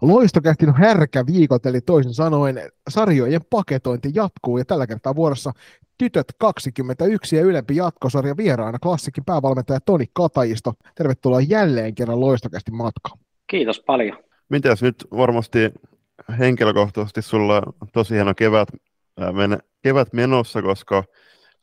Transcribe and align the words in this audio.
Loistokästin 0.00 0.74
härkä 0.74 1.26
viikot, 1.26 1.66
eli 1.66 1.80
toisin 1.80 2.14
sanoen 2.14 2.60
sarjojen 2.90 3.40
paketointi 3.50 4.10
jatkuu, 4.14 4.58
ja 4.58 4.64
tällä 4.64 4.86
kertaa 4.86 5.16
vuorossa 5.16 5.52
Tytöt 5.98 6.26
21 6.38 7.36
ja 7.36 7.42
ylempi 7.42 7.76
jatkosarja 7.76 8.36
vieraana 8.36 8.78
klassikin 8.78 9.24
päävalmentaja 9.24 9.80
Toni 9.80 10.04
Katajisto. 10.12 10.72
Tervetuloa 10.94 11.40
jälleen 11.40 11.94
kerran 11.94 12.20
Loistokästin 12.20 12.74
matkaan. 12.74 13.18
Kiitos 13.46 13.80
paljon. 13.80 14.18
Mitäs 14.48 14.82
nyt 14.82 15.06
varmasti 15.16 15.58
henkilökohtaisesti 16.38 17.22
sulla 17.22 17.56
on 17.56 17.88
tosi 17.92 18.14
hieno 18.14 18.34
kevät, 18.34 18.68
men, 19.32 19.58
kevät 19.82 20.12
menossa, 20.12 20.62
koska 20.62 21.04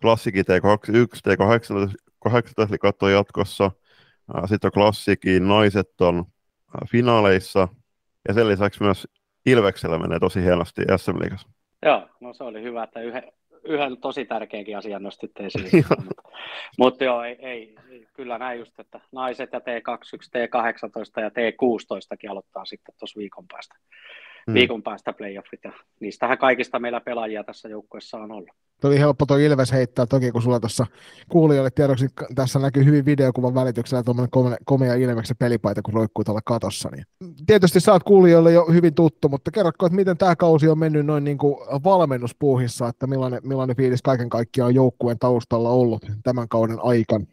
klassikin 0.01 0.45
T21, 0.45 1.19
T18 1.27 2.69
eli 2.69 2.77
katsoo 2.77 3.09
jatkossa. 3.09 3.71
Sitten 4.45 4.67
on 4.67 4.71
klassikin, 4.71 5.47
naiset 5.47 6.01
on 6.01 6.25
finaaleissa, 6.91 7.67
ja 8.27 8.33
sen 8.33 8.47
lisäksi 8.47 8.83
myös 8.83 9.07
Ilveksellä 9.45 9.99
menee 9.99 10.19
tosi 10.19 10.41
hienosti 10.41 10.81
SM 10.97 11.19
Liigassa. 11.19 11.49
Joo, 11.85 12.09
no 12.19 12.33
se 12.33 12.43
oli 12.43 12.61
hyvä, 12.61 12.83
että 12.83 13.01
yhden, 13.01 13.23
yhden 13.63 13.97
tosi 13.97 14.25
tärkeänkin 14.25 14.77
asian 14.77 15.03
nostitte 15.03 15.45
esiin. 15.45 15.85
Mutta 16.79 17.03
joo, 17.03 17.23
ei, 17.23 17.35
ei, 17.39 17.75
kyllä 18.13 18.37
näin 18.37 18.59
just, 18.59 18.79
että 18.79 18.99
naiset 19.11 19.49
ja 19.53 19.59
T21, 19.59 19.63
T18 19.63 21.21
ja 21.21 21.29
T16kin 21.29 22.31
aloittaa 22.31 22.65
sitten 22.65 22.95
tuossa 22.99 23.19
viikon 23.19 23.45
päästä. 23.47 23.75
Hmm. 24.47 24.53
Viikon 24.53 24.83
päästä 24.83 25.13
playoffit 25.13 25.63
ja 25.63 25.71
niistähän 25.99 26.37
kaikista 26.37 26.79
meillä 26.79 27.01
pelaajia 27.01 27.43
tässä 27.43 27.69
joukkueessa 27.69 28.17
on 28.17 28.31
ollut. 28.31 28.49
Oli 28.83 28.99
helppo 28.99 29.25
tuo 29.25 29.37
Ilves 29.37 29.71
heittää 29.71 30.05
toki, 30.05 30.31
kun 30.31 30.41
sulla 30.41 30.59
tuossa 30.59 30.85
kuulijoille 31.29 31.69
tiedoksi, 31.69 32.07
tässä 32.35 32.59
näkyy 32.59 32.85
hyvin 32.85 33.05
videokuvan 33.05 33.55
välityksellä 33.55 34.03
tuommoinen 34.03 34.31
komea, 34.31 34.57
komea 34.65 34.93
Ilveksen 34.93 35.37
pelipaita, 35.37 35.81
kun 35.81 35.93
roikkuu 35.93 36.23
tuolla 36.23 36.41
katossa. 36.45 36.89
Niin. 36.89 37.05
Tietysti 37.47 37.79
sä 37.79 37.91
oot 37.91 38.03
kuulijoille 38.03 38.51
jo 38.51 38.65
hyvin 38.65 38.93
tuttu, 38.93 39.29
mutta 39.29 39.51
kerrotko, 39.51 39.85
että 39.85 39.95
miten 39.95 40.17
tämä 40.17 40.35
kausi 40.35 40.67
on 40.67 40.79
mennyt 40.79 41.05
noin 41.05 41.23
niin 41.23 41.37
kuin 41.37 41.55
valmennuspuuhissa, 41.83 42.87
että 42.87 43.07
millainen, 43.07 43.39
millainen 43.43 43.75
fiilis 43.75 44.01
kaiken 44.01 44.29
kaikkiaan 44.29 44.67
on 44.67 44.75
joukkueen 44.75 45.19
taustalla 45.19 45.69
ollut 45.69 46.05
tämän 46.23 46.49
kauden 46.49 46.77
aikana? 46.83 47.25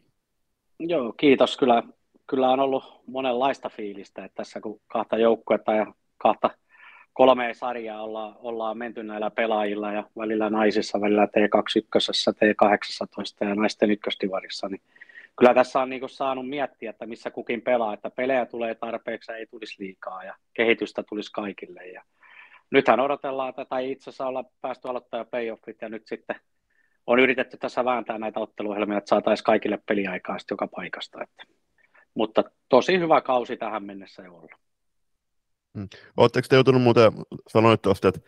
Joo, 0.78 1.12
kiitos. 1.12 1.56
Kyllä, 1.56 1.82
kyllä 2.26 2.50
on 2.50 2.60
ollut 2.60 2.84
monenlaista 3.06 3.68
fiilistä, 3.68 4.24
että 4.24 4.36
tässä 4.36 4.60
kun 4.60 4.80
kahta 4.86 5.18
joukkuetta 5.18 5.72
ja 5.72 5.94
kahta 6.18 6.50
kolme 7.12 7.54
sarjaa 7.54 8.02
olla, 8.02 8.36
ollaan 8.42 8.78
menty 8.78 9.02
näillä 9.02 9.30
pelaajilla 9.30 9.92
ja 9.92 10.04
välillä 10.18 10.50
naisissa, 10.50 11.00
välillä 11.00 11.24
T21, 11.26 12.32
T18 12.34 13.48
ja 13.48 13.54
naisten 13.54 13.90
ykköstivarissa, 13.90 14.68
niin 14.68 14.80
kyllä 15.38 15.54
tässä 15.54 15.80
on 15.80 15.90
niin 15.90 16.08
saanut 16.08 16.48
miettiä, 16.48 16.90
että 16.90 17.06
missä 17.06 17.30
kukin 17.30 17.62
pelaa, 17.62 17.94
että 17.94 18.10
pelejä 18.10 18.46
tulee 18.46 18.74
tarpeeksi 18.74 19.32
ja 19.32 19.36
ei 19.36 19.46
tulisi 19.46 19.82
liikaa 19.82 20.24
ja 20.24 20.34
kehitystä 20.54 21.02
tulisi 21.02 21.32
kaikille. 21.32 21.86
Ja 21.86 22.02
nythän 22.70 23.00
odotellaan 23.00 23.54
tätä, 23.54 23.78
itse 23.78 24.10
asiassa 24.10 24.26
olla 24.26 24.44
päästy 24.60 24.88
aloittaa 24.88 25.24
playoffit 25.24 25.82
ja 25.82 25.88
nyt 25.88 26.06
sitten 26.06 26.36
on 27.06 27.18
yritetty 27.18 27.56
tässä 27.56 27.84
vääntää 27.84 28.18
näitä 28.18 28.40
otteluhelmia, 28.40 28.98
että 28.98 29.08
saataisiin 29.08 29.44
kaikille 29.44 29.78
peliaikaa 29.86 30.36
joka 30.50 30.66
paikasta. 30.66 31.22
Että. 31.22 31.44
Mutta 32.14 32.44
tosi 32.68 32.98
hyvä 32.98 33.20
kausi 33.20 33.56
tähän 33.56 33.84
mennessä 33.84 34.22
jo 34.22 34.34
ollut. 34.34 34.61
Mm. 35.74 35.88
Oletteko 36.16 36.46
te 36.48 36.56
joutunut 36.56 36.82
muuten, 36.82 37.12
sanoit 37.48 37.82
tuosta, 37.82 38.08
että 38.08 38.20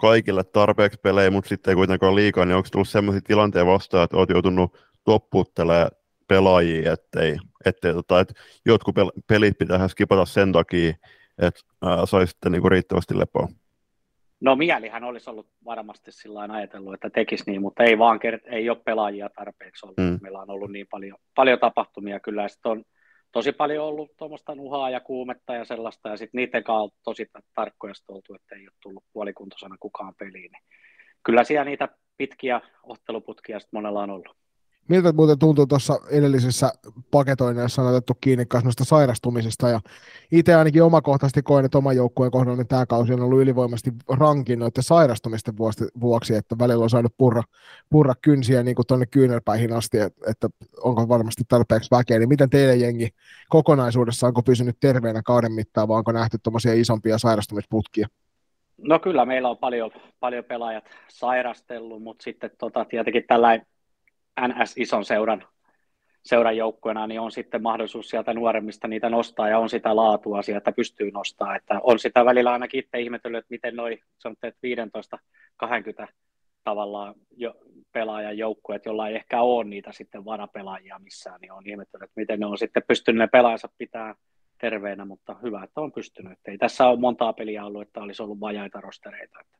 kaikille 0.00 0.44
tarpeeksi 0.44 1.00
pelejä, 1.02 1.30
mutta 1.30 1.48
sitten 1.48 1.72
ei 1.72 1.76
kuitenkaan 1.76 2.14
liikaa, 2.14 2.44
niin 2.44 2.56
onko 2.56 2.68
tullut 2.72 2.88
sellaisia 2.88 3.20
tilanteita 3.20 3.66
vastaan, 3.66 4.04
että 4.04 4.16
olet 4.16 4.30
joutunut 4.30 4.78
toppuuttelemaan 5.04 5.90
pelaajia, 6.28 6.92
ettei, 6.92 7.36
ettei 7.64 7.94
tota, 7.94 8.20
että 8.20 8.34
jotkut 8.66 8.94
pelit 9.26 9.58
pitää 9.58 9.88
skipata 9.88 10.24
sen 10.24 10.52
takia, 10.52 10.94
että 11.38 11.60
saisitte 12.04 12.50
niinku 12.50 12.68
riittävästi 12.68 13.18
lepoa? 13.18 13.48
No 14.40 14.56
mielihän 14.56 15.04
olisi 15.04 15.30
ollut 15.30 15.48
varmasti 15.64 16.12
sillä 16.12 16.40
ajatellut, 16.40 16.94
että 16.94 17.10
tekisi 17.10 17.44
niin, 17.46 17.62
mutta 17.62 17.82
ei 17.82 17.98
vaan 17.98 18.18
kert- 18.18 18.54
ei 18.54 18.70
ole 18.70 18.78
pelaajia 18.84 19.30
tarpeeksi 19.36 19.86
ollut. 19.86 19.98
Mm. 19.98 20.18
Meillä 20.22 20.38
on 20.38 20.50
ollut 20.50 20.72
niin 20.72 20.86
paljon, 20.90 21.18
paljon 21.34 21.58
tapahtumia 21.58 22.20
kyllä, 22.20 22.42
ja 22.42 22.48
on 22.64 22.84
tosi 23.32 23.52
paljon 23.52 23.86
ollut 23.86 24.16
tuommoista 24.16 24.54
nuhaa 24.54 24.90
ja 24.90 25.00
kuumetta 25.00 25.54
ja 25.54 25.64
sellaista, 25.64 26.08
ja 26.08 26.16
sitten 26.16 26.38
niiden 26.38 26.64
kanssa 26.64 26.82
on 26.82 26.90
tosi 27.04 27.30
tarkkoja 27.54 27.94
oltu, 28.08 28.34
että 28.34 28.54
ei 28.54 28.62
ole 28.62 28.76
tullut 28.82 29.04
puolikuntoisena 29.12 29.76
kukaan 29.80 30.14
peliin. 30.14 30.52
Niin 30.52 30.62
kyllä 31.22 31.44
siellä 31.44 31.64
niitä 31.64 31.88
pitkiä 32.16 32.60
otteluputkia 32.82 33.60
sitten 33.60 33.78
monella 33.78 34.02
on 34.02 34.10
ollut. 34.10 34.36
Miltä 34.88 35.12
muuten 35.12 35.38
tuntuu 35.38 35.66
tuossa 35.66 36.00
edellisessä 36.10 36.72
paketoinnissa 37.10 37.82
on 37.82 37.88
otettu 37.88 38.14
kiinni 38.20 38.46
kasvasta 38.46 38.84
sairastumisesta 38.84 39.68
ja 39.68 39.80
itse 40.32 40.54
ainakin 40.54 40.82
omakohtaisesti 40.82 41.42
koen, 41.42 41.64
että 41.64 41.78
oman 41.78 41.96
joukkueen 41.96 42.32
kohdalla 42.32 42.56
niin 42.56 42.68
tämä 42.68 42.86
kausi 42.86 43.12
on 43.12 43.20
ollut 43.20 43.40
ylivoimaisesti 43.40 43.90
rankin 44.18 44.58
noiden 44.58 44.82
sairastumisten 44.82 45.54
vuoksi, 46.00 46.34
että 46.34 46.58
välillä 46.58 46.82
on 46.82 46.90
saanut 46.90 47.14
purra, 47.18 47.42
purra 47.90 48.14
kynsiä 48.22 48.62
niin 48.62 48.76
tuonne 48.88 49.06
kyynärpäihin 49.06 49.72
asti, 49.72 49.98
että, 49.98 50.48
onko 50.82 51.08
varmasti 51.08 51.42
tarpeeksi 51.48 51.90
väkeä, 51.90 52.18
niin 52.18 52.28
miten 52.28 52.50
teidän 52.50 52.80
jengi 52.80 53.08
kokonaisuudessa 53.48 54.26
onko 54.26 54.42
pysynyt 54.42 54.76
terveenä 54.80 55.22
kauden 55.24 55.52
mittaan 55.52 55.88
vai 55.88 55.98
onko 55.98 56.12
nähty 56.12 56.38
tuommoisia 56.42 56.74
isompia 56.74 57.18
sairastumisputkia? 57.18 58.06
No 58.78 58.98
kyllä, 58.98 59.24
meillä 59.24 59.48
on 59.48 59.58
paljon, 59.58 59.90
paljon 60.20 60.44
pelaajat 60.44 60.84
sairastellut, 61.08 62.02
mutta 62.02 62.22
sitten 62.22 62.50
tota, 62.58 62.84
tietenkin 62.84 63.24
tällä 63.28 63.60
NS-ison 64.40 65.04
seuran, 65.04 65.44
seuran 66.24 66.56
joukkueena, 66.56 67.06
niin 67.06 67.20
on 67.20 67.32
sitten 67.32 67.62
mahdollisuus 67.62 68.08
sieltä 68.10 68.34
nuoremmista 68.34 68.88
niitä 68.88 69.10
nostaa 69.10 69.48
ja 69.48 69.58
on 69.58 69.68
sitä 69.68 69.96
laatua 69.96 70.42
sieltä 70.42 70.72
pystyy 70.72 71.10
nostaa. 71.10 71.56
Että 71.56 71.80
on 71.82 71.98
sitä 71.98 72.24
välillä 72.24 72.52
ainakin 72.52 72.80
itse 72.80 73.00
ihmetellyt, 73.00 73.38
että 73.38 73.50
miten 73.50 73.76
noin 73.76 74.00
sanotte, 74.18 74.46
että 74.46 74.60
15-20 76.04 76.08
tavallaan 76.64 77.14
jo 77.36 77.54
pelaajan 77.92 78.38
joukkueet, 78.38 78.84
jolla 78.84 79.08
ei 79.08 79.16
ehkä 79.16 79.42
ole 79.42 79.64
niitä 79.64 79.92
sitten 79.92 80.24
varapelaajia 80.24 80.98
missään, 80.98 81.40
niin 81.40 81.52
on 81.52 81.66
ihmetellyt, 81.66 82.04
että 82.04 82.20
miten 82.20 82.40
ne 82.40 82.46
on 82.46 82.58
sitten 82.58 82.82
pystynyt 82.88 83.18
ne 83.18 83.26
pelaajansa 83.26 83.68
pitää 83.78 84.14
terveenä, 84.60 85.04
mutta 85.04 85.36
hyvä, 85.42 85.64
että 85.64 85.80
on 85.80 85.92
pystynyt. 85.92 86.38
Ei 86.44 86.58
tässä 86.58 86.86
ole 86.86 87.00
montaa 87.00 87.32
peliä 87.32 87.64
ollut, 87.64 87.82
että 87.82 88.00
olisi 88.00 88.22
ollut 88.22 88.40
vajaita 88.40 88.80
rostereita. 88.80 89.40
Että 89.40 89.58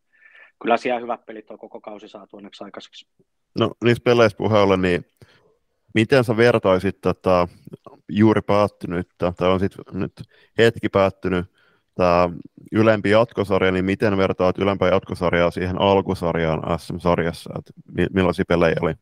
kyllä 0.62 0.76
siellä 0.76 1.00
hyvät 1.00 1.26
pelit 1.26 1.50
on 1.50 1.58
koko 1.58 1.80
kausi 1.80 2.08
saatu 2.08 2.36
onneksi 2.36 2.64
aikaiseksi. 2.64 3.08
No 3.58 3.70
niissä 3.84 4.02
peleissä 4.04 4.38
puheella, 4.38 4.76
niin 4.76 5.04
miten 5.94 6.24
sä 6.24 6.36
vertaisit 6.36 7.00
tota, 7.00 7.48
juuri 8.08 8.40
päättynyt, 8.40 9.08
tai 9.18 9.48
on 9.48 9.60
sitten 9.60 9.84
nyt 9.92 10.12
hetki 10.58 10.88
päättynyt, 10.88 11.46
tämä 11.94 12.30
ylempi 12.72 13.10
jatkosarja, 13.10 13.72
niin 13.72 13.84
miten 13.84 14.16
vertaat 14.16 14.58
ylempää 14.58 14.88
jatkosarjaa 14.88 15.50
siihen 15.50 15.80
alkusarjaan 15.80 16.80
SM-sarjassa, 16.80 17.50
että 17.58 17.72
millaisia 18.14 18.44
pelejä 18.48 18.76
oli? 18.80 18.94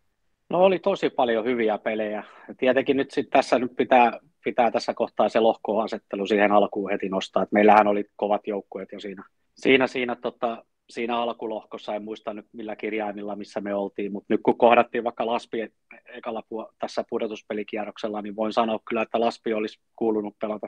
No 0.50 0.58
oli 0.58 0.78
tosi 0.78 1.10
paljon 1.10 1.44
hyviä 1.44 1.78
pelejä. 1.78 2.24
Tietenkin 2.58 2.96
nyt 2.96 3.10
sit 3.10 3.30
tässä 3.30 3.58
nyt 3.58 3.76
pitää, 3.76 4.12
pitää 4.44 4.70
tässä 4.70 4.94
kohtaa 4.94 5.28
se 5.28 5.40
lohkoasettelu 5.40 6.26
siihen 6.26 6.52
alkuun 6.52 6.90
heti 6.90 7.08
nostaa, 7.08 7.42
että 7.42 7.54
meillähän 7.54 7.86
oli 7.86 8.04
kovat 8.16 8.46
joukkueet 8.46 8.92
jo 8.92 9.00
siinä, 9.00 9.24
siinä, 9.54 9.86
siinä 9.86 10.14
tota, 10.14 10.64
siinä 10.90 11.18
alkulohkossa, 11.18 11.94
en 11.94 12.04
muista 12.04 12.34
nyt 12.34 12.46
millä 12.52 12.76
kirjaimilla, 12.76 13.36
missä 13.36 13.60
me 13.60 13.74
oltiin, 13.74 14.12
mutta 14.12 14.26
nyt 14.28 14.40
kun 14.42 14.58
kohdattiin 14.58 15.04
vaikka 15.04 15.26
Laspi 15.26 15.72
ekalla 16.04 16.40
pu- 16.40 16.74
tässä 16.78 17.04
pudotuspelikierroksella, 17.10 18.22
niin 18.22 18.36
voin 18.36 18.52
sanoa 18.52 18.80
kyllä, 18.88 19.02
että 19.02 19.20
Laspi 19.20 19.52
olisi 19.52 19.80
kuulunut 19.96 20.38
pelata 20.38 20.66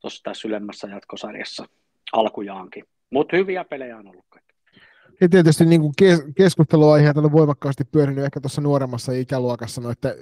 tuossa 0.00 0.22
tässä 0.22 0.48
ylemmässä 0.48 0.88
jatkosarjassa 0.88 1.66
alkujaankin. 2.12 2.84
Mutta 3.10 3.36
hyviä 3.36 3.64
pelejä 3.64 3.98
on 3.98 4.08
ollut 4.08 4.26
kaikki. 4.28 4.53
Ja 5.20 5.28
tietysti 5.28 5.64
niin 5.64 5.80
kuin 5.80 5.94
keskusteluaiheet 6.36 7.16
on 7.16 7.32
voimakkaasti 7.32 7.84
pyörinyt 7.84 8.24
ehkä 8.24 8.40
tuossa 8.40 8.60
nuoremmassa 8.60 9.12
ikäluokassa 9.12 9.80
noiden 9.80 10.14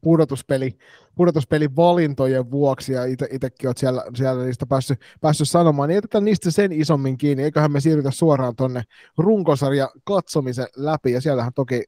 pudotuspeli, 0.00 0.78
pudotuspelin 1.14 1.76
valintojen 1.76 2.50
vuoksi, 2.50 2.92
ja 2.92 3.04
itsekin 3.04 3.68
olet 3.68 3.78
siellä, 3.78 4.04
siellä 4.16 4.44
niistä 4.44 4.66
päässyt, 4.66 5.00
päässyt 5.20 5.48
sanomaan, 5.48 5.88
niin 5.88 5.94
jätetään 5.94 6.24
niistä 6.24 6.50
sen 6.50 6.72
isommin 6.72 7.16
kiinni, 7.16 7.44
eiköhän 7.44 7.72
me 7.72 7.80
siirrytä 7.80 8.10
suoraan 8.10 8.56
tuonne 8.56 8.82
runkosarja 9.18 9.90
katsomisen 10.04 10.66
läpi, 10.76 11.12
ja 11.12 11.20
siellähän 11.20 11.52
toki 11.54 11.82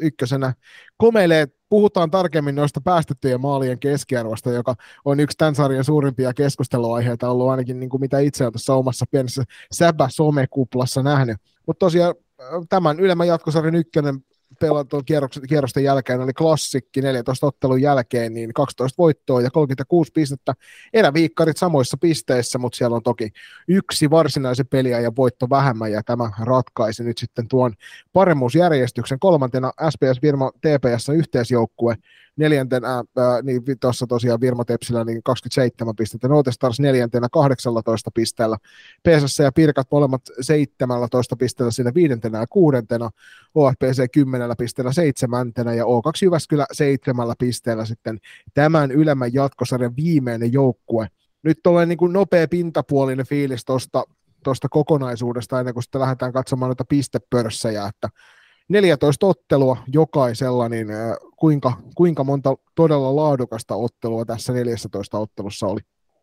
ykkösenä 0.00 0.54
komeilee, 0.96 1.46
puhutaan 1.72 2.10
tarkemmin 2.10 2.54
noista 2.54 2.80
päästettyjen 2.80 3.40
maalien 3.40 3.78
keskiarvosta, 3.78 4.50
joka 4.50 4.74
on 5.04 5.20
yksi 5.20 5.36
tämän 5.36 5.54
sarjan 5.54 5.84
suurimpia 5.84 6.34
keskusteluaiheita 6.34 7.30
ollut 7.30 7.50
ainakin 7.50 7.80
niin 7.80 7.90
kuin 7.90 8.00
mitä 8.00 8.18
itse 8.18 8.44
olen 8.44 8.52
tässä 8.52 8.74
omassa 8.74 9.04
pienessä 9.10 9.44
säbä-somekuplassa 9.72 11.02
nähnyt. 11.02 11.36
Mutta 11.66 11.86
tosiaan 11.86 12.14
tämän 12.68 13.00
ylemmän 13.00 13.26
jatkosarjan 13.26 13.74
ykkönen 13.74 14.24
pelatun 14.60 15.04
kierrosten 15.48 15.84
jälkeen 15.84 16.20
oli 16.20 16.32
klassikki 16.32 17.00
14 17.00 17.46
ottelun 17.46 17.82
jälkeen, 17.82 18.34
niin 18.34 18.52
12 18.52 19.02
voittoa 19.02 19.40
ja 19.40 19.50
36 19.50 20.12
pistettä. 20.14 20.54
Eräviikkarit 20.92 21.56
samoissa 21.56 21.96
pisteissä, 21.96 22.58
mutta 22.58 22.76
siellä 22.76 22.96
on 22.96 23.02
toki 23.02 23.30
yksi 23.68 24.10
varsinaisen 24.10 24.66
peliä 24.66 25.00
ja 25.00 25.12
voitto 25.16 25.50
vähemmän, 25.50 25.92
ja 25.92 26.02
tämä 26.02 26.30
ratkaisi 26.40 27.04
nyt 27.04 27.18
sitten 27.18 27.48
tuon 27.48 27.72
paremmuusjärjestyksen. 28.12 29.18
Kolmantena 29.18 29.72
SPS 29.90 30.22
Virma 30.22 30.50
TPS 30.50 31.08
yhteisjoukkue, 31.08 31.96
neljäntenä, 32.36 32.88
ää, 32.94 33.04
niin 33.42 33.62
tuossa 33.80 34.06
tosiaan 34.06 34.40
Virmo 34.40 34.64
Tepsillä 34.64 35.04
niin 35.04 35.22
27 35.22 35.96
pistettä, 35.96 36.28
Notestars 36.28 36.80
neljäntenä 36.80 37.28
18 37.32 38.10
pisteellä, 38.14 38.56
PSS 39.08 39.38
ja 39.38 39.52
Pirkat 39.52 39.86
molemmat 39.90 40.22
17 40.40 41.36
pisteellä 41.36 41.70
siinä 41.70 41.94
viidentenä 41.94 42.38
ja 42.38 42.46
kuudentena, 42.46 43.10
OFPC 43.54 44.12
10 44.12 44.50
pisteellä 44.58 44.92
seitsemäntenä. 44.92 45.74
Ja 45.74 45.84
O2 45.84 46.18
Jyväskylä 46.22 46.66
seitsemällä 46.72 47.34
pisteellä 47.38 47.84
sitten 47.84 48.18
tämän 48.54 48.90
ylemmän 48.90 49.34
jatkosarjan 49.34 49.96
viimeinen 49.96 50.52
joukkue. 50.52 51.08
Nyt 51.42 51.58
tulee 51.62 51.86
niin 51.86 51.98
nopea 52.12 52.48
pintapuolinen 52.48 53.26
fiilis 53.26 53.64
tuosta 53.64 54.04
tuosta 54.42 54.68
kokonaisuudesta 54.68 55.58
ennen 55.58 55.74
kuin 55.74 55.82
sitten 55.82 56.00
lähdetään 56.00 56.32
katsomaan 56.32 56.68
noita 56.68 56.84
pistepörssejä, 56.88 57.86
että 57.86 58.08
14 58.68 59.26
ottelua 59.26 59.76
jokaisella, 59.92 60.68
niin 60.68 60.86
kuinka, 61.36 61.72
kuinka 61.94 62.24
monta 62.24 62.56
todella 62.74 63.16
laadukasta 63.16 63.74
ottelua 63.74 64.24
tässä 64.24 64.52
14 64.52 65.18
ottelussa 65.18 65.66
oli? 65.66 65.80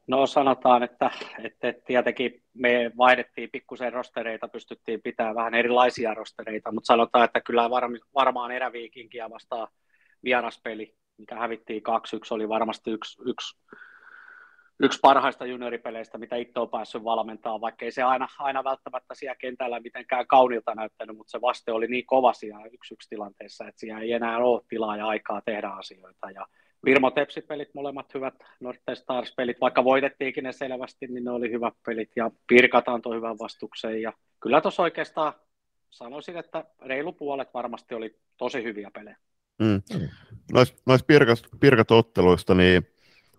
No 0.07 0.27
sanotaan, 0.27 0.83
että, 0.83 1.11
että 1.43 1.73
tietenkin 1.85 2.43
me 2.53 2.91
vaihdettiin 2.97 3.49
pikkusen 3.51 3.93
rostereita, 3.93 4.47
pystyttiin 4.47 5.01
pitämään 5.01 5.35
vähän 5.35 5.53
erilaisia 5.53 6.13
rostereita, 6.13 6.71
mutta 6.71 6.87
sanotaan, 6.87 7.25
että 7.25 7.41
kyllä 7.41 7.69
varmaan 8.15 8.51
eräviikinkiä 8.51 9.29
vastaan 9.29 9.67
vieraspeli, 10.23 10.95
mikä 11.17 11.35
hävittiin 11.35 11.81
2-1, 11.81 11.91
oli 12.31 12.49
varmasti 12.49 12.91
yksi, 12.91 13.21
yksi 13.25 13.57
yksi 14.79 14.99
parhaista 15.01 15.45
junioripeleistä, 15.45 16.17
mitä 16.17 16.35
itse 16.35 16.59
on 16.59 16.69
päässyt 16.69 17.03
valmentamaan, 17.03 17.61
vaikka 17.61 17.85
ei 17.85 17.91
se 17.91 18.03
aina, 18.03 18.27
aina 18.39 18.63
välttämättä 18.63 19.15
siellä 19.15 19.35
kentällä 19.35 19.79
mitenkään 19.79 20.27
kaunilta 20.27 20.75
näyttänyt, 20.75 21.17
mutta 21.17 21.31
se 21.31 21.41
vaste 21.41 21.71
oli 21.71 21.87
niin 21.87 22.05
kova 22.05 22.33
siellä 22.33 22.65
yksi 22.65 22.93
yksi 22.93 23.09
tilanteessa, 23.09 23.67
että 23.67 23.79
siellä 23.79 24.01
ei 24.01 24.11
enää 24.11 24.37
ole 24.37 24.61
tilaa 24.69 24.97
ja 24.97 25.07
aikaa 25.07 25.41
tehdä 25.41 25.69
asioita. 25.69 26.31
Ja 26.31 26.45
Virmo 26.85 27.11
Tepsi-pelit, 27.11 27.73
molemmat 27.73 28.13
hyvät 28.13 28.33
Norte 28.59 28.95
Stars-pelit, 28.95 29.61
vaikka 29.61 29.83
voitettiinkin 29.83 30.43
ne 30.43 30.51
selvästi, 30.51 31.07
niin 31.07 31.23
ne 31.23 31.31
oli 31.31 31.51
hyvät 31.51 31.73
pelit 31.85 32.11
ja 32.15 32.31
Pirkat 32.47 32.87
antoi 32.87 33.15
hyvän 33.15 33.39
vastuksen 33.39 34.01
ja 34.01 34.13
kyllä 34.39 34.61
tuossa 34.61 34.83
oikeastaan 34.83 35.33
sanoisin, 35.89 36.37
että 36.37 36.63
reilu 36.81 37.13
puolet 37.13 37.53
varmasti 37.53 37.95
oli 37.95 38.15
tosi 38.37 38.63
hyviä 38.63 38.91
pelejä. 38.93 39.17
Mm. 39.59 39.81
Noista 40.53 40.81
nois 40.85 41.03
pirkat, 41.03 41.39
pirkat 41.59 41.91
otteluista, 41.91 42.55
niin 42.55 42.87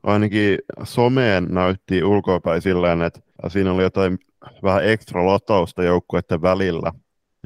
ainakin 0.02 0.58
someen 0.82 1.47
näytti 1.50 2.05
ulkoapäin 2.05 2.62
silleen, 2.62 3.02
että 3.02 3.20
siinä 3.49 3.73
oli 3.73 3.82
jotain 3.82 4.19
vähän 4.62 4.88
ekstra 4.88 5.26
latausta 5.26 5.82
joukkueiden 5.82 6.43
välillä, 6.43 6.93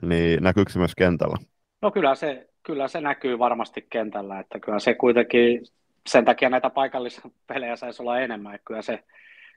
niin 0.02 0.42
näkyykö 0.42 0.72
se 0.72 0.78
myös 0.78 0.94
kentällä? 0.94 1.36
No 1.82 1.90
kyllä 1.90 2.14
se, 2.14 2.48
kyllä 2.62 2.88
se 2.88 3.00
näkyy 3.00 3.38
varmasti 3.38 3.86
kentällä, 3.90 4.40
että 4.40 4.60
kyllä 4.60 4.78
se 4.78 4.94
kuitenkin, 4.94 5.60
sen 6.06 6.24
takia 6.24 6.50
näitä 6.50 6.70
paikallispelejä 6.70 7.76
saisi 7.76 8.02
olla 8.02 8.20
enemmän, 8.20 8.54
että 8.54 8.64
kyllä 8.64 8.82
se, 8.82 9.04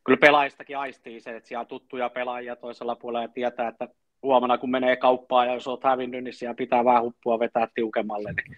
kyllä 0.03 0.17
pelaajistakin 0.17 0.77
aistii 0.77 1.19
se, 1.19 1.35
että 1.35 1.47
siellä 1.47 1.61
on 1.61 1.67
tuttuja 1.67 2.09
pelaajia 2.09 2.55
toisella 2.55 2.95
puolella 2.95 3.23
ja 3.23 3.27
tietää, 3.27 3.67
että 3.67 3.87
huomenna 4.23 4.57
kun 4.57 4.71
menee 4.71 4.95
kauppaan 4.95 5.47
ja 5.47 5.53
jos 5.53 5.67
olet 5.67 5.83
hävinnyt, 5.83 6.23
niin 6.23 6.33
siellä 6.33 6.53
pitää 6.53 6.85
vähän 6.85 7.03
huppua 7.03 7.39
vetää 7.39 7.67
tiukemmalle, 7.75 8.33
niin 8.33 8.57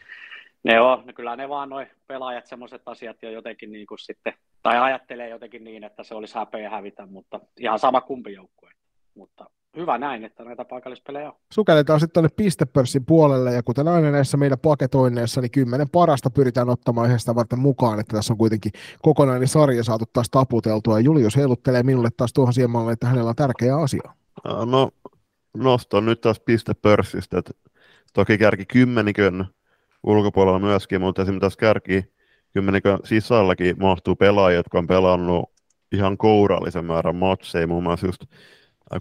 ne 0.64 0.82
on, 0.82 1.04
no 1.06 1.14
kyllä 1.16 1.36
ne 1.36 1.50
vaan 1.50 1.70
noin 1.70 1.88
pelaajat 2.08 2.46
semmoiset 2.46 2.82
asiat 2.86 3.18
jo 3.22 3.32
jotenkin 3.32 3.72
niin 3.72 3.88
kuin 3.88 4.00
sitten, 4.00 4.34
tai 4.64 4.80
ajattelee 4.80 5.30
jotenkin 5.30 5.64
niin, 5.64 5.84
että 5.84 6.04
se 6.04 6.16
olisi 6.16 6.36
häpeä 6.36 6.70
hävitä, 6.70 7.06
mutta 7.06 7.40
ihan 7.60 7.80
sama 7.80 8.02
kumpi 8.02 8.34
joukkue. 8.34 8.72
Mutta 9.16 9.46
hyvä 9.78 9.98
näin, 9.98 10.24
että 10.24 10.44
näitä 10.44 10.66
paikallispelejä 10.66 11.30
on. 11.30 11.36
Sukelletaan 11.54 12.00
sitten 12.00 12.14
tuonne 12.14 12.36
pistepörssin 12.36 13.06
puolelle, 13.06 13.54
ja 13.54 13.64
kuten 13.64 13.88
aina 13.88 14.12
näissä 14.12 14.38
meidän 14.38 14.60
paketoinneissa, 14.60 15.42
niin 15.42 15.52
kymmenen 15.52 15.90
parasta 15.90 16.30
pyritään 16.30 16.70
ottamaan 16.70 17.08
yhdestä 17.08 17.36
varten 17.36 17.60
mukaan, 17.60 18.00
että 18.00 18.16
tässä 18.16 18.34
on 18.34 18.38
kuitenkin 18.38 18.72
kokonainen 19.02 19.48
sarja 19.48 19.84
saatu 19.84 20.06
taas 20.14 20.30
taputeltua, 20.30 21.00
ja 21.00 21.04
Julius 21.04 21.36
heiluttelee 21.36 21.84
minulle 21.84 22.10
taas 22.18 22.34
tuohon 22.34 22.54
siemalle, 22.54 22.92
että 22.92 23.08
hänellä 23.08 23.30
on 23.30 23.36
tärkeä 23.36 23.78
asia. 23.78 24.14
No, 24.66 24.90
nostan 25.58 26.06
nyt 26.06 26.22
taas 26.22 26.40
pistepörssistä, 26.40 27.38
että 27.38 27.52
toki 28.14 28.38
kärki 28.38 28.66
kymmenikön 28.66 29.46
ulkopuolella 30.04 30.60
myöskin, 30.60 31.02
mutta 31.02 31.22
esimerkiksi 31.22 31.46
tässä 31.46 31.60
kärki 31.60 32.04
kymmenikö 32.54 32.98
sisälläkin 33.04 33.76
mahtuu 33.80 34.16
pelaajia, 34.16 34.58
jotka 34.60 34.78
on 34.78 34.88
pelannut 34.88 35.52
ihan 35.92 36.18
kourallisen 36.18 36.86
määrän 36.86 37.16
matseja, 37.16 37.68
muun 37.68 37.84
muassa 37.84 38.06
just 38.08 38.22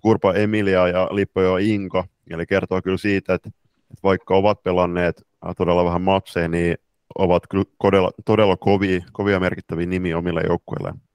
Kurpa 0.02 0.32
Emilia 0.32 0.88
ja 0.88 1.08
Lippojo 1.10 1.56
Inka, 1.56 2.04
eli 2.30 2.46
kertoo 2.46 2.82
kyllä 2.82 2.96
siitä, 2.96 3.34
että, 3.34 3.48
että 3.90 4.02
vaikka 4.02 4.36
ovat 4.36 4.62
pelanneet 4.62 5.22
todella 5.56 5.84
vähän 5.84 6.02
matseja, 6.02 6.48
niin 6.48 6.76
ovat 7.18 7.42
kyllä 7.50 7.64
todella, 7.82 8.10
todella 8.24 8.56
kovia, 8.56 9.00
kovia 9.12 9.40
merkittäviä 9.40 9.86
nimiä 9.86 10.18
omille 10.18 10.42
joukkueilleen. 10.48 11.07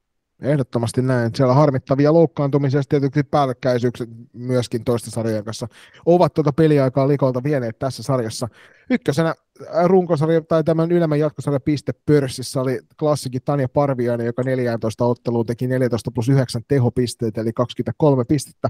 Ehdottomasti 0.44 1.02
näin. 1.02 1.32
Siellä 1.36 1.54
harmittavia 1.54 2.14
loukkaantumisia 2.14 2.82
tietysti 2.90 3.24
päällekkäisyykset 3.24 4.10
myöskin 4.34 4.84
toista 4.84 5.12
sarjojen 5.12 5.44
kanssa 5.44 5.68
ovat 6.06 6.34
tuota 6.34 6.54
peliaikaa 6.54 7.08
likolta 7.08 7.44
vieneet 7.44 7.80
tässä 7.80 8.04
sarjassa. 8.04 8.48
Ykkösenä 8.90 9.30
äh, 9.30 9.86
runkosarja 9.86 10.42
tai 10.42 10.64
tämän 10.64 10.92
ylemmän 10.92 11.20
jatkosarja 11.20 11.60
piste 11.60 11.94
pörssissä 12.06 12.62
oli 12.62 12.80
klassikin 13.00 13.42
Tanja 13.46 13.70
Parviainen, 13.70 14.26
joka 14.26 14.44
14 14.44 15.06
otteluun 15.06 15.46
teki 15.46 15.68
14 15.68 16.12
plus 16.12 16.30
9 16.30 16.62
tehopisteitä, 16.68 17.42
eli 17.42 17.54
23 17.54 18.26
pistettä. 18.26 18.70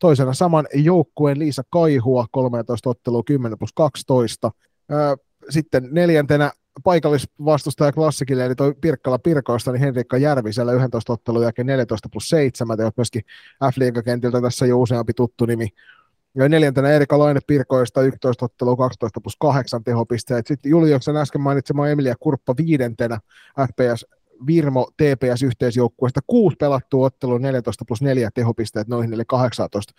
Toisena 0.00 0.34
saman 0.34 0.66
joukkueen 0.74 1.38
Liisa 1.38 1.62
Kaihua, 1.70 2.26
13 2.30 2.90
ottelua 2.90 3.22
10 3.26 3.58
plus 3.58 3.72
12. 3.72 4.50
Sitten 5.50 5.88
neljäntenä 5.90 6.50
paikallisvastustaja 6.84 7.92
klassikille, 7.92 8.46
eli 8.46 8.54
toi 8.54 8.74
Pirkkala 8.80 9.18
Pirkoista, 9.18 9.72
niin 9.72 9.80
Henrikka 9.80 10.16
Järvisellä 10.16 10.72
11 10.72 11.12
ottelun 11.12 11.42
jälkeen 11.42 11.66
14 11.66 12.08
plus 12.12 12.28
7, 12.28 12.76
teot 12.76 12.96
myöskin 12.96 13.22
f 13.72 14.04
kentiltä 14.04 14.40
tässä 14.40 14.66
jo 14.66 14.78
useampi 14.78 15.14
tuttu 15.14 15.46
nimi. 15.46 15.68
Ja 16.34 16.48
neljäntenä 16.48 16.88
Erika 16.88 17.18
Laine 17.18 17.40
Pirkoista 17.46 18.02
11 18.02 18.44
ottelua 18.44 18.76
12 18.76 19.20
plus 19.20 19.36
8 19.36 19.84
tehopisteet. 19.84 20.46
Sitten 20.46 20.70
Juliuksen 20.70 21.16
äsken 21.16 21.40
mainitsema 21.40 21.88
Emilia 21.88 22.14
Kurppa 22.20 22.54
viidentenä 22.56 23.18
FPS 23.66 24.06
Virmo 24.46 24.90
TPS 24.96 25.42
yhteisjoukkueesta 25.42 26.20
kuusi 26.26 26.56
pelattua 26.56 27.06
ottelua 27.06 27.38
14 27.38 27.84
plus 27.88 28.02
4 28.02 28.30
tehopisteet 28.34 28.88
noihin 28.88 29.12
eli 29.12 29.24
18 29.26 29.92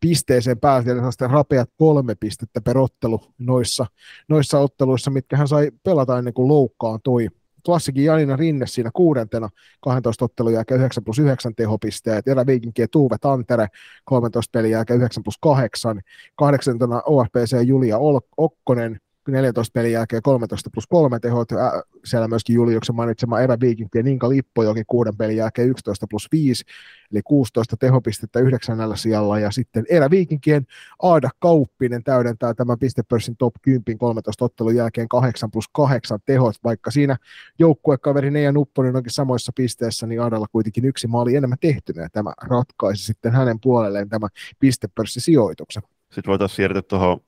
pisteeseen 0.00 0.58
pääsi, 0.58 0.90
eli 0.90 1.12
sitten 1.12 1.30
rapeat 1.30 1.70
kolme 1.76 2.14
pistettä 2.14 2.60
per 2.60 2.78
ottelu 2.78 3.20
noissa, 3.38 3.86
noissa 4.28 4.58
otteluissa, 4.58 5.10
mitkä 5.10 5.36
hän 5.36 5.48
sai 5.48 5.70
pelata 5.84 6.18
ennen 6.18 6.34
kuin 6.34 6.48
loukkaantui. 6.48 7.28
Klassikin 7.64 8.04
Janina 8.04 8.36
Rinne 8.36 8.66
siinä 8.66 8.90
kuudentena 8.94 9.48
12 9.80 10.24
ottelun 10.24 10.52
jälkeen 10.52 10.80
9 10.80 11.04
plus 11.04 11.18
9 11.18 11.54
tehopisteet, 11.54 12.28
Erä 12.28 12.46
Viikinki 12.46 12.82
ja 12.82 12.88
Tuuve 12.88 13.16
Tantere 13.20 13.66
13 14.04 14.50
pelin 14.52 14.70
jälkeen 14.70 14.98
9 14.98 15.22
plus 15.22 15.38
8, 15.40 16.00
kahdeksantena 16.36 17.02
OFPC 17.06 17.66
Julia 17.66 17.98
Okkonen 18.36 19.00
14 19.32 19.72
pelin 19.72 19.92
jälkeen 19.92 20.22
13 20.22 20.70
plus 20.72 20.86
3 20.86 21.18
tehot, 21.20 21.52
äh, 21.52 21.58
siellä 22.04 22.28
myöskin 22.28 22.54
Juliuksen 22.54 22.96
mainitsema 22.96 23.40
Evä 23.40 23.56
Viikinki 23.60 23.98
ja 23.98 24.02
Ninka 24.02 24.28
Lippojoki 24.28 24.82
kuuden 24.86 25.16
pelin 25.16 25.36
jälkeen 25.36 25.68
11 25.68 26.06
plus 26.10 26.28
5, 26.32 26.64
eli 27.12 27.20
16 27.24 27.76
tehopistettä 27.76 28.40
yhdeksännällä 28.40 28.96
sijalla, 28.96 29.38
ja 29.38 29.50
sitten 29.50 29.84
Erä 29.88 30.10
Viikinkien 30.10 30.66
Aada 31.02 31.30
Kauppinen 31.38 32.04
täydentää 32.04 32.54
tämän 32.54 32.78
pistepörssin 32.78 33.36
top 33.36 33.54
10 33.62 33.98
13 33.98 34.44
ottelun 34.44 34.76
jälkeen 34.76 35.08
8 35.08 35.50
plus 35.50 35.68
8 35.72 36.18
tehot, 36.26 36.54
vaikka 36.64 36.90
siinä 36.90 37.16
joukkuekaveri 37.58 38.30
Neija 38.30 38.52
Nupponen 38.52 38.96
onkin 38.96 39.12
samoissa 39.12 39.52
pisteissä, 39.54 40.06
niin 40.06 40.22
Aadalla 40.22 40.46
kuitenkin 40.52 40.84
yksi 40.84 41.06
maali 41.06 41.36
enemmän 41.36 41.58
tehtynä, 41.60 42.02
ja 42.02 42.08
tämä 42.12 42.32
ratkaisi 42.42 43.04
sitten 43.04 43.32
hänen 43.32 43.60
puolelleen 43.60 44.08
tämä 44.08 44.28
pistepörssisijoituksen. 44.58 45.82
Sitten 46.12 46.30
voitaisiin 46.30 46.56
siirtyä 46.56 46.82
tuohon 46.82 47.20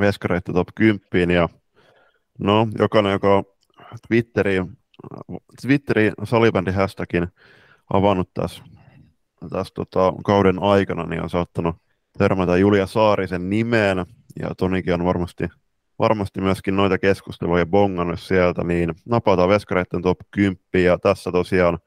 veskareita 0.00 0.52
top 0.52 0.68
10 0.74 1.30
ja 1.30 1.48
no, 2.38 2.68
jokainen, 2.78 3.12
joka 3.12 3.44
Twitteriin, 4.08 4.78
Twitteriin 5.62 6.12
salibändi 6.24 6.70
hashtagin 6.70 7.28
avannut 7.92 8.30
tässä, 8.34 8.62
tässä 9.50 9.74
tota, 9.74 10.12
kauden 10.24 10.62
aikana, 10.62 11.06
niin 11.06 11.22
on 11.22 11.30
saattanut 11.30 11.76
törmätä 12.18 12.56
Julia 12.56 12.86
Saarisen 12.86 13.50
nimeen, 13.50 14.06
ja 14.40 14.54
Tonikin 14.54 14.94
on 14.94 15.04
varmasti, 15.04 15.48
varmasti 15.98 16.40
myöskin 16.40 16.76
noita 16.76 16.98
keskusteluja 16.98 17.66
bongannut 17.66 18.20
sieltä, 18.20 18.64
niin 18.64 18.94
napataan 19.04 19.48
veskareiden 19.48 20.02
top 20.02 20.18
10, 20.30 20.58
ja 20.74 20.98
tässä 20.98 21.32
tosiaan 21.32 21.78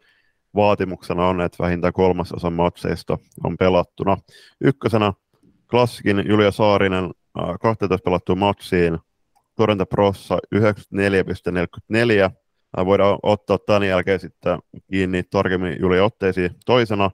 vaatimuksena 0.55 1.27
on, 1.27 1.41
että 1.41 1.63
vähintään 1.63 1.93
kolmasosa 1.93 2.49
matseista 2.49 3.17
on 3.43 3.57
pelattuna. 3.57 4.17
Ykkösenä 4.61 5.13
klassikin 5.69 6.23
Julia 6.27 6.51
Saarinen 6.51 7.11
12 7.59 8.03
pelattuun 8.03 8.39
matsiin. 8.39 8.97
Torjunta 9.55 9.85
Prossa 9.85 10.37
94,44. 10.55 12.31
Voidaan 12.85 13.19
ottaa 13.23 13.57
tämän 13.57 13.83
jälkeen 13.83 14.19
sitten 14.19 14.59
kiinni 14.91 15.23
tarkemmin 15.23 15.77
Juli 15.79 15.99
Otteisiin. 15.99 16.51
Toisena. 16.65 17.11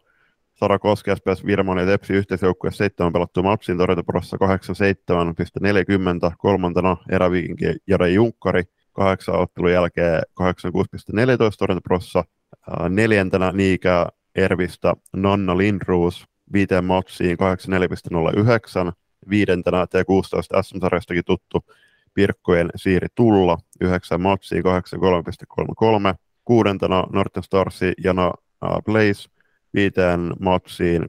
Sara 0.55 0.79
Koski, 0.79 1.11
SPS 1.15 1.45
Virmon 1.45 1.77
ja 1.77 1.85
Tepsi 1.85 2.13
yhteisjoukkue 2.13 2.71
7 2.71 3.13
pelattu 3.13 3.43
Mapsin 3.43 3.77
torjuntaprossa 3.77 4.37
87,40, 4.37 6.35
kolmantena 6.37 6.97
eräviikinki 7.11 7.65
Jare 7.87 8.09
Junkkari, 8.09 8.63
kahdeksan 8.93 9.35
ottelun 9.35 9.71
jälkeen 9.71 10.21
86,14 10.41 10.47
torjuntaprossa, 11.59 12.23
neljäntenä 12.89 13.51
Niikä 13.51 14.07
Ervistä 14.35 14.93
Nanna 15.13 15.57
Lindruus 15.57 16.25
viiteen 16.53 16.85
matsiin 16.85 17.37
84,09, 18.87 18.93
viidentenä 19.29 19.85
T16 19.85 20.61
SM-sarjastakin 20.61 21.23
tuttu 21.25 21.65
Pirkkojen 22.13 22.69
Siiri 22.75 23.07
Tulla 23.15 23.57
9 23.81 24.21
matsiin 24.21 24.63
83,33, 24.65 26.15
kuudentena 26.45 27.03
Norton 27.11 27.43
Starsi 27.43 27.93
Jana 28.03 28.31
Blaze 28.85 29.29
viiteen 29.73 30.33
matsiin 30.39 31.01
81,40 31.01 31.07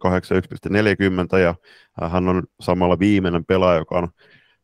ja 1.38 1.54
hän 2.08 2.28
on 2.28 2.42
samalla 2.60 2.98
viimeinen 2.98 3.44
pelaaja, 3.44 3.78
joka 3.78 3.98
on 3.98 4.08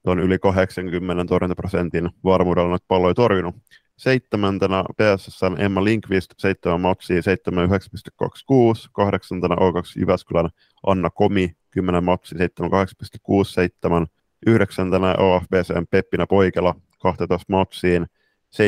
tuon 0.05 0.19
yli 0.19 0.39
80 0.39 1.25
torjuntaprosentin 1.25 2.11
varmuudella 2.25 2.69
noita 2.69 2.85
palloja 2.89 3.15
torjunut. 3.15 3.57
Seitsemäntenä 3.97 4.85
PSSn 4.97 5.57
Emma 5.59 5.85
Linkvist, 5.85 6.31
seitsemän 6.39 6.81
matsia, 6.81 7.21
79,26. 7.21 8.89
Kahdeksantena 8.93 9.55
O2 9.55 10.01
Jyväskylän 10.01 10.51
Anna 10.87 11.11
Komi, 11.11 11.57
10 11.71 12.05
matsia, 12.05 12.39
78,67. 12.39 14.07
Yhdeksäntenä 14.47 15.15
OFBCn 15.19 15.87
Peppina 15.91 16.27
Poikela, 16.27 16.75
12 16.99 17.45
matsiin, 17.49 18.07
77,69 18.53 18.59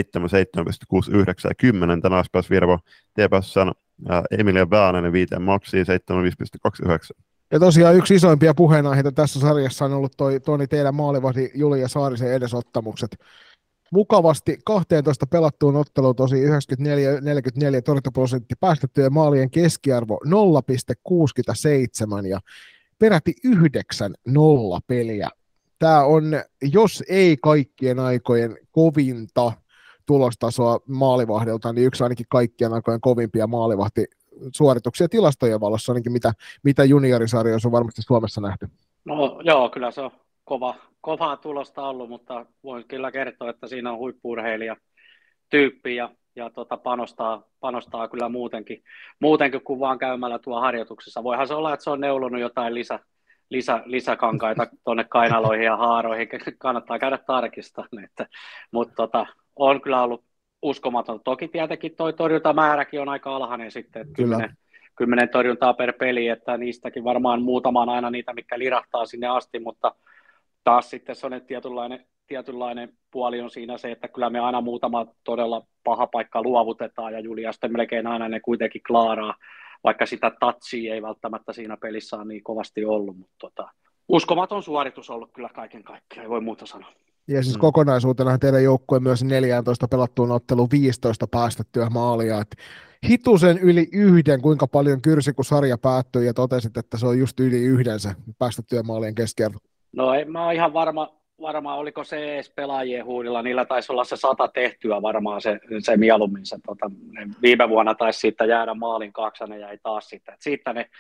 ja 1.45 1.55
10 1.59 2.03
tänä 2.03 2.23
SPS 2.23 2.51
Virvo 2.51 2.79
TPSn 3.15 3.73
Emilia 4.39 4.71
Väänänen 4.71 5.13
viiteen 5.13 5.43
maksiin 5.43 5.87
75,29. 7.19 7.25
Ja 7.53 7.61
tosiaan 7.61 7.97
yksi 7.97 8.15
isoimpia 8.15 8.55
puheenaiheita 8.55 9.13
tässä 9.13 9.41
sarjassa 9.41 9.85
on 9.85 9.93
ollut 9.93 10.13
toi, 10.17 10.41
Toni 10.41 10.67
teidän 10.67 10.95
maalivahdi 10.95 11.51
Julia 11.55 11.89
Saarisen 11.89 12.33
edesottamukset. 12.33 13.17
Mukavasti 13.95 14.59
12 14.65 15.27
pelattuun 15.27 15.77
otteluun 15.77 16.17
tosi 16.17 16.37
94-44 16.37 16.49
torjuntaprosentti 17.85 18.55
päästettyjen 18.61 19.13
maalien 19.13 19.51
keskiarvo 19.51 20.21
0,67 22.21 22.27
ja 22.27 22.41
peräti 22.99 23.35
9 23.45 24.15
nolla 24.27 24.81
peliä. 24.87 25.29
Tämä 25.79 26.05
on, 26.05 26.25
jos 26.73 27.05
ei 27.09 27.37
kaikkien 27.37 27.99
aikojen 27.99 28.57
kovinta 28.73 29.53
tulostasoa 30.07 30.79
maalivahdilta, 30.89 31.73
niin 31.73 31.87
yksi 31.87 32.03
ainakin 32.03 32.27
kaikkien 32.29 32.73
aikojen 32.73 33.01
kovimpia 33.01 33.47
maalivahti 33.47 34.05
suorituksia 34.57 35.09
tilastojen 35.09 35.61
valossa, 35.61 35.93
ainakin 35.93 36.13
mitä, 36.13 36.33
mitä 36.63 36.85
juniorisarjoissa 36.85 37.69
on 37.69 37.73
varmasti 37.73 38.03
Suomessa 38.03 38.41
nähty. 38.41 38.69
No 39.05 39.41
joo, 39.45 39.69
kyllä 39.69 39.91
se 39.91 40.01
on 40.01 40.11
kova, 40.45 40.75
kovaa 41.05 41.37
tulosta 41.37 41.83
ollut, 41.83 42.09
mutta 42.09 42.47
voin 42.63 42.85
kyllä 42.89 43.13
kertoa, 43.13 43.51
että 43.51 43.67
siinä 43.67 43.93
on 43.93 43.99
huippuurheilija 43.99 44.77
tyyppi 45.51 45.97
ja, 45.97 46.11
ja 46.37 46.51
tota 46.51 46.77
panostaa, 46.77 47.43
panostaa 47.61 48.09
kyllä 48.09 48.29
muutenkin, 48.29 48.83
muutenkin 49.21 49.61
kuin 49.65 49.81
vaan 49.81 49.99
käymällä 49.99 50.39
tuo 50.39 50.61
harjoituksessa. 50.61 51.25
Voihan 51.25 51.49
se 51.49 51.55
olla, 51.55 51.75
että 51.75 51.85
se 51.85 51.91
on 51.91 52.01
neulonut 52.01 52.41
jotain 52.41 52.75
lisä, 52.75 52.99
lisä, 53.51 53.83
lisäkankaita 53.85 54.67
tuonne 54.85 55.05
kainaloihin 55.05 55.65
ja 55.65 55.77
haaroihin, 55.77 56.29
kannattaa 56.59 56.99
käydä 56.99 57.19
tarkistamaan. 57.19 58.05
Että, 58.05 58.27
mutta 58.71 58.95
tota, 58.95 59.27
on 59.57 59.81
kyllä 59.81 60.03
ollut 60.03 60.25
uskomaton. 60.63 61.21
Toki 61.25 61.49
tietenkin 61.49 61.97
tuo 61.97 62.13
torjuntamääräkin 62.13 63.01
on 63.01 63.09
aika 63.09 63.37
alhainen 63.37 63.71
sitten, 63.71 64.03
että 64.03 64.15
kymmenen, 64.15 64.57
kymmenen 64.97 65.29
torjuntaa 65.29 65.75
per 65.75 65.93
peli, 65.93 66.29
että 66.29 66.57
niistäkin 66.57 67.05
varmaan 67.05 67.43
muutama 67.43 67.83
on 67.83 67.89
aina 67.89 68.11
niitä, 68.11 68.33
mikä 68.33 68.59
lirahtaa 68.59 69.07
sinne 69.07 69.27
asti, 69.27 69.59
mutta 69.59 69.95
taas 70.65 70.91
sitten 70.91 71.17
se 71.17 71.27
on 71.27 71.33
tietynlainen, 71.47 72.07
tietynlainen 72.27 72.93
puoli 73.11 73.41
on 73.41 73.51
siinä 73.51 73.79
se, 73.79 73.91
että 73.91 74.09
kyllä 74.09 74.31
me 74.31 74.41
aina 74.41 74.61
muutama 74.61 75.07
todella 75.25 75.67
paha 75.85 76.07
paikka 76.07 76.43
luovutetaan 76.43 77.13
ja 77.13 77.21
Julia 77.21 77.53
sitten 77.53 77.73
melkein 77.73 78.07
aina 78.07 78.29
ne 78.29 78.41
kuitenkin 78.41 78.83
klaaraa, 78.87 79.35
vaikka 79.85 80.07
sitä 80.07 80.33
tatsia 80.41 80.95
ei 80.95 81.03
välttämättä 81.03 81.53
siinä 81.53 81.77
pelissä 81.77 82.17
ole 82.17 82.25
niin 82.25 82.45
kovasti 82.45 82.85
ollut, 82.85 83.19
mutta 83.19 83.35
tota, 83.39 83.71
uskomaton 84.09 84.63
suoritus 84.63 85.11
ollut 85.11 85.33
kyllä 85.33 85.49
kaiken 85.49 85.83
kaikkiaan, 85.83 86.25
ei 86.25 86.31
voi 86.31 86.41
muuta 86.41 86.67
sanoa. 86.67 86.93
Ja 87.29 87.43
siis 87.43 87.57
mm. 87.57 87.61
kokonaisuutena 87.61 88.39
teidän 88.39 88.65
joukkue 88.65 89.01
myös 89.01 89.25
14 89.25 89.89
pelattuun 89.89 90.31
otteluun 90.31 90.71
15 90.71 91.27
päästettyä 91.27 91.91
maalia. 91.91 92.41
Et 92.41 92.57
hitusen 93.09 93.59
yli 93.59 93.89
yhden, 93.93 94.43
kuinka 94.43 94.67
paljon 94.67 95.03
kyrsi, 95.03 95.33
kun 95.33 95.45
sarja 95.45 95.79
päättyi 95.79 96.27
ja 96.27 96.35
totesit, 96.35 96.77
että 96.77 96.99
se 96.99 97.07
on 97.07 97.19
just 97.19 97.41
yli 97.41 97.63
yhden 97.63 98.01
se 98.01 98.11
päästettyä 98.39 98.83
maalien 98.83 99.15
keskiarvo. 99.15 99.59
No 99.97 100.15
en 100.15 100.33
mä 100.33 100.53
ihan 100.53 100.73
varma, 100.73 101.21
varma, 101.41 101.75
oliko 101.75 102.05
se 102.05 102.35
edes 102.35 102.51
pelaajien 102.51 103.05
huudilla. 103.05 103.43
Niillä 103.43 103.65
taisi 103.65 103.93
olla 103.93 104.05
se 104.05 104.17
sata 104.17 104.49
tehtyä 104.49 105.03
varmaan 105.03 105.41
se, 105.41 105.61
se 105.79 105.97
mieluummin. 105.97 106.47
Se, 106.47 106.57
tota, 106.67 106.91
viime 107.43 107.69
vuonna 107.69 107.95
taisi 107.95 108.19
siitä 108.19 108.45
jäädä 108.45 108.75
maalin 108.75 109.13
kaksi, 109.13 109.45
ne 109.45 109.59
jäi 109.59 109.79
taas 109.83 110.09
sitten. 110.09 110.35
Et 110.35 110.43
siitä 110.43 110.73
ne 110.73 110.91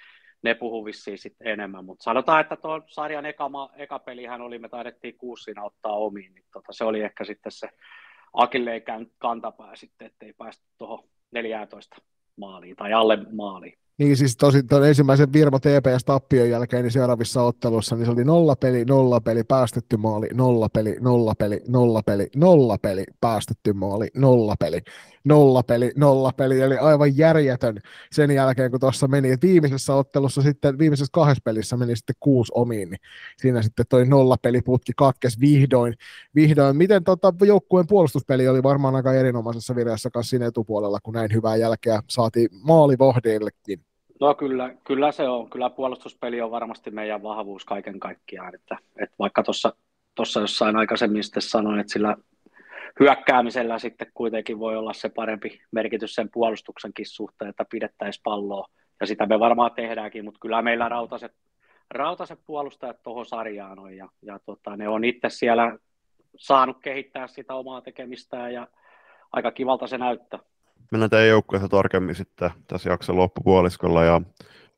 ne 0.44 0.54
puhuu 0.54 0.84
vissiin 0.84 1.18
sitten 1.18 1.46
enemmän, 1.46 1.84
mutta 1.84 2.02
sanotaan, 2.02 2.40
että 2.40 2.56
tuon 2.56 2.82
sarjan 2.86 3.26
eka, 3.26 3.50
eka 3.76 3.98
pelihän 3.98 4.40
oli, 4.40 4.58
me 4.58 4.68
taidettiin 4.68 5.18
kuussina 5.18 5.64
ottaa 5.64 5.92
omiin, 5.92 6.34
niin 6.34 6.44
tota, 6.52 6.72
se 6.72 6.84
oli 6.84 7.00
ehkä 7.00 7.24
sitten 7.24 7.52
se 7.52 7.68
Akilleikään 8.32 9.06
kantapää 9.18 9.76
sitten, 9.76 10.06
ettei 10.06 10.32
päästy 10.32 10.64
tuohon 10.78 11.08
14 11.32 11.96
maaliin 12.36 12.76
tai 12.76 12.92
alle 12.92 13.18
maaliin. 13.32 13.78
Niin 13.98 14.16
siis 14.16 14.36
tosi 14.36 14.62
tuon 14.62 14.88
ensimmäisen 14.88 15.32
Virmo 15.32 15.58
TPS-tappion 15.58 16.50
jälkeen 16.50 16.82
niin 16.82 16.92
seuraavissa 16.92 17.42
ottelussa 17.42 17.96
niin 17.96 18.06
se 18.06 18.12
oli 18.12 18.24
nolla 18.24 18.56
peli, 18.56 18.84
nolla 18.84 19.20
peli, 19.20 19.44
päästetty 19.44 19.96
maali, 19.96 20.28
nolla 20.32 20.68
peli, 20.68 20.96
nolla 21.00 21.34
peli, 21.38 21.62
nolla 21.68 22.02
peli, 22.02 22.28
nolla 22.36 22.78
peli, 22.82 23.04
päästetty 23.20 23.72
maali, 23.72 24.08
nolla 24.16 24.54
peli, 24.60 24.80
nolla 25.24 25.62
peli, 25.62 25.92
nolla 25.96 26.32
peli, 26.36 26.60
eli 26.60 26.76
aivan 26.76 27.16
järjetön 27.16 27.78
sen 28.12 28.30
jälkeen, 28.30 28.70
kun 28.70 28.80
tuossa 28.80 29.08
meni. 29.08 29.30
Et 29.30 29.42
viimeisessä 29.42 29.94
ottelussa 29.94 30.42
sitten, 30.42 30.78
viimeisessä 30.78 31.12
kahdessa 31.12 31.42
pelissä 31.44 31.76
meni 31.76 31.96
sitten 31.96 32.16
kuusi 32.20 32.52
omiin, 32.54 32.90
niin 32.90 33.00
siinä 33.38 33.62
sitten 33.62 33.86
toi 33.88 34.06
nolla 34.06 34.36
putki 34.64 34.92
katkes 34.96 35.40
vihdoin. 35.40 35.94
vihdoin. 36.34 36.76
Miten 36.76 37.04
tota, 37.04 37.32
joukkueen 37.46 37.86
puolustuspeli 37.86 38.48
oli 38.48 38.62
varmaan 38.62 38.96
aika 38.96 39.14
erinomaisessa 39.14 39.76
vireessä 39.76 40.10
kanssa 40.10 40.30
siinä 40.30 40.46
etupuolella, 40.46 40.98
kun 41.02 41.14
näin 41.14 41.32
hyvää 41.32 41.56
jälkeä 41.56 42.00
saatiin 42.08 42.48
maalivohdeillekin. 42.62 43.80
No 44.20 44.34
kyllä, 44.34 44.74
kyllä 44.84 45.12
se 45.12 45.28
on. 45.28 45.50
Kyllä 45.50 45.70
puolustuspeli 45.70 46.40
on 46.40 46.50
varmasti 46.50 46.90
meidän 46.90 47.22
vahvuus 47.22 47.64
kaiken 47.64 48.00
kaikkiaan. 48.00 48.54
Että, 48.54 48.78
että 48.96 49.16
vaikka 49.18 49.42
tuossa 50.14 50.40
jossain 50.40 50.76
aikaisemmin 50.76 51.24
sitten 51.24 51.42
sanoin, 51.42 51.80
että 51.80 51.92
sillä 51.92 52.16
hyökkäämisellä 53.00 53.78
sitten 53.78 54.06
kuitenkin 54.14 54.58
voi 54.58 54.76
olla 54.76 54.92
se 54.92 55.08
parempi 55.08 55.60
merkitys 55.70 56.14
sen 56.14 56.30
puolustuksenkin 56.32 57.06
suhteen, 57.06 57.48
että 57.48 57.64
pidettäisiin 57.70 58.22
palloa. 58.22 58.68
Ja 59.00 59.06
sitä 59.06 59.26
me 59.26 59.40
varmaan 59.40 59.70
tehdäänkin, 59.76 60.24
mutta 60.24 60.40
kyllä 60.40 60.62
meillä 60.62 60.88
rautaset, 60.88 61.32
rautaset 61.90 62.38
puolustajat 62.46 63.02
tuohon 63.02 63.26
sarjaan 63.26 63.78
on. 63.78 63.96
Ja, 63.96 64.08
ja 64.22 64.38
tota, 64.38 64.76
ne 64.76 64.88
on 64.88 65.04
itse 65.04 65.28
siellä 65.30 65.78
saanut 66.36 66.76
kehittää 66.82 67.26
sitä 67.26 67.54
omaa 67.54 67.80
tekemistään 67.80 68.52
ja 68.52 68.68
aika 69.32 69.50
kivalta 69.50 69.86
se 69.86 69.98
näyttää 69.98 70.38
mennään 70.90 71.10
teidän 71.10 71.28
joukkueessa 71.28 71.68
tarkemmin 71.68 72.14
sitten 72.14 72.50
tässä 72.66 72.90
jakson 72.90 73.16
loppupuoliskolla 73.16 74.04
ja 74.04 74.20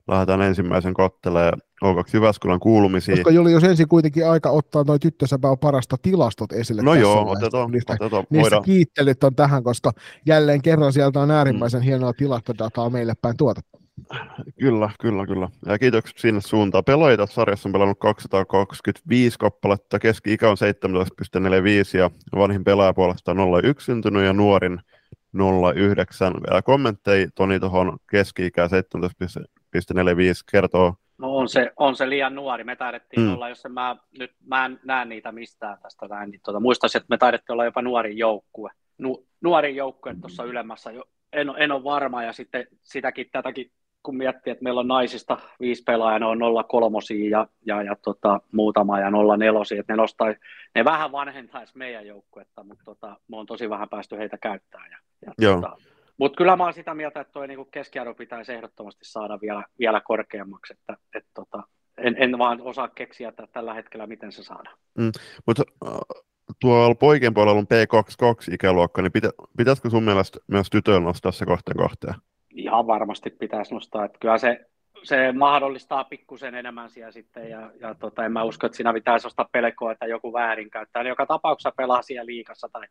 lähdetään 0.09 0.43
ensimmäisen 0.43 0.95
kattelee 0.95 1.53
O2 1.85 2.11
Jyväskylän 2.13 2.61
kuulumisiin. 2.61 3.19
Koska 3.19 3.31
Julius 3.31 3.65
ensin 3.65 3.89
kuitenkin 3.89 4.29
aika 4.29 4.51
ottaa 4.51 4.85
noin 4.87 5.01
tyttösäpää 5.01 5.57
parasta 5.57 5.97
tilastot 6.03 6.53
esille. 6.53 6.83
No 6.83 6.95
joo, 6.95 7.31
otetaan. 7.31 7.71
Niistä, 7.71 7.93
otetaan 7.93 8.25
niistä 8.31 8.43
voidaan. 8.43 8.63
kiittelyt 8.63 9.25
on 9.25 9.35
tähän, 9.35 9.65
koska 9.65 9.93
jälleen 10.27 10.63
kerran 10.63 10.93
sieltä 10.93 11.21
on 11.21 11.31
äärimmäisen 11.31 11.81
mm. 11.81 11.85
hienoa 11.85 12.13
tilastodataa 12.13 12.91
meille 12.91 13.15
päin 13.23 13.37
tuotettu. 13.37 13.87
Kyllä, 14.61 14.91
kyllä, 15.01 15.27
kyllä. 15.27 15.49
Ja 15.67 15.79
kiitokset 15.79 16.19
sinne 16.19 16.41
suuntaan. 16.41 16.85
Pelaajia 16.85 17.27
sarjassa 17.27 17.69
on 17.69 17.73
pelannut 17.73 17.99
225 17.99 19.39
kappaletta, 19.39 19.99
keski-ikä 19.99 20.51
on 20.51 20.57
17,45 21.95 21.99
ja 21.99 22.11
vanhin 22.37 22.65
pelaaja 22.65 22.95
puolestaan 22.95 23.39
01 23.65 23.85
syntynyt 23.85 24.25
ja 24.25 24.33
nuorin 24.33 24.81
09. 25.87 26.33
Vielä 26.33 26.63
kommentteja 26.63 27.29
Toni 27.35 27.61
tuohon 27.61 27.99
keski-ikään 28.11 28.71
17,45 28.71 29.45
kertoo. 30.51 30.95
No 31.19 31.37
on 31.37 31.49
se, 31.49 31.73
on 31.77 31.97
se 31.97 32.09
liian 32.09 32.35
nuori. 32.35 32.65
Me 32.65 32.77
taidettiin 32.77 33.23
mm. 33.23 33.35
olla, 33.35 33.49
jos 33.49 33.65
en 33.65 33.73
mä, 33.73 33.97
nyt 34.19 34.31
mä 34.47 34.65
en 34.67 34.81
näe 34.85 35.05
niitä 35.05 35.33
mistään 35.33 35.79
tästä 35.83 36.07
näin, 36.09 36.31
niin 36.31 36.41
tuota, 36.45 36.61
muistaisin, 36.61 36.99
että 36.99 37.11
me 37.11 37.19
taidettiin 37.19 37.55
olla 37.55 37.65
jopa 37.65 37.83
nuori 37.83 38.19
joukkue. 38.19 38.71
Nu, 38.99 39.27
nuori 39.41 39.77
joukkue 39.77 40.17
tuossa 40.21 40.45
ylemmässä. 40.45 40.91
En, 41.33 41.55
en 41.59 41.73
ole 41.73 41.85
varma 41.85 42.23
ja 42.23 42.33
sitten 42.33 42.67
sitäkin 42.83 43.27
tätäkin 43.33 43.71
kun 44.07 44.17
miettii, 44.17 44.51
että 44.51 44.65
meillä 44.65 44.81
on 44.81 44.89
naisista 44.89 45.39
viisi 45.61 45.83
pelaajaa, 45.83 46.19
ne 46.19 46.27
on 46.27 46.39
03 46.69 46.99
ja, 47.31 47.47
ja, 47.67 47.83
ja 47.83 47.97
tota, 48.05 48.41
muutama 48.53 49.01
ja 49.01 49.11
04, 49.39 49.81
että 49.81 49.93
ne, 49.93 49.97
nostai, 49.97 50.37
ne 50.75 50.85
vähän 50.85 51.13
vanhentaisi 51.13 51.79
meidän 51.79 52.07
joukkuetta, 52.07 52.63
mutta 52.63 52.85
tota, 52.85 53.17
me 53.29 53.37
on 53.37 53.47
tosi 53.47 53.71
vähän 53.71 53.89
päästy 53.89 54.17
heitä 54.17 54.39
käyttämään. 54.39 54.91
Ja, 54.91 55.33
ja 55.41 55.55
tota, 55.55 55.77
mutta 56.19 56.37
kyllä 56.37 56.57
mä 56.57 56.65
oon 56.65 56.73
sitä 56.73 56.95
mieltä, 56.95 57.21
että 57.21 57.33
tuo 57.33 57.47
niinku 57.47 57.65
keskiarvo 57.65 58.15
pitäisi 58.15 58.53
ehdottomasti 58.53 59.05
saada 59.05 59.39
vielä, 59.41 59.65
vielä 59.79 60.01
korkeammaksi, 60.01 60.73
että 60.73 60.97
et, 61.15 61.25
tota, 61.35 61.63
en, 61.99 62.17
en 62.19 62.39
vaan 62.39 62.61
osaa 62.61 62.89
keksiä 62.89 63.29
että 63.29 63.49
tällä 63.53 63.75
hetkellä, 63.75 64.07
miten 64.07 64.33
se 64.33 64.43
saadaan. 64.43 64.79
Mm, 64.99 65.13
mutta 65.47 65.63
tuolla 66.61 66.95
poikien 66.95 67.35
puolella 67.35 67.59
on 67.59 67.67
P22-ikäluokka, 67.67 69.03
niin 69.03 69.13
pitä, 69.13 69.31
pitäisikö 69.57 69.91
sun 69.91 70.05
mielestä 70.05 70.39
myös 70.47 70.71
tytöillä 70.71 71.07
nostaa 71.07 71.33
se 71.33 71.47
kohteen 71.47 71.77
kohteen? 71.77 72.15
Ihan 72.51 72.87
varmasti 72.87 73.31
pitäisi 73.31 73.75
nostaa, 73.75 74.05
että 74.05 74.19
kyllä 74.19 74.39
se 74.39 74.67
se 75.07 75.33
mahdollistaa 75.33 76.05
pikkusen 76.05 76.55
enemmän 76.55 76.91
siellä 76.91 77.13
sitten, 77.13 77.51
ja, 77.51 77.71
ja 77.81 77.95
tota, 77.95 78.25
en 78.25 78.33
mä 78.33 78.45
usko, 78.45 78.67
että 78.67 78.77
siinä 78.77 78.93
pitäisi 78.93 79.27
ostaa 79.27 79.49
pelkoa, 79.53 79.93
että 79.93 80.07
joku 80.07 80.33
väärinkäyttää. 80.33 81.03
Niin 81.03 81.09
joka 81.09 81.27
tapauksessa 81.27 81.73
pelaa 81.77 82.03
siellä 82.03 82.27
liikassa, 82.27 82.69
tai, 82.73 82.87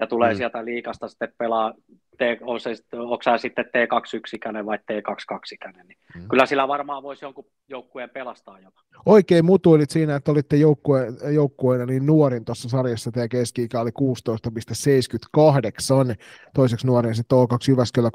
ja 0.00 0.06
tulee 0.06 0.32
mm. 0.32 0.36
sieltä 0.36 0.64
liikasta 0.64 1.08
sitten 1.08 1.32
pelaa, 1.38 1.74
T, 2.18 2.20
on 2.40 2.60
se, 2.60 2.70
onko 2.92 3.22
sä 3.22 3.38
sitten 3.38 3.64
T21-ikäinen 3.64 4.66
vai 4.66 4.76
T22-ikäinen, 4.76 5.86
niin 5.86 5.98
mm. 6.14 6.28
kyllä 6.28 6.46
sillä 6.46 6.68
varmaan 6.68 7.02
voisi 7.02 7.24
jonkun 7.24 7.46
joukkueen 7.68 8.10
pelastaa 8.10 8.60
jopa. 8.60 8.80
Oikein 9.06 9.44
mutuilit 9.44 9.90
siinä, 9.90 10.16
että 10.16 10.30
olitte 10.30 10.56
joukkue, 10.56 11.06
joukkueena 11.32 11.86
niin 11.86 12.06
nuorin 12.06 12.44
tuossa 12.44 12.68
sarjassa, 12.68 13.12
teidän 13.12 13.28
keski-ikä 13.28 13.80
oli 13.80 13.90
16,78, 13.90 13.94
toiseksi 16.54 16.86
nuorin 16.86 17.14
sitten 17.14 17.38
O2 17.38 17.68
Jyväskylä 17.68 18.10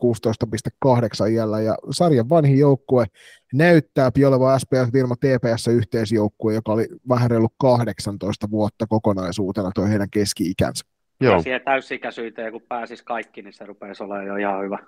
16,8 0.86 0.92
iällä, 1.32 1.62
ja 1.62 1.76
sarjan 1.92 2.30
vanhin 2.30 2.58
joukkue, 2.58 3.06
näyttää 3.54 4.12
olevan 4.28 4.60
SPS 4.60 4.94
Virma 4.94 5.16
TPS 5.16 5.68
yhteisjoukkue, 5.68 6.54
joka 6.54 6.74
oli 6.74 6.88
vähän 7.10 7.32
reilu 7.32 7.50
18 7.58 8.52
vuotta 8.52 8.88
kokonaisuutena 8.88 9.72
tuo 9.76 9.86
heidän 9.86 10.10
keski-ikänsä. 10.10 10.86
Joo. 11.22 11.34
Ja 11.34 11.42
siihen 11.42 11.62
täysikäisyyteen, 11.66 12.52
kun 12.52 12.62
pääsis 12.70 13.04
kaikki, 13.04 13.42
niin 13.42 13.54
se 13.54 13.66
rupeisi 13.66 14.04
olemaan 14.04 14.28
jo 14.28 14.36
ihan 14.36 14.64
hyvä, 14.64 14.80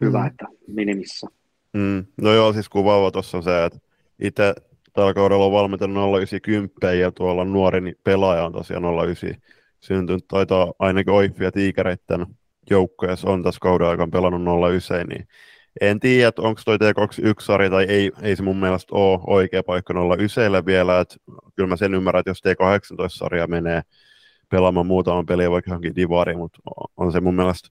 hyvä 0.00 0.20
mm. 0.20 0.26
että 0.26 0.46
minimissä. 0.66 1.26
Mm. 1.72 2.04
No 2.22 2.32
joo, 2.32 2.52
siis 2.52 2.68
kuvaava 2.68 3.10
tuossa 3.10 3.36
on 3.36 3.42
se, 3.42 3.64
että 3.64 3.78
itse 4.18 4.54
tällä 4.92 5.14
kaudella 5.14 5.44
on 5.44 5.52
valmentanut 5.52 6.16
090 6.16 6.92
ja 6.92 7.12
tuolla 7.12 7.44
nuori 7.44 7.80
niin 7.80 7.96
pelaaja 8.04 8.44
on 8.44 8.52
tosiaan 8.52 8.82
09 9.06 9.30
syntynyt. 9.80 10.24
Taitaa 10.28 10.72
ainakin 10.78 11.12
Oiffi 11.12 11.44
ja 11.44 11.50
joukkoja 12.70 13.16
on 13.24 13.42
tässä 13.42 13.58
kauden 13.60 13.86
aikana 13.86 14.10
pelannut 14.12 14.60
09, 14.72 15.06
niin 15.06 15.28
en 15.80 16.00
tiedä, 16.00 16.28
että 16.28 16.42
onko 16.42 16.60
toi 16.64 16.76
T21-sarja 16.76 17.70
tai 17.70 17.84
ei, 17.84 18.12
ei 18.22 18.36
se 18.36 18.42
mun 18.42 18.56
mielestä 18.56 18.94
ole 18.94 19.20
oikea 19.26 19.62
paikka 19.62 20.00
olla 20.00 20.16
yseillä 20.16 20.66
vielä, 20.66 21.00
että 21.00 21.16
kyllä 21.56 21.68
mä 21.68 21.76
sen 21.76 21.94
ymmärrän, 21.94 22.20
että 22.20 22.30
jos 22.30 22.42
T18-sarja 22.46 23.46
menee 23.46 23.82
pelaamaan 24.48 24.86
muutaman 24.86 25.26
peliä 25.26 25.50
vaikka 25.50 25.70
johonkin 25.70 25.96
divariin, 25.96 26.38
mutta 26.38 26.58
on 26.96 27.12
se 27.12 27.20
mun 27.20 27.34
mielestä 27.34 27.68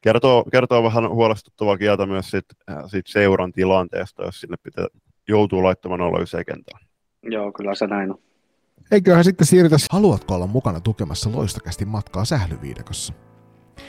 kertoo, 0.00 0.44
kertoo 0.52 0.82
vähän 0.82 1.10
huolestuttavaa 1.10 1.78
kieltä 1.78 2.06
myös 2.06 2.30
sit, 2.30 2.44
äh, 2.70 2.84
sit 2.86 3.06
seuran 3.06 3.52
tilanteesta, 3.52 4.24
jos 4.24 4.40
sinne 4.40 4.56
pitää, 4.62 4.86
joutuu 5.28 5.62
laittamaan 5.62 6.00
olla 6.00 6.44
kentällä. 6.46 6.86
Joo, 7.22 7.52
kyllä 7.52 7.74
se 7.74 7.86
näin 7.86 8.10
on. 8.10 8.18
Eiköhän 8.90 9.24
sitten 9.24 9.46
siirrytä. 9.46 9.76
Haluatko 9.90 10.34
olla 10.34 10.46
mukana 10.46 10.80
tukemassa 10.80 11.32
loistokästi 11.32 11.84
matkaa 11.84 12.24
sählyviidekossa? 12.24 13.12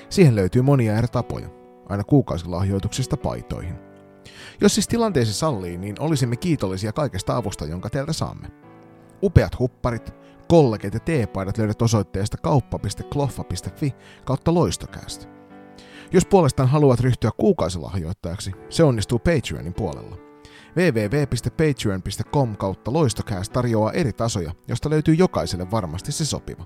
Siihen 0.10 0.36
löytyy 0.36 0.62
monia 0.62 0.98
eri 0.98 1.08
tapoja 1.08 1.50
aina 1.89 2.03
kuukausilahjoituksista 2.03 3.17
paitoihin. 3.17 3.75
Jos 4.62 4.75
siis 4.75 4.88
tilanteesi 4.88 5.34
sallii, 5.34 5.77
niin 5.77 5.96
olisimme 6.00 6.36
kiitollisia 6.36 6.94
kaikesta 6.94 7.38
avusta, 7.38 7.65
jonka 7.65 7.89
teiltä 7.89 8.13
saamme. 8.13 8.48
Upeat 9.24 9.60
hupparit, 9.60 10.13
kollegit 10.48 10.94
ja 10.94 11.00
teepaidat 11.00 11.58
löydät 11.58 11.82
osoitteesta 11.82 12.38
kauppa.kloffa.fi 12.38 13.96
kautta 14.25 14.53
loistokäästä. 14.53 15.25
Jos 16.12 16.25
puolestaan 16.25 16.70
haluat 16.70 17.00
ryhtyä 17.00 17.32
kuukausilahjoittajaksi, 17.38 18.51
se 18.70 18.84
onnistuu 18.84 19.20
Patreonin 19.20 19.74
puolella. 19.74 20.26
www.patreon.com 20.77 22.57
kautta 22.57 22.93
loistokäästä 22.93 23.53
tarjoaa 23.53 23.91
eri 23.91 24.13
tasoja, 24.13 24.51
josta 24.67 24.89
löytyy 24.89 25.13
jokaiselle 25.13 25.72
varmasti 25.72 26.12
se 26.12 26.25
sopiva. 26.25 26.65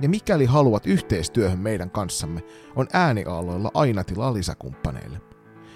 Ja 0.00 0.08
mikäli 0.08 0.44
haluat 0.44 0.86
yhteistyöhön 0.86 1.58
meidän 1.58 1.90
kanssamme, 1.90 2.42
on 2.76 2.86
ääniaaloilla 2.92 3.70
aina 3.74 4.04
tilaa 4.04 4.34
lisäkumppaneille. 4.34 5.20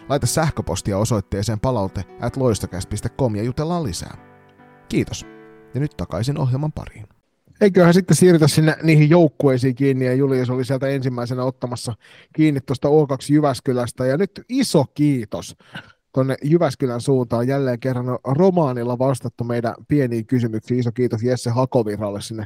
Laita 0.08 0.26
sähköpostia 0.26 0.98
osoitteeseen 0.98 1.60
palaute 1.60 2.04
at 2.20 2.36
loistokäst.com 2.36 3.36
ja 3.36 3.42
jutellaan 3.42 3.84
lisää. 3.84 4.16
Kiitos. 4.88 5.26
Ja 5.74 5.80
nyt 5.80 5.96
takaisin 5.96 6.38
ohjelman 6.38 6.72
pariin. 6.72 7.06
Eiköhän 7.60 7.94
sitten 7.94 8.16
siirrytä 8.16 8.48
sinne 8.48 8.76
niihin 8.82 9.10
joukkueisiin 9.10 9.74
kiinni, 9.74 10.06
ja 10.06 10.14
Julius 10.14 10.50
oli 10.50 10.64
sieltä 10.64 10.88
ensimmäisenä 10.88 11.44
ottamassa 11.44 11.94
kiinni 12.34 12.60
tuosta 12.60 12.88
O2 12.88 13.32
Jyväskylästä, 13.32 14.06
ja 14.06 14.16
nyt 14.16 14.44
iso 14.48 14.84
kiitos 14.94 15.56
tuonne 16.14 16.36
Jyväskylän 16.44 17.00
suuntaan. 17.00 17.48
Jälleen 17.48 17.80
kerran 17.80 18.18
romaanilla 18.24 18.98
vastattu 18.98 19.44
meidän 19.44 19.74
pieniin 19.88 20.26
kysymyksiin. 20.26 20.80
Iso 20.80 20.92
kiitos 20.92 21.22
Jesse 21.22 21.50
Hakoviralle 21.50 22.20
sinne 22.20 22.44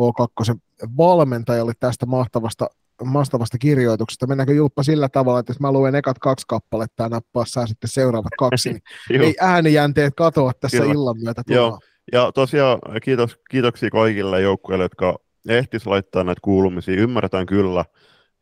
K2 0.00 0.58
valmentajalle 0.96 1.72
tästä 1.80 2.06
mahtavasta, 2.06 2.70
mahtavasta 3.04 3.58
kirjoituksesta. 3.58 4.26
Mennäänkö 4.26 4.52
Julppa 4.52 4.82
sillä 4.82 5.08
tavalla, 5.08 5.40
että 5.40 5.50
jos 5.50 5.60
mä 5.60 5.72
luen 5.72 5.94
ekat 5.94 6.18
kaksi 6.18 6.46
kappaletta 6.48 7.02
ja 7.02 7.08
nappaa 7.08 7.44
saa 7.46 7.66
sitten 7.66 7.90
seuraavat 7.90 8.32
kaksi, 8.38 8.72
niin 9.08 9.22
ei 9.22 9.34
äänijänteet 9.40 10.14
katoa 10.16 10.52
tässä 10.60 10.78
Kyllä. 10.78 10.92
illan 10.92 11.16
myötä. 11.22 11.42
Joo. 11.48 11.78
Ja 12.12 12.32
tosiaan 12.32 12.78
kiitos, 13.02 13.38
kiitoksia 13.50 13.90
kaikille 13.90 14.40
joukkueille, 14.40 14.84
jotka 14.84 15.18
ehtis 15.48 15.86
laittaa 15.86 16.24
näitä 16.24 16.40
kuulumisia. 16.44 17.00
Ymmärretään 17.00 17.46
kyllä, 17.46 17.84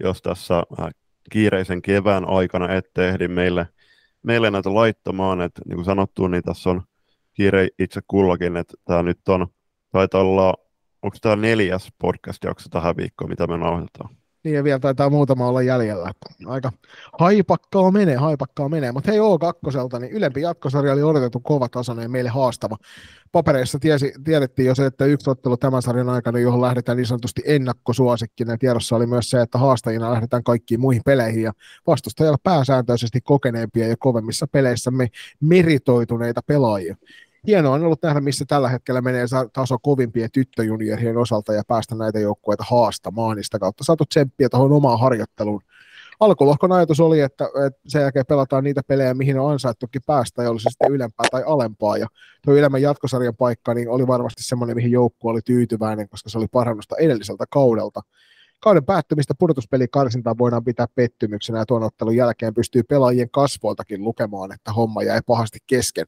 jos 0.00 0.22
tässä 0.22 0.62
äh, 0.80 0.88
kiireisen 1.30 1.82
kevään 1.82 2.28
aikana 2.28 2.74
ette 2.74 3.08
ehdi 3.08 3.28
meille, 3.28 3.66
meille 4.22 4.50
näitä 4.50 4.74
laittamaan. 4.74 5.40
että 5.40 5.62
niin 5.64 5.76
kuin 5.76 5.84
sanottu, 5.84 6.26
niin 6.26 6.42
tässä 6.42 6.70
on 6.70 6.82
kiire 7.34 7.68
itse 7.78 8.00
kullakin, 8.08 8.56
että 8.56 8.74
tämä 8.84 9.02
nyt 9.02 9.28
on, 9.28 9.46
taitaa 9.92 10.20
olla 10.20 10.54
onko 11.02 11.16
tämä 11.20 11.36
neljäs 11.36 11.92
podcast-jakso 11.98 12.68
tähän 12.68 12.96
viikkoon, 12.96 13.30
mitä 13.30 13.46
me 13.46 13.56
nauhoitetaan? 13.56 14.17
Niin 14.44 14.54
ja 14.54 14.64
vielä 14.64 14.78
taitaa 14.78 15.10
muutama 15.10 15.48
olla 15.48 15.62
jäljellä. 15.62 16.12
Aika 16.46 16.72
haipakkaa 17.18 17.90
menee, 17.90 18.16
haipakkaa 18.16 18.68
menee. 18.68 18.92
Mutta 18.92 19.10
hei 19.10 19.20
O2, 19.20 20.00
niin 20.00 20.12
ylempi 20.12 20.40
jatkosarja 20.40 20.92
oli 20.92 21.02
odotettu 21.02 21.40
kova 21.40 21.68
tasoinen 21.68 22.02
ja 22.02 22.08
meille 22.08 22.30
haastava. 22.30 22.76
Papereissa 23.32 23.78
tiesi, 23.78 24.12
tiedettiin 24.24 24.66
jo 24.66 24.74
se, 24.74 24.86
että 24.86 25.04
yksi 25.04 25.30
ottelu 25.30 25.56
tämän 25.56 25.82
sarjan 25.82 26.08
aikana, 26.08 26.38
johon 26.38 26.60
lähdetään 26.60 26.96
niin 26.96 27.06
sanotusti 27.06 27.42
ennakkosuosikkina. 27.44 28.52
Ja 28.52 28.58
tiedossa 28.58 28.96
oli 28.96 29.06
myös 29.06 29.30
se, 29.30 29.40
että 29.40 29.58
haastajina 29.58 30.10
lähdetään 30.10 30.44
kaikkiin 30.44 30.80
muihin 30.80 31.02
peleihin 31.04 31.42
ja 31.42 31.52
vastustajalla 31.86 32.38
pääsääntöisesti 32.42 33.20
kokeneempia 33.20 33.88
ja 33.88 33.96
kovemmissa 33.98 34.46
peleissä 34.46 34.90
me 34.90 35.08
meritoituneita 35.40 36.40
pelaajia 36.46 36.96
hienoa 37.46 37.74
on 37.74 37.84
ollut 37.84 38.02
nähdä, 38.02 38.20
missä 38.20 38.44
tällä 38.48 38.68
hetkellä 38.68 39.00
menee 39.00 39.26
taso 39.52 39.78
kovimpien 39.82 40.30
tyttöjuniorien 40.32 41.16
osalta 41.16 41.52
ja 41.52 41.62
päästä 41.68 41.94
näitä 41.94 42.18
joukkueita 42.18 42.64
haastamaan, 42.70 43.44
sitä 43.44 43.58
kautta 43.58 43.84
saatu 43.84 44.04
tsemppiä 44.04 44.48
tuohon 44.48 44.72
omaan 44.72 45.00
harjoitteluun. 45.00 45.60
Alkulohkon 46.20 46.72
ajatus 46.72 47.00
oli, 47.00 47.20
että, 47.20 47.44
että 47.66 47.80
sen 47.86 48.02
jälkeen 48.02 48.26
pelataan 48.26 48.64
niitä 48.64 48.82
pelejä, 48.86 49.14
mihin 49.14 49.40
on 49.40 49.52
ansaittukin 49.52 50.02
päästä, 50.06 50.42
ja 50.42 50.50
oli 50.50 50.60
se 50.60 50.70
sitten 50.70 50.92
ylempää 50.92 51.26
tai 51.30 51.42
alempaa, 51.46 51.96
ja 51.96 52.06
tuo 52.44 52.54
ylemmän 52.54 52.82
jatkosarjan 52.82 53.36
paikka 53.36 53.74
niin 53.74 53.88
oli 53.88 54.06
varmasti 54.06 54.42
semmoinen, 54.42 54.76
mihin 54.76 54.90
joukkue 54.90 55.30
oli 55.30 55.40
tyytyväinen, 55.44 56.08
koska 56.08 56.30
se 56.30 56.38
oli 56.38 56.46
parannusta 56.52 56.96
edelliseltä 56.96 57.44
kaudelta. 57.50 58.00
Kauden 58.60 58.84
päättymistä 58.84 59.34
pudotuspelikarsintaan 59.38 60.38
voidaan 60.38 60.64
pitää 60.64 60.86
pettymyksenä, 60.94 61.58
ja 61.58 61.66
tuon 61.66 61.82
ottelun 61.82 62.16
jälkeen 62.16 62.54
pystyy 62.54 62.82
pelaajien 62.82 63.30
kasvoiltakin 63.30 64.04
lukemaan, 64.04 64.52
että 64.52 64.72
homma 64.72 65.02
jäi 65.02 65.20
pahasti 65.26 65.58
kesken 65.66 66.06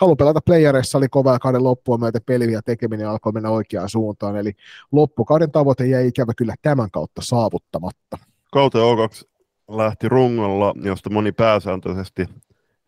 halu 0.00 0.16
pelata 0.16 0.40
playereissa 0.46 0.98
oli 0.98 1.08
kova 1.08 1.38
kauden 1.38 1.64
loppua 1.64 1.98
myöten 1.98 2.22
peli 2.26 2.52
ja 2.52 2.62
tekeminen 2.62 3.08
alkoi 3.08 3.32
mennä 3.32 3.50
oikeaan 3.50 3.88
suuntaan, 3.88 4.36
eli 4.36 4.52
loppukauden 4.92 5.50
tavoite 5.50 5.86
jäi 5.86 6.08
ikävä 6.08 6.32
kyllä 6.36 6.54
tämän 6.62 6.90
kautta 6.90 7.22
saavuttamatta. 7.24 8.18
Kauteen 8.52 8.84
O2 8.84 9.28
lähti 9.68 10.08
rungolla, 10.08 10.74
josta 10.84 11.10
moni 11.10 11.32
pääsääntöisesti 11.32 12.26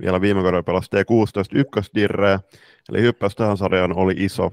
vielä 0.00 0.20
viime 0.20 0.42
kaudella 0.42 0.62
pelasi 0.62 0.90
T16 0.96 1.58
ykkösdirreä, 1.58 2.40
eli 2.88 3.02
hyppäys 3.02 3.36
tähän 3.36 3.56
sarjaan 3.56 3.96
oli 3.96 4.14
iso, 4.16 4.50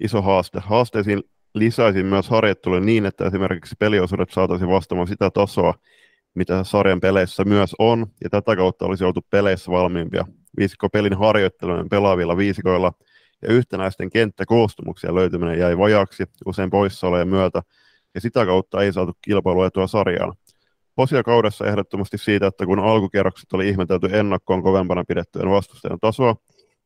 iso 0.00 0.22
haaste. 0.22 0.60
Haasteisiin 0.60 1.22
lisäisin 1.54 2.06
myös 2.06 2.28
harjoittelun 2.28 2.86
niin, 2.86 3.06
että 3.06 3.24
esimerkiksi 3.24 3.74
peliosuudet 3.78 4.30
saataisiin 4.30 4.70
vastaamaan 4.70 5.08
sitä 5.08 5.30
tasoa, 5.30 5.74
mitä 6.34 6.64
sarjan 6.64 7.00
peleissä 7.00 7.44
myös 7.44 7.74
on, 7.78 8.06
ja 8.24 8.30
tätä 8.30 8.56
kautta 8.56 8.86
olisi 8.86 9.04
oltu 9.04 9.20
peleissä 9.30 9.70
valmiimpia 9.70 10.24
viisikko 10.58 10.88
pelin 10.88 11.18
harjoittelujen 11.18 11.88
pelaavilla 11.88 12.36
viisikoilla 12.36 12.92
ja 13.42 13.52
yhtenäisten 13.52 14.10
kenttäkoostumuksia 14.10 15.14
löytyminen 15.14 15.58
jäi 15.58 15.78
vajaksi 15.78 16.24
usein 16.46 16.70
poissaolojen 16.70 17.28
myötä 17.28 17.62
ja 18.14 18.20
sitä 18.20 18.46
kautta 18.46 18.82
ei 18.82 18.92
saatu 18.92 19.12
kilpailuetua 19.22 19.86
sarjaan. 19.86 20.34
kaudessa 21.24 21.66
ehdottomasti 21.66 22.18
siitä, 22.18 22.46
että 22.46 22.66
kun 22.66 22.78
alkukierrokset 22.78 23.52
oli 23.52 23.68
ihmetelty 23.68 24.08
ennakkoon 24.12 24.62
kovempana 24.62 25.04
pidettyjen 25.08 25.50
vastustajan 25.50 26.00
tasoa 26.00 26.36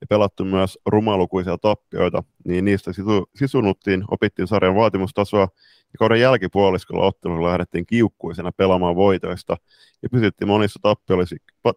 ja 0.01 0.07
pelattu 0.09 0.45
myös 0.45 0.79
rumalukuisia 0.87 1.59
tappioita, 1.59 2.23
niin 2.45 2.65
niistä 2.65 2.93
sisu, 2.93 3.31
sisunuttiin, 3.37 4.05
opittiin 4.11 4.49
sarjan 4.49 4.75
vaatimustasoa 4.75 5.49
ja 5.93 5.99
kauden 5.99 6.21
jälkipuoliskolla 6.21 7.07
ottelulla 7.07 7.49
lähdettiin 7.49 7.87
kiukkuisena 7.87 8.53
pelaamaan 8.53 8.97
voitoista 8.97 9.57
ja 10.03 10.09
pysyttiin 10.09 10.49
monissa 10.49 10.81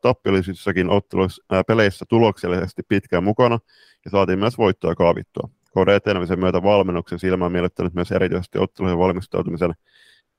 tappiollisissakin 0.02 0.90
otteluissa, 0.90 1.64
peleissä 1.68 2.06
tuloksellisesti 2.10 2.84
pitkään 2.88 3.24
mukana 3.24 3.60
ja 4.06 4.12
saatiin 4.12 4.40
myös 4.40 4.58
voittoa 4.58 4.96
kaavittua. 4.96 5.50
Kauden 5.74 5.96
etenemisen 5.96 6.40
myötä 6.40 6.64
valmennuksen 6.64 7.20
silmään 7.20 7.52
miellyttänyt 7.52 7.94
myös 7.94 8.12
erityisesti 8.12 8.60
ottelujen 8.60 8.98
valmistautumisen 8.98 9.74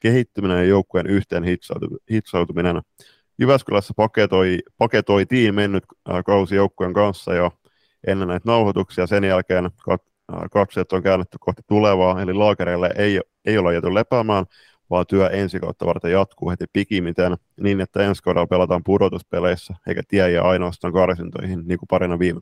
kehittyminen 0.01 0.59
ja 0.59 0.65
joukkueen 0.65 1.07
yhteen 1.07 1.45
hitsautuminen. 2.11 2.83
Jyväskylässä 3.39 3.95
paketoi, 3.97 4.59
paketoitiin 4.79 5.55
mennyt 5.55 5.85
kausi 6.27 6.55
joukkueen 6.55 6.93
kanssa 6.93 7.35
jo 7.35 7.51
ennen 8.07 8.29
näitä 8.29 8.49
nauhoituksia. 8.51 9.07
Sen 9.07 9.25
jälkeen 9.25 9.71
katseet 10.53 10.93
on 10.93 11.03
käännetty 11.03 11.37
kohti 11.41 11.63
tulevaa, 11.67 12.23
eli 12.23 12.33
laakereille 12.33 12.91
ei, 12.97 13.21
ei 13.47 13.59
ole 13.59 13.75
jäty 13.75 13.95
lepäämään, 13.95 14.45
vaan 14.91 15.07
työ 15.07 15.31
ensi 15.31 15.61
kautta 15.61 15.87
varten 15.87 16.13
jatkuu 16.13 16.51
heti 16.51 16.65
pikimiten 16.73 17.37
niin, 17.61 17.81
että 17.81 18.03
ensi 18.03 18.23
kaudella 18.23 18.47
pelataan 18.47 18.85
pudotuspeleissä, 18.85 19.75
eikä 19.87 20.03
tie 20.09 20.31
ja 20.31 20.43
ainoastaan 20.43 20.93
karsintoihin, 20.93 21.63
niin 21.67 21.79
kuin 21.79 21.89
parina 21.89 22.19
viime 22.19 22.41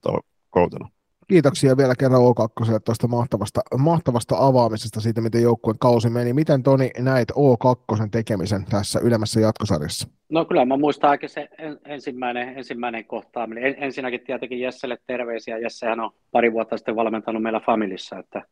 kautena 0.50 0.88
kiitoksia 1.28 1.76
vielä 1.76 1.94
kerran 1.98 2.20
O2 2.20 2.80
tuosta 2.84 3.08
mahtavasta, 3.08 3.60
mahtavasta 3.78 4.34
avaamisesta 4.38 5.00
siitä, 5.00 5.20
miten 5.20 5.42
joukkueen 5.42 5.78
kausi 5.78 6.10
meni. 6.10 6.32
Miten 6.32 6.62
Toni 6.62 6.90
näit 6.98 7.28
O2 7.32 8.08
tekemisen 8.10 8.64
tässä 8.64 9.00
ylemmässä 9.02 9.40
jatkosarjassa? 9.40 10.08
No 10.28 10.44
kyllä 10.44 10.64
mä 10.64 10.76
muistan 10.76 11.10
aika 11.10 11.28
se 11.28 11.48
ensimmäinen, 11.84 12.58
ensimmäinen 12.58 13.04
kohtaaminen. 13.04 13.64
En, 13.64 13.74
ensinnäkin 13.78 14.20
tietenkin 14.20 14.60
Jesselle 14.60 14.98
terveisiä. 15.06 15.58
Jessehän 15.58 16.00
on 16.00 16.10
pari 16.32 16.52
vuotta 16.52 16.76
sitten 16.76 16.96
valmentanut 16.96 17.42
meillä 17.42 17.60
Familissa, 17.60 18.18
että, 18.18 18.42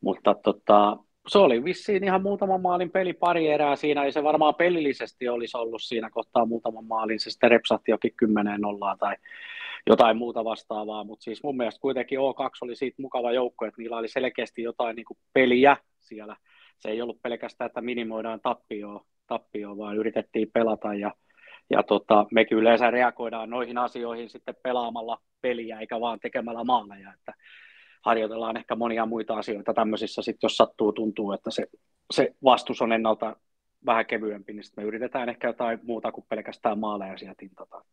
mutta 0.00 0.34
tota, 0.34 0.96
se 1.28 1.38
oli 1.38 1.64
vissiin 1.64 2.04
ihan 2.04 2.22
muutaman 2.22 2.60
maalin 2.60 2.90
peli 2.90 3.12
pari 3.12 3.48
erää 3.48 3.76
siinä, 3.76 4.04
ei 4.04 4.12
se 4.12 4.22
varmaan 4.22 4.54
pelillisesti 4.54 5.28
olisi 5.28 5.56
ollut 5.56 5.82
siinä 5.82 6.10
kohtaa 6.10 6.46
muutaman 6.46 6.84
maalin, 6.84 7.20
se 7.20 7.30
sitten 7.30 7.50
repsahti 7.50 7.90
jokin 7.90 8.12
kymmeneen 8.16 8.60
nollaan 8.60 8.98
tai 8.98 9.16
jotain 9.86 10.16
muuta 10.16 10.44
vastaavaa, 10.44 11.04
mutta 11.04 11.22
siis 11.22 11.42
mun 11.42 11.56
mielestä 11.56 11.80
kuitenkin 11.80 12.18
O2 12.18 12.50
oli 12.62 12.76
siitä 12.76 13.02
mukava 13.02 13.32
joukko, 13.32 13.64
että 13.66 13.80
niillä 13.80 13.96
oli 13.96 14.08
selkeästi 14.08 14.62
jotain 14.62 14.96
niin 14.96 15.04
kuin 15.04 15.18
peliä 15.32 15.76
siellä. 16.00 16.36
Se 16.78 16.90
ei 16.90 17.02
ollut 17.02 17.22
pelkästään, 17.22 17.66
että 17.66 17.80
minimoidaan 17.80 18.40
tappioon, 18.40 19.00
tappioon 19.26 19.78
vaan 19.78 19.96
yritettiin 19.96 20.50
pelata 20.52 20.94
ja, 20.94 21.14
ja 21.70 21.82
tota, 21.82 22.26
mekin 22.32 22.58
yleensä 22.58 22.90
reagoidaan 22.90 23.50
noihin 23.50 23.78
asioihin 23.78 24.30
sitten 24.30 24.54
pelaamalla 24.62 25.18
peliä 25.40 25.80
eikä 25.80 26.00
vaan 26.00 26.20
tekemällä 26.20 26.64
maaleja, 26.64 27.12
että 27.12 27.34
harjoitellaan 28.06 28.56
ehkä 28.56 28.76
monia 28.76 29.06
muita 29.06 29.34
asioita 29.36 29.74
tämmöisissä 29.74 30.22
sitten, 30.22 30.38
jos 30.42 30.56
sattuu 30.56 30.92
tuntuu, 30.92 31.32
että 31.32 31.50
se, 31.50 31.66
se 32.10 32.34
vastus 32.44 32.82
on 32.82 32.92
ennalta 32.92 33.36
vähän 33.86 34.06
kevyempi, 34.06 34.52
niin 34.52 34.64
sitten 34.64 34.84
me 34.84 34.88
yritetään 34.88 35.28
ehkä 35.28 35.46
jotain 35.46 35.78
muuta 35.82 36.12
kuin 36.12 36.24
pelkästään 36.28 36.78
maaleja 36.78 37.18
sieltä 37.18 37.34
tintata. 37.38 37.84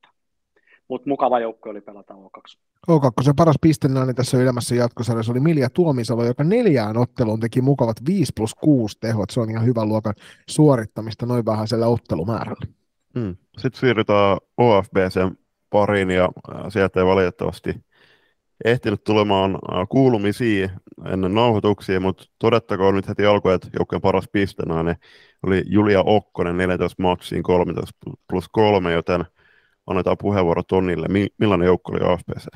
Mutta 0.88 1.10
mukava 1.10 1.40
joukko 1.40 1.70
oli 1.70 1.82
pelata 1.82 2.14
O2. 2.14 2.58
O2 2.92 3.24
se 3.24 3.34
paras 3.38 3.56
pistennainen 3.62 4.16
tässä 4.16 4.38
ylemmässä 4.38 4.76
jatkosarjassa 4.76 5.32
oli 5.32 5.40
Milja 5.40 5.70
Tuomisalo, 5.70 6.26
joka 6.26 6.44
neljään 6.44 6.98
otteluun 6.98 7.40
teki 7.40 7.62
mukavat 7.62 7.98
5 8.08 8.32
plus 8.36 8.56
6 8.56 8.98
tehot. 9.00 9.30
Se 9.30 9.40
on 9.40 9.50
ihan 9.50 9.66
hyvän 9.66 9.90
luokan 9.90 10.14
suorittamista 10.50 11.26
noin 11.26 11.46
vähäisellä 11.46 11.88
ottelumäärällä. 11.88 12.66
Hmm. 13.20 13.36
Sitten 13.58 13.80
siirrytään 13.80 14.38
OFBCn 14.58 15.36
pariin 15.70 16.10
ja 16.10 16.30
sieltä 16.70 17.00
ei 17.00 17.06
valitettavasti 17.06 17.76
ehtinyt 18.64 19.04
tulemaan 19.04 19.60
kuulumisia 19.90 20.70
ennen 21.06 21.34
nauhoituksia, 21.34 22.00
mutta 22.00 22.24
todettakoon 22.40 22.96
nyt 22.96 23.08
heti 23.08 23.26
alkuun, 23.26 23.54
että 23.54 23.68
joukkojen 23.80 24.02
paras 24.02 24.30
pistenainen 24.32 24.96
oli 25.44 25.64
Julia 25.66 26.02
Okkonen 26.06 26.58
14 26.58 27.04
maksiin 27.04 27.44
13 27.44 27.94
plus 28.30 28.50
3, 28.52 28.94
joten 28.94 29.26
annetaan 29.88 30.18
puheenvuoro 30.18 30.64
Tonnille. 30.64 31.08
Millainen 31.40 31.66
joukko 31.66 31.92
oli 31.92 32.14
OFPC? 32.14 32.48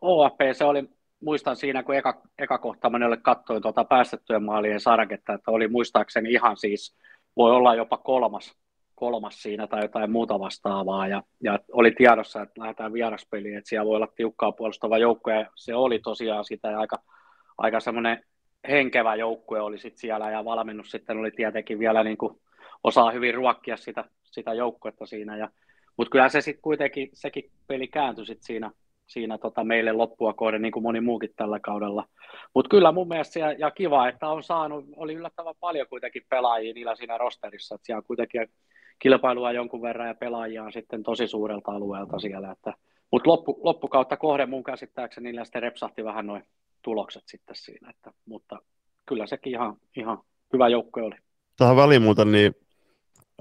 OFPC 0.00 0.62
oli, 0.62 0.88
muistan 1.20 1.56
siinä, 1.56 1.82
kun 1.82 1.94
eka, 1.94 2.22
eka 2.38 2.58
kohta 2.58 2.90
mä 2.90 2.98
katsoin 3.22 3.62
tuota 3.62 3.84
päästettyjen 3.84 4.42
maalien 4.42 4.80
saraketta, 4.80 5.34
että 5.34 5.50
oli 5.50 5.68
muistaakseni 5.68 6.32
ihan 6.32 6.56
siis, 6.56 6.96
voi 7.36 7.50
olla 7.50 7.74
jopa 7.74 7.96
kolmas, 7.96 8.54
kolmas 8.98 9.42
siinä 9.42 9.66
tai 9.66 9.82
jotain 9.82 10.10
muuta 10.10 10.40
vastaavaa. 10.40 11.08
Ja, 11.08 11.22
ja 11.42 11.58
oli 11.72 11.90
tiedossa, 11.90 12.42
että 12.42 12.60
lähdetään 12.60 12.92
vieraspeliin, 12.92 13.58
että 13.58 13.68
siellä 13.68 13.86
voi 13.86 13.96
olla 13.96 14.12
tiukkaa 14.16 14.52
puolustava 14.52 14.98
joukko, 14.98 15.30
ja 15.30 15.46
se 15.54 15.74
oli 15.74 15.98
tosiaan 15.98 16.44
sitä 16.44 16.70
ja 16.70 16.80
aika, 16.80 16.96
aika 17.58 17.80
semmoinen 17.80 18.24
henkevä 18.68 19.14
joukkue 19.14 19.60
oli 19.60 19.78
sit 19.78 19.96
siellä, 19.96 20.30
ja 20.30 20.44
valmennus 20.44 20.90
sitten 20.90 21.18
oli 21.18 21.30
tietenkin 21.30 21.78
vielä 21.78 22.04
niin 22.04 22.18
kuin, 22.18 22.40
osaa 22.84 23.10
hyvin 23.10 23.34
ruokkia 23.34 23.76
sitä, 23.76 24.04
sitä 24.24 24.54
joukkuetta 24.54 25.06
siinä, 25.06 25.36
ja 25.36 25.48
mutta 25.96 26.10
kyllä 26.10 26.28
se 26.28 26.40
sitten 26.40 26.62
kuitenkin, 26.62 27.10
sekin 27.12 27.50
peli 27.66 27.88
kääntyi 27.88 28.26
sit 28.26 28.42
siinä, 28.42 28.70
siinä 29.06 29.38
tota 29.38 29.64
meille 29.64 29.92
loppua 29.92 30.32
kohden, 30.32 30.62
niin 30.62 30.72
kuin 30.72 30.82
moni 30.82 31.00
muukin 31.00 31.30
tällä 31.36 31.60
kaudella. 31.60 32.04
Mutta 32.54 32.68
kyllä 32.68 32.92
mun 32.92 33.08
mielestä 33.08 33.32
siellä, 33.32 33.52
ja 33.58 33.70
kiva, 33.70 34.08
että 34.08 34.28
on 34.28 34.42
saanut, 34.42 34.84
oli 34.96 35.14
yllättävän 35.14 35.54
paljon 35.60 35.86
kuitenkin 35.88 36.22
pelaajia 36.28 36.74
niillä 36.74 36.96
siinä 36.96 37.18
rosterissa, 37.18 37.74
että 37.74 37.86
siellä 37.86 38.02
kuitenkin 38.02 38.48
kilpailua 38.98 39.52
jonkun 39.52 39.82
verran 39.82 40.08
ja 40.08 40.14
pelaajia 40.14 40.64
on 40.64 40.72
sitten 40.72 41.02
tosi 41.02 41.28
suurelta 41.28 41.72
alueelta 41.72 42.18
siellä. 42.18 42.50
Että, 42.50 42.74
mutta 43.12 43.30
loppu, 43.30 43.60
loppukautta 43.62 44.16
kohden 44.16 44.50
mun 44.50 44.64
käsittääkseni 44.64 45.28
niillä 45.28 45.44
sitten 45.44 45.62
repsahti 45.62 46.04
vähän 46.04 46.26
noin 46.26 46.42
tulokset 46.82 47.22
sitten 47.26 47.56
siinä, 47.56 47.90
että, 47.90 48.12
mutta 48.26 48.58
kyllä 49.06 49.26
sekin 49.26 49.52
ihan, 49.52 49.76
ihan 49.96 50.18
hyvä 50.52 50.68
joukko 50.68 51.00
oli. 51.00 51.16
Tähän 51.56 51.76
väliin 51.76 52.02
muuten, 52.02 52.32
niin 52.32 52.54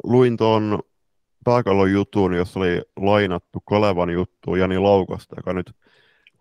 luin 0.04 0.38
tuon 0.38 0.80
pääkallon 1.44 1.92
juttuun, 1.92 2.34
jossa 2.34 2.60
oli 2.60 2.82
lainattu 3.00 3.60
Kalevan 3.66 4.10
juttu 4.10 4.56
Jani 4.56 4.78
Laukosta, 4.78 5.36
joka 5.38 5.54
nyt 5.54 5.72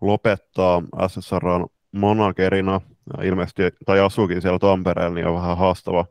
lopettaa 0.01 0.83
SSRn 1.07 1.65
managerina, 1.91 2.81
ilmeisesti, 3.23 3.63
tai 3.85 3.99
asuukin 3.99 4.41
siellä 4.41 4.59
Tampereella, 4.59 5.15
niin 5.15 5.27
on 5.27 5.35
vähän 5.35 5.57
haastava 5.57 6.05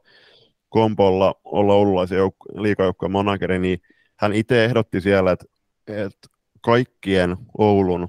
kompolla 0.69 1.35
olla 1.45 1.75
oululaisen 1.75 2.19
jouk- 2.19 2.61
liikajoukkojen 2.61 3.13
manageri, 3.13 3.59
niin 3.59 3.79
hän 4.17 4.33
itse 4.33 4.65
ehdotti 4.65 5.01
siellä, 5.01 5.33
että, 5.33 5.45
että 5.87 6.29
kaikkien 6.61 7.37
Oulun 7.59 8.09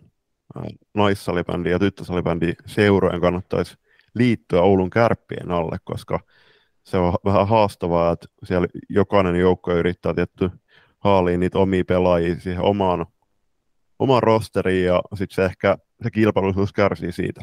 naissalibändi 0.94 1.70
ja 1.70 1.80
tyttösalibändi 1.80 2.54
seurojen 2.66 3.22
kannattaisi 3.22 3.78
liittyä 4.14 4.62
Oulun 4.62 4.90
kärppien 4.90 5.52
alle, 5.52 5.78
koska 5.84 6.20
se 6.84 6.98
on 6.98 7.14
vähän 7.26 7.48
haastavaa, 7.48 8.12
että 8.12 8.28
siellä 8.44 8.68
jokainen 8.90 9.36
joukko 9.36 9.74
yrittää 9.74 10.14
tietty 10.14 10.50
haaliin 11.00 11.40
niitä 11.40 11.60
omia 11.60 11.84
pelaajia 11.86 12.40
siihen 12.40 12.64
omaan, 12.64 13.06
omaan 14.00 14.24
rosteriin 14.24 14.86
ja 14.86 15.02
sitten 15.16 15.36
se 15.36 15.46
ehkä 15.46 15.78
se 16.04 16.12
kilpailullisuus 16.12 16.74
kärsii 16.74 17.12
siitä. 17.12 17.42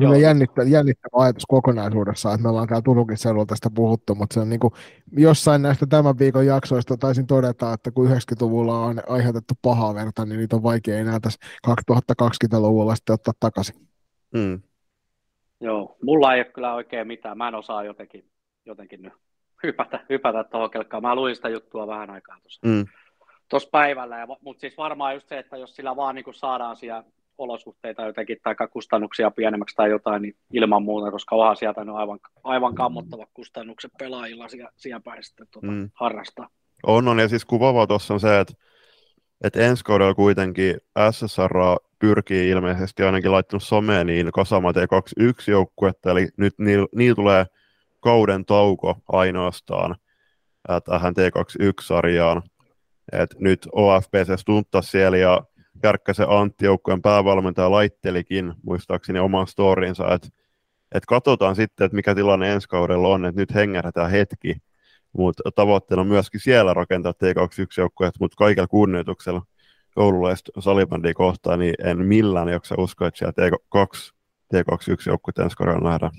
Kyllä 0.00 0.16
jännittävä, 0.16 0.68
jännittävä 0.68 1.22
ajatus 1.22 1.46
kokonaisuudessaan, 1.48 2.34
että 2.34 2.42
me 2.42 2.48
ollaan 2.48 2.68
täällä 2.68 2.82
Turunkin 2.82 3.16
seudulla 3.16 3.46
tästä 3.46 3.70
puhuttu, 3.74 4.14
mutta 4.14 4.34
se 4.34 4.40
on 4.40 4.48
niin 4.48 4.60
kuin, 4.60 4.72
jossain 5.12 5.62
näistä 5.62 5.86
tämän 5.86 6.18
viikon 6.18 6.46
jaksoista 6.46 6.96
taisin 6.96 7.26
todeta, 7.26 7.72
että 7.72 7.90
kun 7.90 8.06
90-luvulla 8.08 8.78
on 8.78 9.02
aiheutettu 9.08 9.54
pahaa 9.62 9.94
verta, 9.94 10.26
niin 10.26 10.38
niitä 10.38 10.56
on 10.56 10.62
vaikea 10.62 10.98
enää 10.98 11.20
tässä 11.20 11.38
2020-luvulla 11.66 12.94
sitten 12.94 13.14
ottaa 13.14 13.34
takaisin. 13.40 13.88
Mm. 14.34 14.62
Joo, 15.60 15.96
mulla 16.02 16.34
ei 16.34 16.40
ole 16.40 16.52
kyllä 16.54 16.74
oikein 16.74 17.06
mitään, 17.06 17.38
mä 17.38 17.48
en 17.48 17.54
osaa 17.54 17.84
jotenkin, 17.84 18.30
jotenkin 18.66 19.02
nyt 19.02 19.12
hypätä, 19.62 20.04
hypätä 20.08 20.44
tuohon 20.44 20.70
kelkkaan. 20.70 21.02
Mä 21.02 21.14
luin 21.14 21.36
sitä 21.36 21.48
juttua 21.48 21.86
vähän 21.86 22.10
aikaa 22.10 22.36
tuossa 22.42 22.66
mm. 22.66 23.70
päivällä, 23.70 24.18
ja, 24.18 24.26
mutta 24.40 24.60
siis 24.60 24.76
varmaan 24.76 25.14
just 25.14 25.28
se, 25.28 25.38
että 25.38 25.56
jos 25.56 25.76
sillä 25.76 25.96
vaan 25.96 26.14
niin 26.14 26.24
kuin 26.24 26.34
saadaan 26.34 26.76
siellä 26.76 27.04
olosuhteita 27.38 28.02
jotenkin 28.02 28.38
tai 28.42 28.54
kustannuksia 28.70 29.30
pienemmäksi 29.30 29.76
tai 29.76 29.90
jotain, 29.90 30.22
niin 30.22 30.36
ilman 30.52 30.82
muuta, 30.82 31.10
koska 31.10 31.36
onhan 31.36 31.56
sieltä 31.56 31.80
on 31.80 31.90
aivan, 31.90 32.18
aivan 32.44 32.74
kammottavat 32.74 33.28
kustannukset 33.34 33.90
pelaajilla 33.98 34.48
siellä, 34.48 34.70
siellä 34.76 35.00
päin 35.00 35.22
sitten 35.22 35.46
tuota, 35.50 35.66
mm. 35.66 35.90
harrastaa. 35.94 36.48
On, 36.86 37.08
on, 37.08 37.18
ja 37.18 37.28
siis 37.28 37.44
kuvaavaa 37.44 37.86
tuossa 37.86 38.14
on 38.14 38.20
se, 38.20 38.40
että, 38.40 38.54
että 39.44 39.60
ensi 39.60 39.84
kaudella 39.84 40.14
kuitenkin 40.14 40.76
SSR 41.10 41.54
pyrkii 41.98 42.50
ilmeisesti 42.50 43.02
ainakin 43.02 43.32
laittanut 43.32 43.62
someen 43.62 44.06
niin 44.06 44.32
kasaamaan 44.32 44.74
T21 44.74 45.50
joukkuetta, 45.50 46.10
eli 46.10 46.28
nyt 46.36 46.54
niillä 46.58 46.86
niil 46.94 47.14
tulee 47.14 47.46
kauden 48.00 48.44
tauko 48.44 48.96
ainoastaan 49.08 49.96
tähän 50.84 51.14
T21-sarjaan. 51.18 52.42
Et 53.12 53.34
nyt 53.38 53.68
OFPC 53.72 54.40
stunttasi 54.40 54.90
siellä 54.90 55.16
ja 55.16 55.42
Kärkkäsen 55.82 56.30
Antti 56.30 56.64
joukkueen 56.64 57.02
päävalmentaja 57.02 57.70
laittelikin 57.70 58.54
muistaakseni 58.62 59.18
oman 59.18 59.46
storinsa, 59.46 60.14
että 60.14 60.28
et 60.94 61.06
katsotaan 61.06 61.56
sitten, 61.56 61.84
että 61.84 61.96
mikä 61.96 62.14
tilanne 62.14 62.52
ensi 62.52 62.68
kaudella 62.68 63.08
on, 63.08 63.24
että 63.24 63.40
nyt 63.40 63.54
hengähdetään 63.54 64.10
hetki, 64.10 64.56
mutta 65.12 65.50
tavoitteena 65.54 66.00
on 66.00 66.06
myöskin 66.06 66.40
siellä 66.40 66.74
rakentaa 66.74 67.12
T21-joukkueet, 67.12 68.14
mutta 68.20 68.36
kaikella 68.36 68.66
kunnioituksella 68.66 69.42
koululaista 69.94 70.60
salibändiä 70.60 71.14
kohtaan, 71.14 71.58
niin 71.58 71.74
en 71.84 71.98
millään 71.98 72.48
jaksa 72.48 72.74
uskoa, 72.78 73.08
että 73.08 73.18
siellä 73.18 73.48
T2, 73.48 74.12
T21-joukkueet 74.54 75.38
ensi 75.38 75.56
kaudella 75.56 75.90
nähdään 75.90 76.12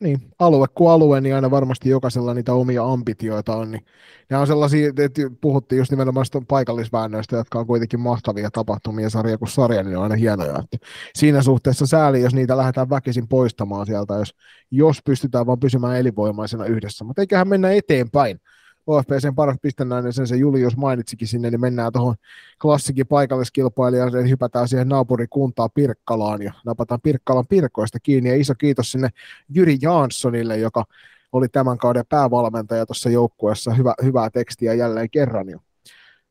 niin, 0.00 0.20
alue 0.38 0.66
kuin 0.74 0.90
alue, 0.90 1.20
niin 1.20 1.34
aina 1.34 1.50
varmasti 1.50 1.88
jokaisella 1.88 2.34
niitä 2.34 2.52
omia 2.52 2.84
ambitioita 2.84 3.56
on. 3.56 3.70
Niin 3.70 3.84
ne 4.30 4.36
on 4.36 4.46
sellaisia, 4.46 4.88
että 4.88 5.22
puhuttiin 5.40 5.78
just 5.78 5.90
nimenomaan 5.90 6.26
paikallisväännöistä, 6.48 7.36
jotka 7.36 7.58
on 7.58 7.66
kuitenkin 7.66 8.00
mahtavia 8.00 8.50
tapahtumia 8.50 9.10
sarja 9.10 9.38
kuin 9.38 9.48
sarja, 9.48 9.82
niin 9.82 9.96
on 9.96 10.02
aina 10.02 10.14
hienoja. 10.14 10.58
Että 10.58 10.86
siinä 11.14 11.42
suhteessa 11.42 11.86
sääli, 11.86 12.20
jos 12.20 12.34
niitä 12.34 12.56
lähdetään 12.56 12.90
väkisin 12.90 13.28
poistamaan 13.28 13.86
sieltä, 13.86 14.14
jos, 14.14 14.34
jos 14.70 14.98
pystytään 15.04 15.46
vaan 15.46 15.60
pysymään 15.60 15.96
elinvoimaisena 15.96 16.64
yhdessä. 16.64 17.04
Mutta 17.04 17.22
eiköhän 17.22 17.48
mennä 17.48 17.72
eteenpäin. 17.72 18.40
OFPCn 18.86 19.34
paras 19.34 19.56
pistennäinen, 19.62 20.12
sen 20.12 20.26
se 20.26 20.36
Julius 20.36 20.76
mainitsikin 20.76 21.28
sinne, 21.28 21.50
niin 21.50 21.60
mennään 21.60 21.92
tuohon 21.92 22.14
klassikin 22.62 23.06
paikalliskilpailijaan, 23.06 24.16
eli 24.16 24.30
hypätään 24.30 24.68
siihen 24.68 24.88
naapurikuntaan 24.88 25.70
Pirkkalaan 25.74 26.42
ja 26.42 26.52
napataan 26.64 27.00
Pirkkalan 27.00 27.46
Pirkoista 27.48 28.00
kiinni. 28.00 28.30
Ja 28.30 28.36
iso 28.36 28.54
kiitos 28.54 28.92
sinne 28.92 29.08
Jyri 29.48 29.78
Janssonille, 29.82 30.58
joka 30.58 30.84
oli 31.32 31.48
tämän 31.48 31.78
kauden 31.78 32.04
päävalmentaja 32.08 32.86
tuossa 32.86 33.10
joukkueessa. 33.10 33.74
Hyvä, 33.74 33.94
hyvää 34.02 34.30
tekstiä 34.30 34.74
jälleen 34.74 35.10
kerran. 35.10 35.48
Jo. 35.48 35.58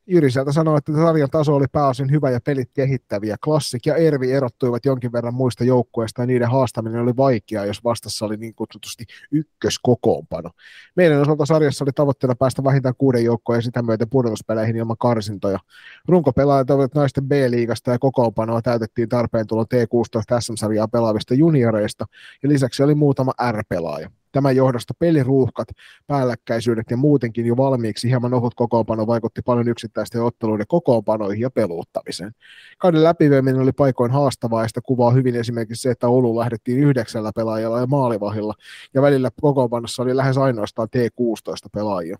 Jyri 0.07 0.31
sieltä 0.31 0.51
sanoi, 0.51 0.77
että 0.77 0.93
sarjan 0.93 1.29
taso 1.29 1.55
oli 1.55 1.65
pääosin 1.71 2.11
hyvä 2.11 2.31
ja 2.31 2.39
pelit 2.41 2.69
kehittäviä. 2.73 3.35
Klassik 3.43 3.85
ja 3.85 3.95
Ervi 3.95 4.31
erottuivat 4.31 4.85
jonkin 4.85 5.11
verran 5.11 5.33
muista 5.33 5.63
joukkueista 5.63 6.21
ja 6.21 6.25
niiden 6.25 6.49
haastaminen 6.49 7.01
oli 7.01 7.17
vaikeaa, 7.17 7.65
jos 7.65 7.83
vastassa 7.83 8.25
oli 8.25 8.37
niin 8.37 8.55
kutsutusti 8.55 9.05
ykköskokoonpano. 9.31 10.49
Meidän 10.95 11.21
osalta 11.21 11.45
sarjassa 11.45 11.85
oli 11.85 11.91
tavoitteena 11.91 12.35
päästä 12.35 12.63
vähintään 12.63 12.95
kuuden 12.97 13.23
joukkoon 13.23 13.57
ja 13.57 13.61
sitä 13.61 13.81
myöten 13.81 14.09
pudotuspeleihin 14.09 14.75
ilman 14.75 14.97
karsintoja. 14.99 15.59
Runkopelaajat 16.07 16.69
olivat 16.69 16.95
naisten 16.95 17.27
B-liigasta 17.27 17.91
ja 17.91 17.99
kokoonpanoa 17.99 18.61
täytettiin 18.61 19.09
tarpeen 19.09 19.47
tulon 19.47 19.65
T16 19.73 20.39
SM-sarjaa 20.39 20.87
pelaavista 20.87 21.33
junioreista 21.33 22.05
ja 22.43 22.49
lisäksi 22.49 22.83
oli 22.83 22.95
muutama 22.95 23.31
R-pelaaja. 23.51 24.09
Tämän 24.33 24.55
johdosta 24.55 24.93
peliruuhkat, 24.99 25.67
päällekkäisyydet 26.07 26.91
ja 26.91 26.97
muutenkin 26.97 27.45
jo 27.45 27.57
valmiiksi 27.57 28.09
hieman 28.09 28.33
ohut 28.33 28.53
kokoonpano 28.55 29.07
vaikutti 29.07 29.41
paljon 29.45 29.67
yksittäisten 29.67 30.23
otteluiden 30.23 30.67
kokoonpanoihin 30.67 31.41
ja 31.41 31.49
peluuttamiseen. 31.49 32.31
Kauden 32.77 33.03
läpivieminen 33.03 33.61
oli 33.61 33.71
paikoin 33.71 34.11
haastavaa 34.11 34.61
ja 34.61 34.67
sitä 34.67 34.81
kuvaa 34.85 35.11
hyvin 35.11 35.35
esimerkiksi 35.35 35.81
se, 35.81 35.91
että 35.91 36.07
Oulu 36.07 36.39
lähdettiin 36.39 36.79
yhdeksällä 36.79 37.31
pelaajalla 37.35 37.79
ja 37.79 37.87
maalivahilla 37.87 38.53
ja 38.93 39.01
välillä 39.01 39.29
kokoonpanossa 39.41 40.03
oli 40.03 40.15
lähes 40.15 40.37
ainoastaan 40.37 40.87
T16 40.97 41.69
pelaajia. 41.73 42.17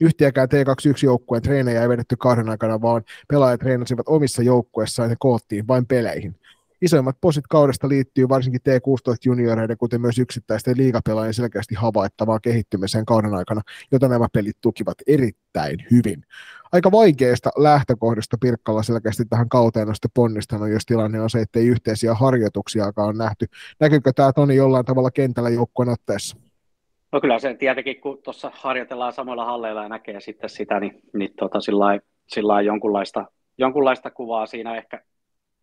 Yhtiäkään 0.00 0.48
T21-joukkueen 0.48 1.42
treenejä 1.42 1.82
ei 1.82 1.88
vedetty 1.88 2.16
kahden 2.16 2.48
aikana, 2.48 2.80
vaan 2.80 3.02
pelaajat 3.28 3.60
treenasivat 3.60 4.08
omissa 4.08 4.42
joukkueissaan 4.42 5.10
ja 5.10 5.16
koottiin 5.18 5.68
vain 5.68 5.86
peleihin. 5.86 6.39
Isoimmat 6.82 7.16
posit 7.20 7.44
kaudesta 7.48 7.88
liittyy 7.88 8.28
varsinkin 8.28 8.60
T16-junioreiden, 8.68 9.76
kuten 9.78 10.00
myös 10.00 10.18
yksittäisten 10.18 10.76
liigapelaajien 10.76 11.34
selkeästi 11.34 11.74
havaittavaan 11.74 12.40
kehittymiseen 12.42 13.04
kauden 13.04 13.34
aikana, 13.34 13.60
jota 13.92 14.08
nämä 14.08 14.26
pelit 14.32 14.56
tukivat 14.60 14.94
erittäin 15.06 15.76
hyvin. 15.90 16.22
Aika 16.72 16.92
vaikeasta 16.92 17.50
lähtökohdasta 17.56 18.36
Pirkkalla 18.40 18.82
selkeästi 18.82 19.24
tähän 19.24 19.48
kauteen 19.48 19.88
on 19.88 19.94
sitten 19.94 20.10
ponnistanut, 20.14 20.68
jos 20.68 20.86
tilanne 20.86 21.20
on 21.20 21.30
se, 21.30 21.40
että 21.40 21.58
ei 21.58 21.66
yhteisiä 21.66 22.14
harjoituksiakaan 22.14 23.08
on 23.08 23.18
nähty. 23.18 23.46
Näkyykö 23.80 24.12
tämä 24.12 24.32
Toni 24.32 24.56
jollain 24.56 24.84
tavalla 24.84 25.10
kentällä 25.10 25.50
joukkueen 25.50 25.88
otteessa? 25.88 26.36
No 27.12 27.20
kyllä 27.20 27.38
se 27.38 27.54
tietenkin, 27.54 28.00
kun 28.00 28.18
tuossa 28.22 28.50
harjoitellaan 28.54 29.12
samoilla 29.12 29.44
halleilla 29.44 29.82
ja 29.82 29.88
näkee 29.88 30.20
sitten 30.20 30.50
sitä, 30.50 30.80
niin, 30.80 31.00
niin 31.14 31.30
tota, 31.38 31.60
sillä, 31.60 32.00
sillä 32.26 32.60
jonkunlaista, 32.60 33.24
jonkunlaista 33.58 34.10
kuvaa 34.10 34.46
siinä 34.46 34.76
ehkä 34.76 35.02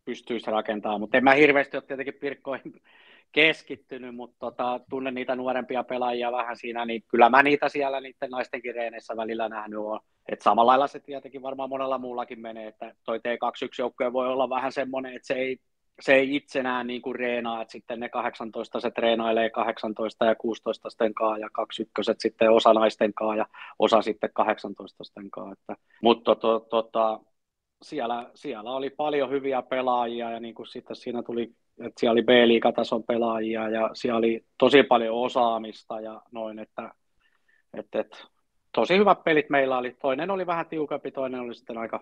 pystyisi 0.08 0.52
rakentamaan, 0.52 1.00
mutta 1.00 1.18
en 1.18 1.24
mä 1.24 1.34
hirveästi 1.34 1.78
ole 1.78 1.84
tietenkin 1.88 2.14
Pirkkoihin 2.14 2.74
keskittynyt, 3.32 4.16
mutta 4.16 4.38
tota, 4.40 4.80
tunnen 4.90 5.14
niitä 5.14 5.36
nuorempia 5.36 5.84
pelaajia 5.84 6.32
vähän 6.32 6.58
siinä, 6.58 6.86
niin 6.86 7.04
kyllä 7.08 7.30
mä 7.30 7.44
niitä 7.44 7.70
siellä 7.70 8.02
niiden 8.02 8.30
naistenkin 8.30 8.76
reeneissä 8.76 9.18
välillä 9.18 9.50
nähnyt 9.50 9.80
on. 9.80 10.00
Et 10.32 10.42
samalla 10.42 10.72
lailla 10.72 10.88
se 10.88 11.00
tietenkin 11.00 11.42
varmaan 11.42 11.70
monella 11.70 11.98
muullakin 11.98 12.40
menee, 12.40 12.68
että 12.68 12.96
toi 13.04 13.18
T21-joukkue 13.18 14.14
voi 14.14 14.28
olla 14.28 14.50
vähän 14.50 14.72
semmoinen, 14.72 15.16
että 15.16 15.28
se 15.28 15.34
ei, 15.34 15.58
se 16.02 16.14
ei 16.14 16.36
itsenään 16.36 16.88
niin 16.88 17.02
kuin 17.02 17.16
reenaa, 17.16 17.62
että 17.62 17.72
sitten 17.72 18.00
ne 18.00 18.10
18 18.10 18.80
se 18.80 18.92
treenailee 18.92 19.50
18 19.50 20.26
ja 20.26 20.36
16 20.36 21.06
kaa 21.16 21.38
ja 21.38 21.50
21 21.54 22.14
sitten 22.20 22.52
osa 22.52 22.74
naisten 22.74 23.14
kaa 23.14 23.36
ja 23.36 23.46
osa 23.80 24.02
sitten 24.02 24.30
18 24.34 25.04
kaa. 25.32 25.54
Mutta 26.02 26.36
to, 26.36 26.60
to, 26.60 26.60
tota, 26.60 27.20
siellä, 27.82 28.30
siellä 28.36 28.72
oli 28.72 28.90
paljon 28.90 29.30
hyviä 29.30 29.62
pelaajia 29.62 30.32
ja 30.32 30.40
niin 30.40 30.56
kuin 30.56 30.68
sitten 30.68 30.96
siinä 30.96 31.24
tuli, 31.24 31.44
että 31.80 32.00
siellä 32.00 32.12
oli 32.12 32.24
B-liigatason 32.24 33.04
pelaajia 33.04 33.70
ja 33.70 33.90
siellä 33.94 34.18
oli 34.18 34.46
tosi 34.58 34.84
paljon 34.84 35.16
osaamista 35.16 36.02
ja 36.02 36.22
noin, 36.32 36.60
että, 36.60 36.92
että, 37.74 38.00
että 38.00 38.18
tosi 38.76 38.98
hyvät 38.98 39.24
pelit 39.24 39.50
meillä 39.50 39.78
oli. 39.78 39.96
Toinen 40.02 40.32
oli 40.32 40.46
vähän 40.46 40.66
tiukempi, 40.66 41.12
toinen 41.12 41.40
oli 41.40 41.56
sitten 41.56 41.78
aika, 41.78 42.00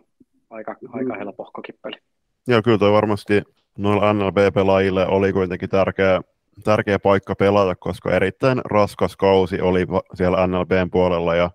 aika, 0.49 0.75
aika 0.93 1.13
mm. 1.13 1.19
helpohkokin 1.19 1.75
peli. 1.81 1.97
Joo, 2.47 2.61
kyllä 2.61 2.77
toi 2.77 2.91
varmasti 2.91 3.41
noilla 3.77 4.13
NLB-pelaajille 4.13 5.07
oli 5.07 5.33
kuitenkin 5.33 5.69
tärkeä, 5.69 6.21
tärkeä 6.63 6.99
paikka 6.99 7.35
pelata, 7.35 7.75
koska 7.75 8.11
erittäin 8.11 8.61
raskas 8.65 9.17
kausi 9.17 9.61
oli 9.61 9.85
siellä 10.13 10.47
NLBn 10.47 10.89
puolella 10.91 11.35
ja 11.35 11.51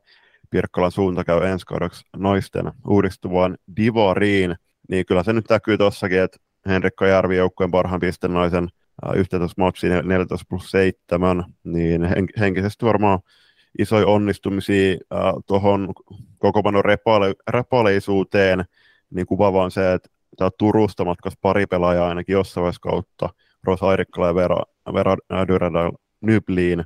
Pirkkalan 0.50 0.92
suunta 0.92 1.24
käy 1.24 1.46
ensi 1.46 1.66
kaudeksi 1.66 2.04
naisten 2.16 2.72
uudistuvaan 2.88 3.56
Divariin, 3.76 4.56
niin 4.88 5.06
kyllä 5.06 5.22
se 5.22 5.32
nyt 5.32 5.50
näkyy 5.50 5.78
tuossakin, 5.78 6.20
että 6.20 6.38
Henrikko 6.66 7.06
Järvi 7.06 7.36
joukkueen 7.36 7.70
parhaan 7.70 8.00
pisten 8.00 8.32
naisen 8.32 8.68
11 9.14 9.62
matsia 9.62 10.02
14 10.02 10.46
plus 10.48 10.70
7, 10.70 11.44
niin 11.64 12.02
hen- 12.02 12.40
henkisesti 12.40 12.86
varmaan 12.86 13.18
isoja 13.78 14.06
onnistumisia 14.06 14.92
äh, 14.92 15.20
tuohon 15.46 15.92
koko 16.38 16.60
repale- 16.60 17.42
repaleisuuteen, 17.48 18.64
niin 19.10 19.26
kuvaava 19.26 19.70
se, 19.70 19.92
että 19.92 20.08
tämä 20.36 20.50
Turusta 20.58 21.04
matkas 21.04 21.34
pari 21.42 21.66
pelaajaa 21.66 22.08
ainakin 22.08 22.32
jossain 22.32 22.62
vaiheessa 22.62 22.80
kautta, 22.80 23.28
Rosa 23.64 23.86
Airikkala 23.86 24.26
ja 24.26 24.34
Vera, 24.34 24.62
Vera 24.94 25.16
Dyredal 25.48 25.92
Nybliin 26.20 26.84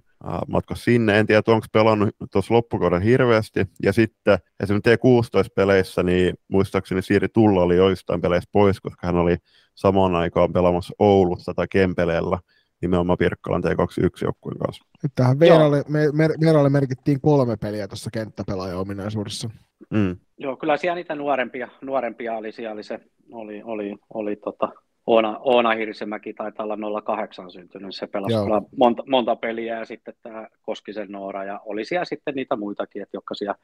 matka 0.48 0.74
sinne. 0.74 1.18
En 1.18 1.26
tiedä, 1.26 1.42
onko 1.46 1.66
pelannut 1.72 2.08
tuossa 2.32 2.54
loppukauden 2.54 3.02
hirveästi. 3.02 3.66
Ja 3.82 3.92
sitten 3.92 4.38
esimerkiksi 4.62 4.90
T16-peleissä, 4.90 6.02
niin 6.02 6.34
muistaakseni 6.48 7.02
Siiri 7.02 7.28
Tulla 7.28 7.62
oli 7.62 7.76
joistain 7.76 8.20
peleissä 8.20 8.50
pois, 8.52 8.80
koska 8.80 9.06
hän 9.06 9.16
oli 9.16 9.36
samaan 9.74 10.14
aikaan 10.14 10.52
pelaamassa 10.52 10.94
Oulussa 10.98 11.54
tai 11.54 11.66
Kempeleellä 11.70 12.38
nimenomaan 12.82 13.18
Pirkkalan 13.18 13.62
T21-joukkueen 13.64 14.58
kanssa. 14.58 14.84
Tähän 15.14 15.40
Veeralle, 15.40 15.84
me, 15.88 16.28
Veeralle 16.40 16.70
merkittiin 16.70 17.20
kolme 17.20 17.56
peliä 17.56 17.88
tuossa 17.88 18.10
kenttäpelaaja-ominaisuudessa. 18.10 19.50
Mm. 19.90 20.16
Joo, 20.38 20.56
kyllä 20.56 20.76
siellä 20.76 20.94
niitä 20.94 21.14
nuorempia, 21.14 21.68
nuorempia 21.82 22.32
oli, 22.36 22.52
siellä 22.52 22.72
oli 22.72 22.82
se, 22.82 23.00
oli, 23.32 23.62
oli, 23.62 23.96
oli 24.14 24.36
tota, 24.36 24.72
Oona, 25.06 25.38
Oona 25.40 25.70
Hirsemäki 25.70 26.34
taitaa 26.34 26.66
olla 26.66 27.02
08 27.02 27.50
syntynyt, 27.50 27.94
se 27.94 28.06
pelasi 28.06 28.34
monta, 28.76 29.02
monta, 29.08 29.36
peliä 29.36 29.78
ja 29.78 29.84
sitten 29.84 30.14
tämä 30.22 30.48
Koskisen 30.62 31.12
Noora 31.12 31.44
ja 31.44 31.60
oli 31.64 31.84
siellä 31.84 32.04
sitten 32.04 32.34
niitä 32.34 32.56
muitakin, 32.56 33.02
että 33.02 33.16
jotka 33.16 33.34
siellä, 33.34 33.54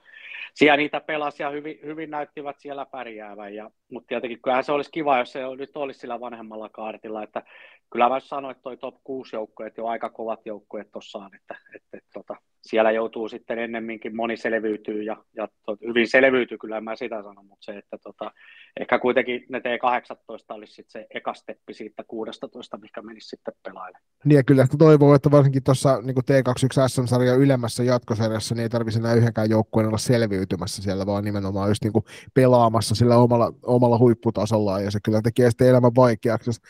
siellä 0.55 0.77
niitä 0.77 1.01
pelasi 1.01 1.43
ja 1.43 1.51
hyvin, 1.51 1.79
hyvin 1.85 2.11
näyttivät 2.11 2.57
siellä 2.59 2.87
pärjäävän. 2.87 3.55
Ja, 3.55 3.71
mutta 3.93 4.09
tietenkin 4.09 4.43
kyllähän 4.43 4.65
se 4.65 4.73
olisi 4.73 4.91
kiva, 4.91 5.19
jos 5.19 5.33
se 5.33 5.41
nyt 5.59 5.77
olisi 5.77 6.01
sillä 6.01 6.21
vanhemmalla 6.21 6.69
kaartilla, 6.69 7.23
että 7.23 7.43
kyllä 7.91 8.09
mä 8.09 8.21
sanoin, 8.21 8.53
että 8.53 8.63
toi 8.63 8.77
top 8.77 8.95
6 9.05 9.37
joukkueet 9.37 9.77
jo 9.77 9.87
aika 9.87 10.11
kovat 10.11 10.41
joukkueet 10.47 10.93
tuossa 10.93 11.19
on, 11.19 11.35
että, 11.35 11.55
että, 11.75 11.97
että 11.97 12.11
tota, 12.15 12.37
siellä 12.63 12.91
joutuu 12.91 13.29
sitten 13.29 13.59
ennemminkin 13.59 14.17
moni 14.17 14.37
selviytyy 14.37 15.03
ja, 15.03 15.17
ja 15.37 15.49
to, 15.67 15.77
hyvin 15.87 16.09
selviytyy, 16.09 16.59
kyllä 16.59 16.81
mä 16.81 16.97
sitä 16.97 17.23
sanon, 17.23 17.47
mutta 17.47 17.65
se, 17.65 17.79
että 17.79 17.99
tota, 18.03 18.31
ehkä 18.81 18.99
kuitenkin 18.99 19.47
ne 19.49 19.59
T18 19.59 20.45
olisi 20.49 20.73
sitten 20.73 20.91
se 20.91 21.07
eka 21.15 21.35
steppi 21.35 21.75
siitä 21.75 22.05
16, 22.09 22.79
mikä 22.79 23.03
menisi 23.03 23.29
sitten 23.29 23.55
pelaille. 23.63 23.99
Niin 24.25 24.37
ja 24.37 24.43
kyllä 24.43 24.67
toivoo, 24.79 25.15
että 25.15 25.31
varsinkin 25.31 25.65
tuossa 25.65 26.01
niin 26.03 26.17
T21 26.17 26.89
SM-sarjan 26.89 27.39
ylemmässä 27.39 27.83
jatkosarjassa 27.83 28.55
niin 28.55 28.63
ei 28.63 28.69
tarvitsisi 28.69 28.99
enää 28.99 29.15
yhdenkään 29.15 29.51
joukkueen 29.51 29.89
olla 29.89 29.99
selviytymässä 29.99 30.83
siellä, 30.83 31.07
vaan 31.07 31.25
nimenomaan 31.25 31.69
just 31.69 31.85
niin 31.85 31.93
kuin 31.93 32.05
pelaamassa 32.35 32.95
sillä 32.95 33.17
omalla, 33.17 33.53
omalla 33.63 33.99
huipputasollaan 33.99 34.85
ja 34.85 34.91
se 34.91 34.99
kyllä 35.05 35.21
tekee 35.23 35.51
sitten 35.51 35.69
elämän 35.69 35.97
vaikeaksi, 35.97 36.49
jos 36.49 36.61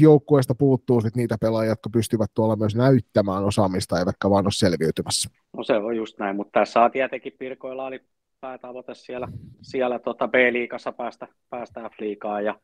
joukkueesta 0.00 0.54
puuttuu 0.54 1.00
sit 1.00 1.16
niitä 1.16 1.36
pelaajia, 1.40 1.72
jotka 1.72 1.90
pystyvät 1.90 2.30
tuolla 2.34 2.56
myös 2.56 2.76
näyttämään 2.76 3.44
osaamista, 3.44 3.98
eivätkä 3.98 4.30
vaan 4.30 4.46
ole 4.46 4.52
selviytymässä. 4.52 5.30
No 5.56 5.62
se 5.62 5.76
on 5.76 5.96
just 5.96 6.18
näin, 6.18 6.36
mutta 6.36 6.60
tässä 6.60 6.82
on 6.82 6.90
tietenkin 6.90 7.32
Pirkoilla 7.38 7.84
oli 7.84 8.00
päätavoite 8.40 8.94
siellä, 8.94 9.28
siellä 9.62 9.98
tota 9.98 10.28
B-liigassa 10.28 10.92
päästä, 10.92 11.28
päästä 11.50 11.80
F-liigaan 11.80 12.44
ja 12.44 12.54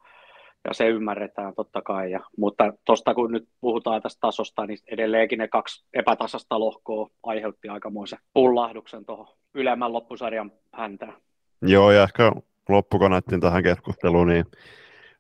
ja 0.69 0.75
se 0.75 0.89
ymmärretään 0.89 1.55
totta 1.55 1.83
kai. 1.83 2.11
Ja, 2.11 2.21
mutta 2.39 2.73
tuosta 2.87 3.15
kun 3.15 3.33
nyt 3.33 3.49
puhutaan 3.61 4.03
tästä 4.03 4.21
tasosta, 4.21 4.67
niin 4.67 4.79
edelleenkin 4.87 5.39
ne 5.39 5.49
kaksi 5.49 5.87
epätasasta 5.95 6.61
lohkoa 6.61 7.09
aiheutti 7.23 7.69
aikamoisen 7.69 8.19
pullahduksen 8.35 9.05
tuohon 9.05 9.27
ylemmän 9.55 9.93
loppusarjan 9.93 10.53
häntään. 10.73 11.15
Joo, 11.63 11.91
ja 11.91 12.03
ehkä 12.03 12.33
loppukaneettiin 12.69 13.41
tähän 13.41 13.63
keskusteluun, 13.63 14.29
niin 14.29 14.45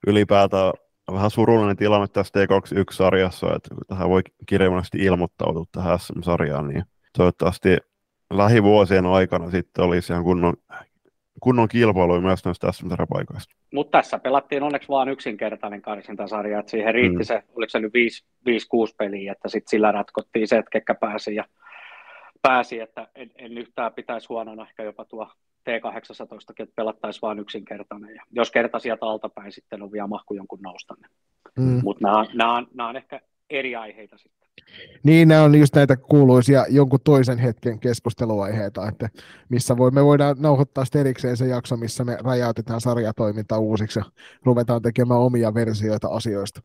ylipäätään 0.07 0.73
vähän 1.13 1.31
surullinen 1.31 1.77
tilanne 1.77 2.07
tässä 2.09 2.41
T21-sarjassa, 2.41 3.57
että 3.57 3.75
tähän 3.89 4.09
voi 4.09 4.23
kirjallisesti 4.47 4.99
ilmoittautua 4.99 5.65
tähän 5.73 5.99
SM-sarjaan, 5.99 6.69
niin 6.69 6.85
toivottavasti 7.17 7.77
lähivuosien 8.31 9.07
aikana 9.07 9.51
sitten 9.51 9.85
olisi 9.85 10.13
ihan 10.13 10.25
kunnon, 10.25 10.55
kunnon 11.41 11.69
kilpailu 11.69 12.21
myös 12.21 12.45
näistä 12.45 12.73
SM-sarjapaikoista. 12.73 13.57
Mutta 13.73 13.99
tässä 13.99 14.19
pelattiin 14.19 14.63
onneksi 14.63 14.89
vain 14.89 15.09
yksinkertainen 15.09 15.83
karsintasarja, 15.83 16.59
että 16.59 16.71
siihen 16.71 16.95
riitti 16.95 17.19
mm. 17.19 17.25
se, 17.25 17.43
oliko 17.57 17.71
se 17.71 17.81
nyt 17.81 17.93
5-6 18.49 18.95
peliä, 18.99 19.33
että 19.33 19.49
sitten 19.49 19.71
sillä 19.71 19.93
ratkottiin 19.93 20.49
se, 20.49 20.57
että 20.59 20.71
ketkä 20.71 20.95
pääsi 20.95 21.35
ja 21.35 21.45
pääsi, 22.43 22.81
että 22.81 23.09
en, 23.15 23.31
en 23.37 23.59
yhtään 23.59 23.93
pitäisi 23.93 24.29
huonona 24.29 24.63
ehkä 24.63 24.83
jopa 24.83 25.05
tuo 25.05 25.31
T18, 25.71 26.53
että 26.61 26.75
pelattaisi 26.77 27.23
vain 27.23 27.39
yksinkertainen. 27.39 28.15
Ja 28.15 28.23
jos 28.31 28.51
kerta 28.51 28.79
sieltä 28.79 29.07
altapäin 29.07 29.53
sitten 29.53 29.83
on 29.83 29.93
vielä 29.93 30.07
mahku 30.07 30.35
jonkun 30.35 30.63
nousta. 30.63 30.95
Mm. 31.59 31.81
Mutta 31.83 32.07
nämä, 32.07 32.27
nämä, 32.35 32.63
nämä 32.75 32.89
on 32.89 32.97
ehkä 32.97 33.21
eri 33.51 33.77
aiheita 33.77 34.19
sitten. 34.19 34.49
Niin, 35.03 35.29
nämä 35.29 35.43
on 35.43 35.55
just 35.55 35.75
näitä 35.75 35.97
kuuluisia 35.97 36.67
jonkun 36.69 37.01
toisen 37.05 37.39
hetken 37.39 37.81
keskusteluaiheita, 37.81 38.89
että 38.89 39.09
missä 39.49 39.77
voi, 39.77 39.91
me 39.91 40.05
voidaan 40.05 40.37
nauhoittaa 40.39 40.85
erikseen 40.95 41.37
se 41.37 41.47
jakso, 41.47 41.77
missä 41.77 42.05
me 42.05 42.19
räjäytetään 42.25 42.81
sarjatoiminta 42.81 43.59
uusiksi 43.59 43.99
ja 43.99 44.05
ruvetaan 44.45 44.83
tekemään 44.83 45.21
omia 45.21 45.55
versioita 45.55 46.09
asioista. 46.09 46.61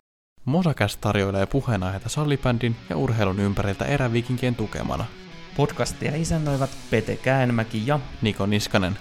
Mosakäs 0.46 0.98
tarjoilee 0.98 1.46
puheenaiheita 1.46 2.10
sallibändin 2.10 2.76
ja 2.90 2.98
urheilun 2.98 3.40
ympäriltä 3.40 3.86
erävikinkien 3.86 4.56
tukemana– 4.56 5.06
Podcastia 5.60 6.16
isännöivät 6.16 6.70
Pete 6.90 7.16
Käänmäki 7.16 7.88
ja 7.88 8.00
Niko 8.22 8.46
Niskanen. 8.46 8.98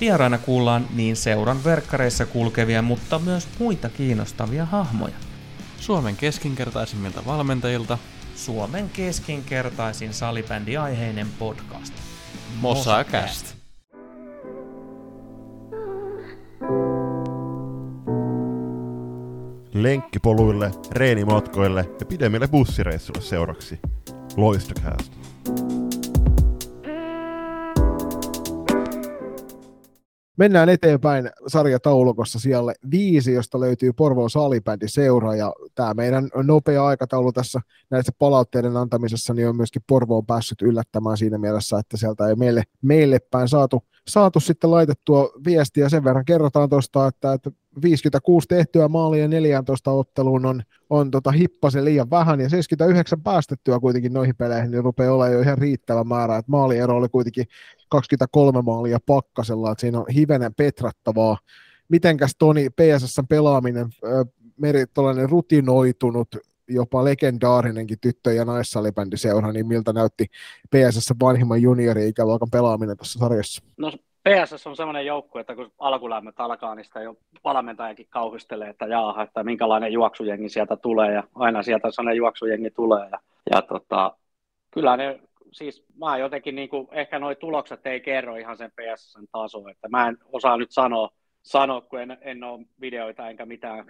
Vieraina 0.00 0.38
kuullaan 0.38 0.86
niin 0.94 1.16
seuran 1.16 1.64
verkkareissa 1.64 2.26
kulkevia, 2.26 2.82
mutta 2.82 3.18
myös 3.18 3.48
muita 3.58 3.88
kiinnostavia 3.88 4.64
hahmoja. 4.64 5.14
Suomen 5.80 6.16
keskinkertaisimmilta 6.16 7.22
valmentajilta 7.26 7.98
Suomen 8.34 8.90
keskinkertaisin 8.90 10.14
salibändi-aiheinen 10.14 11.26
podcast. 11.38 11.94
Mosacast. 12.60 13.54
Lenkkipoluille, 19.74 20.70
reenimatkoille 20.92 21.90
ja 22.00 22.06
pidemmille 22.06 22.48
bussireissuille 22.48 23.22
seuraksi. 23.22 23.80
Loistokast. 24.36 25.19
Mennään 30.40 30.68
eteenpäin 30.68 31.30
sarjataulukossa 31.46 32.38
siellä 32.38 32.72
viisi, 32.90 33.32
josta 33.32 33.60
löytyy 33.60 33.92
Porvoon 33.92 34.30
salibändi 34.30 34.88
seura, 34.88 35.34
ja 35.34 35.52
tämä 35.74 35.94
meidän 35.94 36.28
nopea 36.34 36.86
aikataulu 36.86 37.32
tässä 37.32 37.60
näissä 37.90 38.12
palautteiden 38.18 38.76
antamisessa 38.76 39.34
niin 39.34 39.48
on 39.48 39.56
myöskin 39.56 39.82
Porvoon 39.86 40.26
päässyt 40.26 40.62
yllättämään 40.62 41.16
siinä 41.16 41.38
mielessä, 41.38 41.78
että 41.78 41.96
sieltä 41.96 42.28
ei 42.28 42.36
meille, 42.36 42.62
meille 42.82 43.18
päin 43.30 43.48
saatu, 43.48 43.82
saatu 44.10 44.40
sitten 44.40 44.70
laitettua 44.70 45.30
viestiä. 45.44 45.88
Sen 45.88 46.04
verran 46.04 46.24
kerrotaan 46.24 46.68
tuosta, 46.68 47.06
että, 47.06 47.32
että 47.32 47.50
56 47.82 48.48
tehtyä 48.48 48.88
maalia 48.88 49.28
14 49.28 49.90
otteluun 49.90 50.46
on, 50.46 50.62
on 50.90 51.10
tota 51.10 51.30
hippasen 51.30 51.84
liian 51.84 52.10
vähän, 52.10 52.40
ja 52.40 52.48
79 52.48 53.22
päästettyä 53.22 53.80
kuitenkin 53.80 54.12
noihin 54.12 54.36
peleihin, 54.36 54.70
niin 54.70 54.84
rupeaa 54.84 55.14
olemaan 55.14 55.32
jo 55.32 55.40
ihan 55.40 55.58
riittävä 55.58 56.04
määrä, 56.04 56.36
että 56.36 56.50
maaliero 56.50 56.96
oli 56.96 57.08
kuitenkin 57.08 57.46
23 57.88 58.62
maalia 58.62 58.98
pakkasella, 59.06 59.72
että 59.72 59.80
siinä 59.80 59.98
on 59.98 60.06
hivenen 60.14 60.54
petrattavaa. 60.54 61.38
Mitenkäs 61.88 62.32
Toni 62.38 62.70
PSS 62.70 63.20
pelaaminen, 63.28 63.86
meri 64.56 64.84
rutinoitunut, 65.26 66.28
jopa 66.70 67.04
legendaarinenkin 67.04 68.00
tyttö- 68.00 68.32
ja 68.32 68.44
naissalibändiseura, 68.44 69.52
niin 69.52 69.66
miltä 69.66 69.92
näytti 69.92 70.26
PSS 70.70 71.12
vanhimman 71.22 71.62
juniori-ikäluokan 71.62 72.50
pelaaminen 72.52 72.96
tässä 72.96 73.18
sarjassa? 73.18 73.62
No 73.76 73.92
PSS 74.28 74.66
on 74.66 74.76
semmoinen 74.76 75.06
joukku, 75.06 75.38
että 75.38 75.54
kun 75.54 75.72
alkulämmöt 75.78 76.40
alkaa, 76.40 76.74
niin 76.74 76.84
sitä 76.84 77.02
jo 77.02 77.16
valmentajakin 77.44 78.06
kauhistelee, 78.10 78.68
että 78.68 78.86
jaaha, 78.86 79.22
että 79.22 79.44
minkälainen 79.44 79.92
juoksujengi 79.92 80.48
sieltä 80.48 80.76
tulee, 80.76 81.14
ja 81.14 81.22
aina 81.34 81.62
sieltä 81.62 81.90
sellainen 81.90 82.16
juoksujengi 82.16 82.70
tulee, 82.70 83.08
ja, 83.10 83.18
ja 83.50 83.62
tota, 83.62 84.16
kyllä 84.70 84.96
ne 84.96 85.20
siis 85.52 85.84
mä 85.98 86.18
jotenkin 86.18 86.54
niin 86.54 86.68
kuin, 86.68 86.88
ehkä 86.92 87.18
nuo 87.18 87.34
tulokset 87.34 87.86
ei 87.86 88.00
kerro 88.00 88.36
ihan 88.36 88.56
sen 88.56 88.70
PSSn 88.70 89.26
taso, 89.32 89.68
että 89.68 89.88
mä 89.88 90.08
en 90.08 90.18
osaa 90.32 90.56
nyt 90.56 90.70
sanoa, 90.70 91.10
sanoa 91.42 91.80
kun 91.80 92.00
en, 92.00 92.18
en 92.20 92.44
ole 92.44 92.66
videoita 92.80 93.28
enkä 93.28 93.46
mitään 93.46 93.86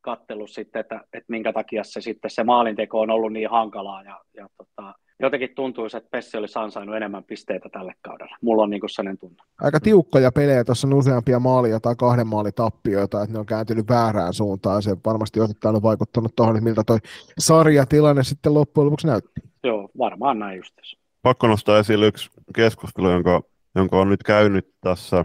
kattellut 0.00 0.50
sitten, 0.50 0.80
että, 0.80 1.00
että 1.12 1.24
minkä 1.28 1.52
takia 1.52 1.84
se 1.84 2.00
sitten 2.00 2.30
se 2.30 2.44
maalinteko 2.44 3.00
on 3.00 3.10
ollut 3.10 3.32
niin 3.32 3.50
hankalaa 3.50 4.02
ja, 4.02 4.20
ja 4.34 4.48
tota, 4.56 4.94
jotenkin 5.20 5.54
tuntuisi, 5.54 5.96
että 5.96 6.10
Pessi 6.10 6.36
olisi 6.36 6.58
ansainnut 6.58 6.96
enemmän 6.96 7.24
pisteitä 7.24 7.68
tälle 7.68 7.94
kaudella. 8.02 8.36
Mulla 8.42 8.62
on 8.62 8.70
niin 8.70 8.80
kuin 8.80 8.90
sellainen 8.90 9.18
tunne. 9.18 9.42
Aika 9.60 9.80
tiukkoja 9.80 10.32
pelejä, 10.32 10.64
tuossa 10.64 10.86
on 10.86 10.94
useampia 10.94 11.38
maalia 11.38 11.80
tai 11.80 11.94
kahden 11.96 12.26
maalin 12.26 12.54
tappioita, 12.54 13.22
että 13.22 13.32
ne 13.32 13.38
on 13.38 13.46
kääntynyt 13.46 13.88
väärään 13.88 14.34
suuntaan, 14.34 14.76
ja 14.76 14.80
se 14.80 14.96
varmasti 15.04 15.40
osittain 15.40 15.76
on 15.76 15.82
vaikuttanut 15.82 16.36
tuohon, 16.36 16.64
miltä 16.64 16.82
toi 16.86 16.98
sarjatilanne 17.38 18.24
sitten 18.24 18.54
loppujen 18.54 18.86
lopuksi 18.86 19.06
näytti. 19.06 19.40
Joo, 19.64 19.90
varmaan 19.98 20.38
näin 20.38 20.56
just 20.56 20.74
pakko 21.22 21.46
nostaa 21.46 21.78
esille 21.78 22.06
yksi 22.06 22.30
keskustelu, 22.56 23.10
jonka, 23.10 23.42
jonka 23.74 24.00
on 24.00 24.08
nyt 24.08 24.22
käynyt 24.22 24.74
tässä 24.80 25.24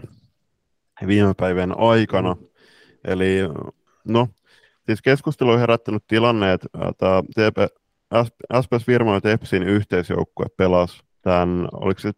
viime 1.06 1.34
päivän 1.36 1.78
aikana. 1.78 2.36
Eli 3.04 3.38
no, 4.04 4.28
siis 4.86 5.02
keskustelu 5.02 5.50
on 5.50 5.58
herättänyt 5.58 6.04
tilanne, 6.06 6.52
että 6.52 6.68
tämä 7.36 7.66
SPS 8.62 8.86
Virma 8.86 9.14
ja 9.14 9.20
Tepsin 9.20 9.62
yhteisjoukkue 9.62 10.46
pelasi 10.56 11.02
tämän, 11.22 11.68
oliko 11.72 12.00
se 12.00 12.12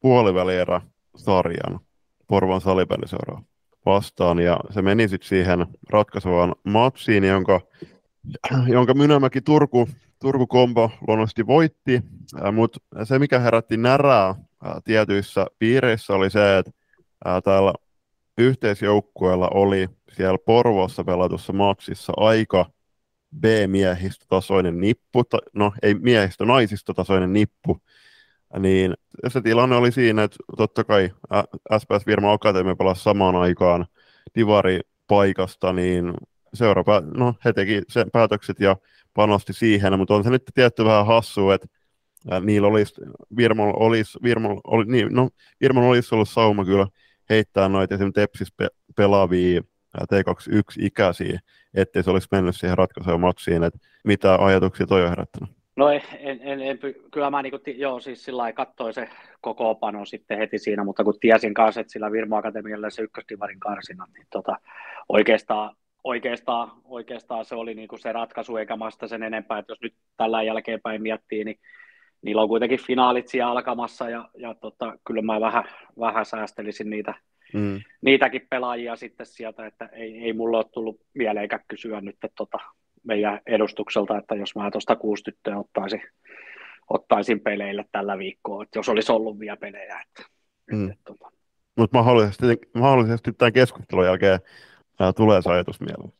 puolivälierä 0.00 0.80
sarjan 1.16 1.80
Porvon 2.26 2.60
salibändiseuraa 2.60 3.42
vastaan, 3.86 4.38
ja 4.38 4.60
se 4.70 4.82
meni 4.82 5.08
sitten 5.08 5.28
siihen 5.28 5.66
ratkaisevaan 5.90 6.54
matsiin, 6.64 7.24
jonka, 7.24 7.60
jonka 8.66 8.94
Mynämäki 8.94 9.40
Turku 9.40 9.88
Turku 10.20 10.46
Kombo 10.46 10.90
luonnollisesti 11.06 11.46
voitti, 11.46 12.02
mutta 12.52 12.80
se 13.04 13.18
mikä 13.18 13.38
herätti 13.38 13.76
närää 13.76 14.34
tietyissä 14.84 15.46
piireissä 15.58 16.12
oli 16.12 16.30
se, 16.30 16.58
että 16.58 16.72
täällä 17.44 17.72
yhteisjoukkueella 18.38 19.48
oli 19.54 19.88
siellä 20.12 20.38
Porvoossa 20.46 21.04
pelatussa 21.04 21.52
matsissa 21.52 22.12
aika 22.16 22.70
B-miehistötasoinen 23.40 24.80
nippu, 24.80 25.22
no 25.54 25.72
ei 25.82 25.94
miehistö, 25.94 26.44
naisistotasoinen 26.44 27.32
nippu, 27.32 27.82
niin 28.58 28.94
se 29.28 29.40
tilanne 29.40 29.76
oli 29.76 29.92
siinä, 29.92 30.22
että 30.22 30.36
totta 30.56 30.84
kai 30.84 31.10
SPS 31.78 32.06
Virma 32.06 32.32
Akatemia 32.32 32.76
pelasi 32.76 33.02
samaan 33.02 33.36
aikaan 33.36 33.86
divari 34.34 34.80
paikasta, 35.06 35.72
niin 35.72 36.14
seura, 36.54 36.82
no 37.14 37.34
he 37.44 37.52
teki 37.52 37.82
sen 37.88 38.10
päätökset 38.12 38.60
ja 38.60 38.76
panosti 39.14 39.52
siihen, 39.52 39.98
mutta 39.98 40.14
on 40.14 40.24
se 40.24 40.30
nyt 40.30 40.42
tietty 40.54 40.84
vähän 40.84 41.06
hassu, 41.06 41.50
että 41.50 41.68
niillä 42.40 42.68
olisi, 42.68 42.94
Virmolla 43.36 43.86
olisi, 43.86 44.18
Virmolla 44.22 44.60
oli, 44.64 44.84
niin, 44.84 45.08
no, 45.10 45.28
Virmolla 45.60 45.88
olisi 45.88 46.14
ollut 46.14 46.28
sauma 46.28 46.64
kyllä 46.64 46.86
heittää 47.30 47.68
noita 47.68 47.94
esimerkiksi 47.94 48.20
Tepsis 48.20 48.52
pe- 48.52 48.68
pelaavia 48.96 49.60
T21-ikäisiä, 49.98 51.38
ettei 51.74 52.02
se 52.02 52.10
olisi 52.10 52.28
mennyt 52.32 52.56
siihen 52.56 52.78
ratkaisuun 52.78 53.20
matsiin, 53.20 53.64
että 53.64 53.78
mitä 54.04 54.34
ajatuksia 54.34 54.86
toi 54.86 55.02
on 55.02 55.08
herättänyt? 55.08 55.50
No 55.76 55.88
en, 55.88 56.02
en, 56.20 56.60
en, 56.60 56.78
kyllä 57.12 57.30
mä 57.30 57.42
niinku, 57.42 57.58
joo, 57.76 58.00
siis 58.00 58.24
sillä 58.24 58.52
katsoin 58.52 58.94
se 58.94 59.08
koko 59.40 59.70
opano 59.70 60.04
sitten 60.04 60.38
heti 60.38 60.58
siinä, 60.58 60.84
mutta 60.84 61.04
kun 61.04 61.14
tiesin 61.20 61.54
kanssa, 61.54 61.80
että 61.80 61.92
sillä 61.92 62.12
Virmo 62.12 62.36
Akatemialla 62.36 62.90
se 62.90 63.02
ykköstivarin 63.02 63.60
karsina, 63.60 64.06
niin 64.14 64.26
tota, 64.30 64.56
oikeastaan 65.08 65.76
oikeastaan, 66.04 66.72
oikeastaan 66.84 67.44
se 67.44 67.54
oli 67.54 67.74
niin 67.74 67.88
kuin 67.88 68.00
se 68.00 68.12
ratkaisu, 68.12 68.56
eikä 68.56 68.76
sen 69.06 69.22
enempää, 69.22 69.58
että 69.58 69.72
jos 69.72 69.80
nyt 69.82 69.94
tällä 70.16 70.42
jälkeenpäin 70.42 71.02
miettii, 71.02 71.44
niin 71.44 71.58
niillä 72.22 72.42
on 72.42 72.48
kuitenkin 72.48 72.80
finaalit 72.86 73.28
siellä 73.28 73.50
alkamassa, 73.50 74.10
ja, 74.10 74.28
ja 74.36 74.54
tota, 74.54 74.98
kyllä 75.06 75.22
mä 75.22 75.40
vähän, 75.40 75.64
vähän 75.98 76.26
säästelisin 76.26 76.90
niitä, 76.90 77.14
mm. 77.54 77.80
niitäkin 78.02 78.46
pelaajia 78.50 78.96
sitten 78.96 79.26
sieltä, 79.26 79.66
että 79.66 79.86
ei, 79.92 80.18
ei 80.18 80.32
mulla 80.32 80.56
ole 80.56 80.66
tullut 80.72 81.00
mieleenkään 81.14 81.64
kysyä 81.68 82.00
nyt 82.00 82.14
että 82.14 82.28
tota, 82.36 82.58
meidän 83.04 83.40
edustukselta, 83.46 84.18
että 84.18 84.34
jos 84.34 84.56
mä 84.56 84.70
tuosta 84.70 84.96
kuusi 84.96 85.24
tyttöä 85.24 85.58
ottaisin, 85.58 86.02
ottaisin 86.90 87.40
peleille 87.40 87.84
tällä 87.92 88.18
viikkoa, 88.18 88.62
että 88.62 88.78
jos 88.78 88.88
olisi 88.88 89.12
ollut 89.12 89.38
vielä 89.38 89.56
pelejä. 89.56 90.00
Että, 90.00 90.30
mm. 90.72 90.90
että, 90.90 91.02
tota. 91.04 91.30
Mutta 91.76 91.98
mahdollisesti, 91.98 92.46
mahdollisesti 92.74 93.32
tämän 93.32 93.52
keskustelun 93.52 94.06
jälkeen 94.06 94.40
ää, 95.00 95.12
tulee 95.12 95.42
se 95.42 95.50
ajatus 95.50 95.80
mieleen. 95.80 96.12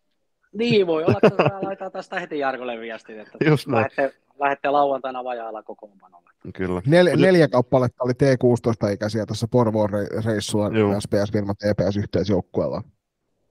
Niin, 0.52 0.86
voi 0.86 1.04
olla, 1.04 1.18
että 1.22 1.44
laitetaan 1.62 1.92
tästä 1.92 2.20
heti 2.20 2.38
Jarkolle 2.38 2.80
viestin, 2.80 3.20
että 3.20 3.38
Just 3.44 3.66
näin. 3.66 3.76
lähette, 3.76 4.18
lähette 4.40 4.70
lauantaina 4.70 5.24
vajaalla 5.24 5.62
kokoonpanolla. 5.62 6.30
Kyllä. 6.54 6.82
Nel, 6.86 7.16
neljä 7.16 7.48
kappaletta 7.48 8.04
oli 8.04 8.12
T16-ikäisiä 8.12 9.26
tuossa 9.26 9.48
Porvoon 9.50 9.90
re- 9.90 10.24
reissulla. 10.26 10.68
SPS-firma 10.98 11.54
TPS-yhteisjoukkueella. 11.54 12.82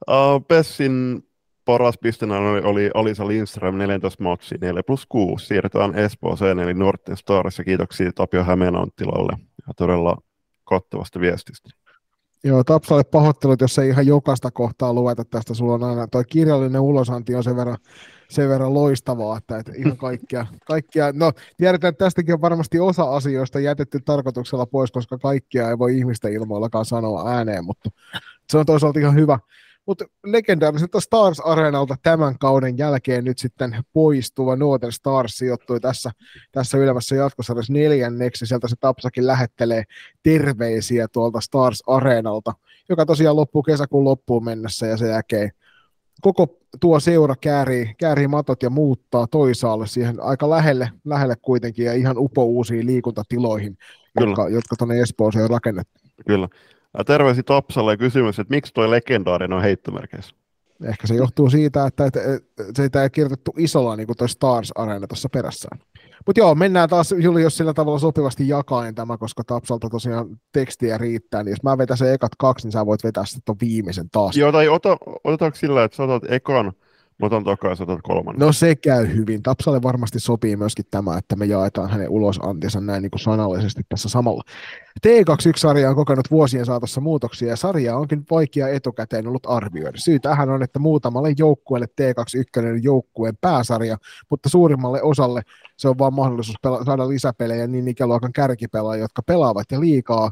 Uh, 0.08 0.46
Pessin 0.48 1.24
paras 1.66 1.98
pistenä 1.98 2.38
oli, 2.38 2.62
oli 2.64 2.92
Alisa 2.94 3.28
Lindström 3.28 3.78
14 3.78 4.24
matsi 4.24 4.56
4 4.62 4.84
plus 4.84 5.06
6. 5.06 5.46
Siirrytään 5.46 5.96
Espooseen 5.96 6.60
eli 6.60 6.74
Norten 6.74 7.18
Stars 7.18 7.58
ja 7.58 7.64
kiitoksia 7.64 8.12
Tapio 8.16 8.44
Hämeenanttilalle 8.44 9.34
ja 9.68 9.74
todella 9.78 10.18
kattavasta 10.64 11.20
viestistä. 11.20 11.70
Joo, 12.44 12.64
Tapsalle 12.64 13.04
pahoittelut, 13.04 13.62
jos 13.62 13.80
ei 13.80 13.90
ihan 13.90 14.08
jokaista 14.08 14.52
kohtaa 14.52 14.94
lueta 14.94 15.26
tästä. 15.26 15.54
Sulla 15.54 15.74
on 15.74 15.84
aina, 15.84 16.08
toi 16.08 16.24
kirjallinen 16.26 16.82
ulosanti 16.82 17.36
on 17.36 17.44
sen 17.44 17.56
verran, 17.56 17.78
sen 18.30 18.50
verran 18.50 18.74
loistavaa, 18.74 19.38
että, 19.38 19.58
että 19.58 19.72
ihan 19.76 19.98
kaikkia, 19.98 20.46
kaikkia, 20.66 21.12
no 21.14 21.32
tiedetään, 21.58 21.90
että 21.90 22.06
tästäkin 22.06 22.34
on 22.34 22.42
varmasti 22.42 22.80
osa 22.80 23.16
asioista 23.16 23.60
jätetty 23.60 24.00
tarkoituksella 24.06 24.66
pois, 24.66 24.92
koska 24.92 25.18
kaikkia 25.18 25.70
ei 25.70 25.78
voi 25.78 25.98
ihmisten 25.98 26.34
ilmoillakaan 26.34 26.86
sanoa 26.86 27.32
ääneen, 27.32 27.66
mutta 27.66 27.90
se 28.50 28.58
on 28.58 28.66
toisaalta 28.66 29.00
ihan 29.00 29.16
hyvä. 29.16 29.40
Mutta 29.88 30.06
legendaariselta 30.26 31.00
Stars 31.00 31.40
Areenalta 31.40 31.96
tämän 32.04 32.40
kauden 32.40 32.78
jälkeen 32.78 33.24
nyt 33.24 33.38
sitten 33.38 33.78
poistuva 33.94 34.56
Northern 34.56 34.92
Stars 34.92 35.38
sijoittui 35.38 35.80
tässä, 35.80 36.12
tässä 36.52 36.78
ylemmässä 36.78 37.16
jatkosarjassa 37.16 37.74
neljänneksi. 37.74 38.46
Sieltä 38.46 38.68
se 38.68 38.76
Tapsakin 38.80 39.28
lähettelee 39.28 39.84
terveisiä 40.24 41.08
tuolta 41.08 41.42
Stars 41.42 41.84
Areenalta, 41.88 42.54
joka 42.90 43.06
tosiaan 43.06 43.36
loppuu 43.36 43.64
kesäkuun 43.64 44.04
loppuun 44.04 44.46
mennessä 44.46 44.88
ja 44.88 44.98
sen 44.98 45.10
jälkeen 45.10 45.52
koko 46.22 46.58
tuo 46.80 47.00
seura 47.00 47.36
käärii, 47.42 47.96
käärii 47.98 48.28
matot 48.28 48.64
ja 48.64 48.70
muuttaa 48.70 49.28
toisaalle 49.28 49.88
siihen 49.88 50.24
aika 50.24 50.50
lähelle, 50.50 50.90
lähelle 51.06 51.36
kuitenkin 51.42 51.86
ja 51.86 51.94
ihan 51.94 52.18
upouusiin 52.18 52.86
liikuntatiloihin, 52.86 53.78
Kyllä. 54.18 54.30
jotka, 54.30 54.50
jotka 54.50 54.76
tuonne 54.76 55.02
Espooseen 55.02 55.44
on 55.44 55.50
rakennettu. 55.50 56.00
Kyllä. 56.28 56.48
Terveisi 57.06 57.44
Tapsalle 57.44 57.94
ja 57.94 57.98
kysymys, 57.98 58.40
että 58.40 58.54
miksi 58.54 58.74
toi 58.74 58.90
legendaarinen 58.90 59.58
on 59.58 59.64
heittomerkeissä? 59.64 60.36
Ehkä 60.84 61.08
se 61.08 61.16
johtuu 61.16 61.50
siitä, 61.50 61.86
että, 61.86 62.06
että, 62.06 62.20
että 62.34 62.84
sitä 62.84 63.04
ei 63.04 63.10
kirjoitettu 63.10 63.54
isolla 63.58 63.96
niin 63.96 64.08
kuin 64.08 64.18
toi 64.18 64.30
Stars 64.30 64.72
Arena 64.76 65.08
tuossa 65.08 65.30
perässään. 65.30 65.80
Mutta 66.26 66.40
joo, 66.40 66.56
mennään 66.56 66.90
taas 66.90 67.14
jos 67.42 67.58
sillä 67.58 67.74
tavalla 67.74 68.00
sopivasti 68.00 68.48
jakaen 68.48 68.96
tämä, 68.96 69.18
koska 69.18 69.44
Tapsalta 69.44 69.90
tosiaan 69.90 70.28
tekstiä 70.52 70.98
riittää, 70.98 71.44
niin 71.44 71.52
jos 71.52 71.64
mä 71.64 71.78
vetän 71.78 71.98
sen 71.98 72.14
ekat 72.14 72.32
kaksi, 72.38 72.68
niin 72.68 72.72
sä 72.72 72.86
voit 72.86 73.04
vetää 73.04 73.26
sitten 73.26 73.56
viimeisen 73.62 74.10
taas. 74.10 74.38
Joo, 74.38 74.52
tai 74.52 74.68
ota, 74.68 74.98
otetaanko 75.24 75.58
sillä, 75.58 75.84
että 75.84 75.98
sä 75.98 76.04
otat 76.04 76.32
ekan, 76.32 76.74
mä 77.20 77.26
otan 77.26 77.44
takaisin, 77.44 77.84
otat 77.84 78.00
kolmannen. 78.04 78.46
No 78.46 78.54
se 78.54 78.76
käy 78.76 79.08
hyvin. 79.16 79.44
Tapsalle 79.44 79.82
varmasti 79.82 80.20
sopii 80.20 80.56
myöskin 80.56 80.86
tämä, 80.92 81.18
että 81.18 81.36
me 81.36 81.46
jaetaan 81.46 81.90
hänen 81.90 82.10
ulosantinsa 82.10 82.82
näin 82.82 83.02
niin 83.02 83.12
kuin 83.12 83.20
sanallisesti 83.20 83.82
tässä 83.90 84.10
samalla. 84.10 84.44
T21-sarja 85.08 85.90
on 85.90 85.96
kokenut 85.96 86.32
vuosien 86.32 86.66
saatossa 86.66 87.02
muutoksia 87.02 87.50
ja 87.50 87.56
sarjaa 87.56 87.98
onkin 87.98 88.24
vaikea 88.32 88.68
etukäteen 88.68 89.28
ollut 89.28 89.46
arvioida. 89.48 89.98
Syy 89.98 90.20
tähän 90.20 90.50
on, 90.50 90.64
että 90.64 90.80
muutamalle 90.80 91.34
joukkueelle 91.38 91.88
T21 92.02 92.66
on 92.70 92.84
joukkueen 92.84 93.38
pääsarja, 93.42 93.98
mutta 94.30 94.50
suurimmalle 94.50 95.02
osalle 95.02 95.42
se 95.78 95.88
on 95.88 95.98
vain 95.98 96.14
mahdollisuus 96.14 96.58
pela- 96.68 96.86
saada 96.86 97.10
lisäpelejä 97.10 97.68
niin 97.68 97.88
ikäluokan 97.88 98.34
kärkipelaajia, 98.34 99.04
jotka 99.04 99.22
pelaavat 99.22 99.72
ja 99.72 99.80
liikaa. 99.80 100.32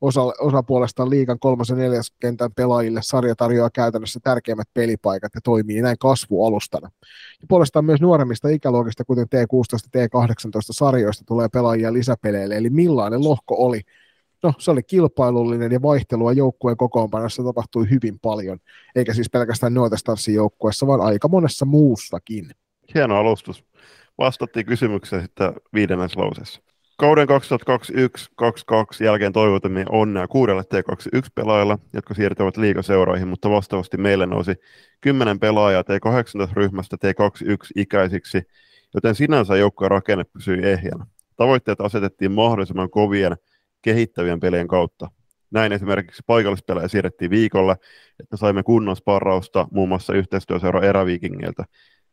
Osa, 0.00 0.22
osa 0.22 0.62
puolestaan 0.62 1.10
liigan 1.10 1.38
kolmas 1.38 1.68
ja 1.68 1.76
neljäs 1.76 2.12
kentän 2.20 2.52
pelaajille 2.52 3.00
sarja 3.02 3.36
tarjoaa 3.36 3.70
käytännössä 3.70 4.20
tärkeimmät 4.22 4.68
pelipaikat 4.74 5.32
ja 5.34 5.40
toimii 5.44 5.82
näin 5.82 5.98
kasvualustana. 5.98 6.90
Ja 7.40 7.46
puolestaan 7.48 7.84
myös 7.84 8.00
nuoremmista 8.00 8.48
ikäluokista, 8.48 9.04
kuten 9.04 9.26
T16 9.26 9.98
T18 9.98 10.60
sarjoista, 10.70 11.24
tulee 11.26 11.48
pelaajia 11.48 11.92
lisäpeleille. 11.92 12.56
Eli 12.56 12.70
millainen 12.70 13.24
lohko 13.24 13.54
oli? 13.58 13.80
No, 14.42 14.52
se 14.58 14.70
oli 14.70 14.82
kilpailullinen 14.82 15.72
ja 15.72 15.82
vaihtelua 15.82 16.32
joukkueen 16.32 16.76
kokoonpanossa 16.76 17.44
tapahtui 17.44 17.90
hyvin 17.90 18.18
paljon, 18.22 18.58
eikä 18.96 19.14
siis 19.14 19.30
pelkästään 19.30 19.72
Starsin 19.96 20.34
joukkueessa, 20.34 20.86
vaan 20.86 21.00
aika 21.00 21.28
monessa 21.28 21.64
muussakin. 21.64 22.50
Hieno 22.94 23.16
alustus. 23.16 23.64
Vastattiin 24.22 24.66
kysymykseen 24.66 25.22
sitten 25.22 25.52
viidennessä 25.74 26.20
lauseessa. 26.20 26.62
Kauden 26.98 27.28
2021-2022 27.28 29.04
jälkeen 29.04 29.32
toivotamme 29.32 29.84
onnea 29.88 30.28
kuudelle 30.28 30.62
T21-pelaajalle, 30.62 31.78
jotka 31.92 32.14
siirtyvät 32.14 32.56
liigaseuroihin, 32.56 33.28
mutta 33.28 33.50
vastaavasti 33.50 33.96
meille 33.96 34.26
nousi 34.26 34.54
10 35.00 35.40
pelaajaa 35.40 35.82
T18-ryhmästä 35.82 36.96
T21-ikäisiksi, 36.96 38.42
joten 38.94 39.14
sinänsä 39.14 39.56
joukkojen 39.56 39.90
rakenne 39.90 40.24
pysyi 40.24 40.58
ehjänä. 40.62 41.06
Tavoitteet 41.36 41.80
asetettiin 41.80 42.32
mahdollisimman 42.32 42.90
kovien 42.90 43.36
kehittävien 43.82 44.40
pelien 44.40 44.68
kautta. 44.68 45.10
Näin 45.50 45.72
esimerkiksi 45.72 46.22
paikallispelejä 46.26 46.88
siirrettiin 46.88 47.30
viikolle, 47.30 47.76
että 48.20 48.36
saimme 48.36 48.62
kunnon 48.62 48.96
sparrausta 48.96 49.68
muun 49.70 49.88
muassa 49.88 50.14
yhteistyöseura 50.14 50.82
eräviikingiltä. 50.82 51.64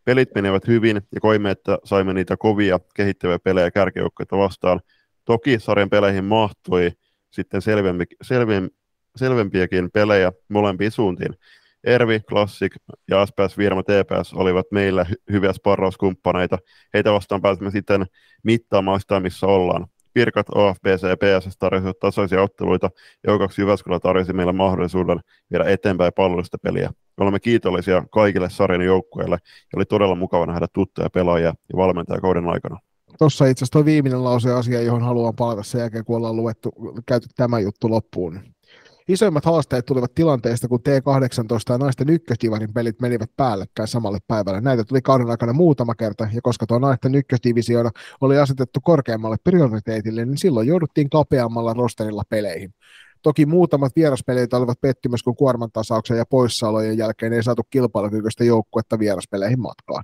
Pelit 0.09 0.35
menivät 0.35 0.67
hyvin 0.67 1.01
ja 1.15 1.21
koimme, 1.21 1.51
että 1.51 1.77
saimme 1.83 2.13
niitä 2.13 2.37
kovia 2.37 2.79
kehittäviä 2.95 3.39
pelejä 3.39 3.71
kärkijoukkoita 3.71 4.37
vastaan. 4.37 4.81
Toki 5.25 5.59
sarjan 5.59 5.89
peleihin 5.89 6.25
mahtui 6.25 6.91
sitten 7.31 7.61
selvempi, 7.61 8.05
selvem, 8.21 8.69
selvempiäkin 9.15 9.91
pelejä 9.91 10.31
molempiin 10.47 10.91
suuntiin. 10.91 11.35
Ervi, 11.83 12.19
Classic 12.19 12.75
ja 13.09 13.25
SPS 13.25 13.57
Virma 13.57 13.83
TPS 13.83 14.33
olivat 14.33 14.65
meillä 14.71 15.05
hy- 15.09 15.23
hyviä 15.31 15.53
sparrauskumppaneita. 15.53 16.57
Heitä 16.93 17.11
vastaan 17.11 17.41
pääsimme 17.41 17.71
sitten 17.71 18.05
mittaamaan 18.43 18.99
sitä, 18.99 19.19
missä 19.19 19.47
ollaan. 19.47 19.87
Pirkat, 20.19 20.47
OFBC 20.55 21.03
ja 21.03 21.17
PSS 21.17 21.57
tarjosivat 21.57 21.99
tasaisia 21.99 22.41
otteluita, 22.41 22.89
O2 23.27 23.53
Jyväskylä 23.57 23.99
tarjosi 23.99 24.33
meille 24.33 24.53
mahdollisuuden 24.53 25.19
viedä 25.51 25.63
eteenpäin 25.63 26.13
palvelusta 26.15 26.57
peliä. 26.57 26.91
Olemme 27.17 27.39
kiitollisia 27.39 28.03
kaikille 28.11 28.49
sarjan 28.49 28.81
joukkueille, 28.81 29.37
ja 29.43 29.75
oli 29.75 29.85
todella 29.85 30.15
mukava 30.15 30.45
nähdä 30.45 30.67
tuttuja 30.73 31.09
pelaajia 31.09 31.47
ja 31.47 31.77
valmentajia 31.77 32.21
kauden 32.21 32.47
aikana. 32.47 32.79
Tuossa 33.17 33.45
itse 33.45 33.63
asiassa 33.63 33.71
tuo 33.71 33.85
viimeinen 33.85 34.23
lause 34.23 34.51
asia, 34.53 34.81
johon 34.81 35.01
haluan 35.01 35.35
palata 35.35 35.63
sen 35.63 35.79
jälkeen, 35.79 36.05
kun 36.05 36.15
ollaan 36.15 36.35
luettu, 36.35 36.71
käyty 37.07 37.27
tämä 37.35 37.59
juttu 37.59 37.89
loppuun. 37.89 38.39
Isoimmat 39.09 39.45
haasteet 39.45 39.85
tulivat 39.85 40.15
tilanteesta, 40.15 40.67
kun 40.67 40.79
T18 40.79 41.73
ja 41.73 41.77
naisten 41.77 42.09
ykkösdivarin 42.09 42.73
pelit 42.73 43.01
menivät 43.01 43.31
päällekkäin 43.37 43.87
samalle 43.87 44.17
päivälle. 44.27 44.61
Näitä 44.61 44.83
tuli 44.83 45.01
kauden 45.01 45.29
aikana 45.29 45.53
muutama 45.53 45.95
kerta, 45.95 46.27
ja 46.33 46.41
koska 46.43 46.65
tuo 46.67 46.79
naisten 46.79 47.15
ykkösdivisioona 47.15 47.91
oli 48.21 48.37
asetettu 48.37 48.79
korkeammalle 48.83 49.37
prioriteetille, 49.43 50.25
niin 50.25 50.37
silloin 50.37 50.67
jouduttiin 50.67 51.09
kapeammalla 51.09 51.73
rosterilla 51.73 52.23
peleihin. 52.29 52.73
Toki 53.21 53.45
muutamat 53.45 53.95
vieraspelit 53.95 54.53
olivat 54.53 54.81
pettymys, 54.81 55.23
kun 55.23 55.35
kuorman 55.35 55.71
tasauksen 55.73 56.17
ja 56.17 56.25
poissaolojen 56.25 56.97
jälkeen 56.97 57.33
ei 57.33 57.43
saatu 57.43 57.63
kilpailukykyistä 57.69 58.43
joukkuetta 58.43 58.99
vieraspeleihin 58.99 59.61
matkaan. 59.61 60.03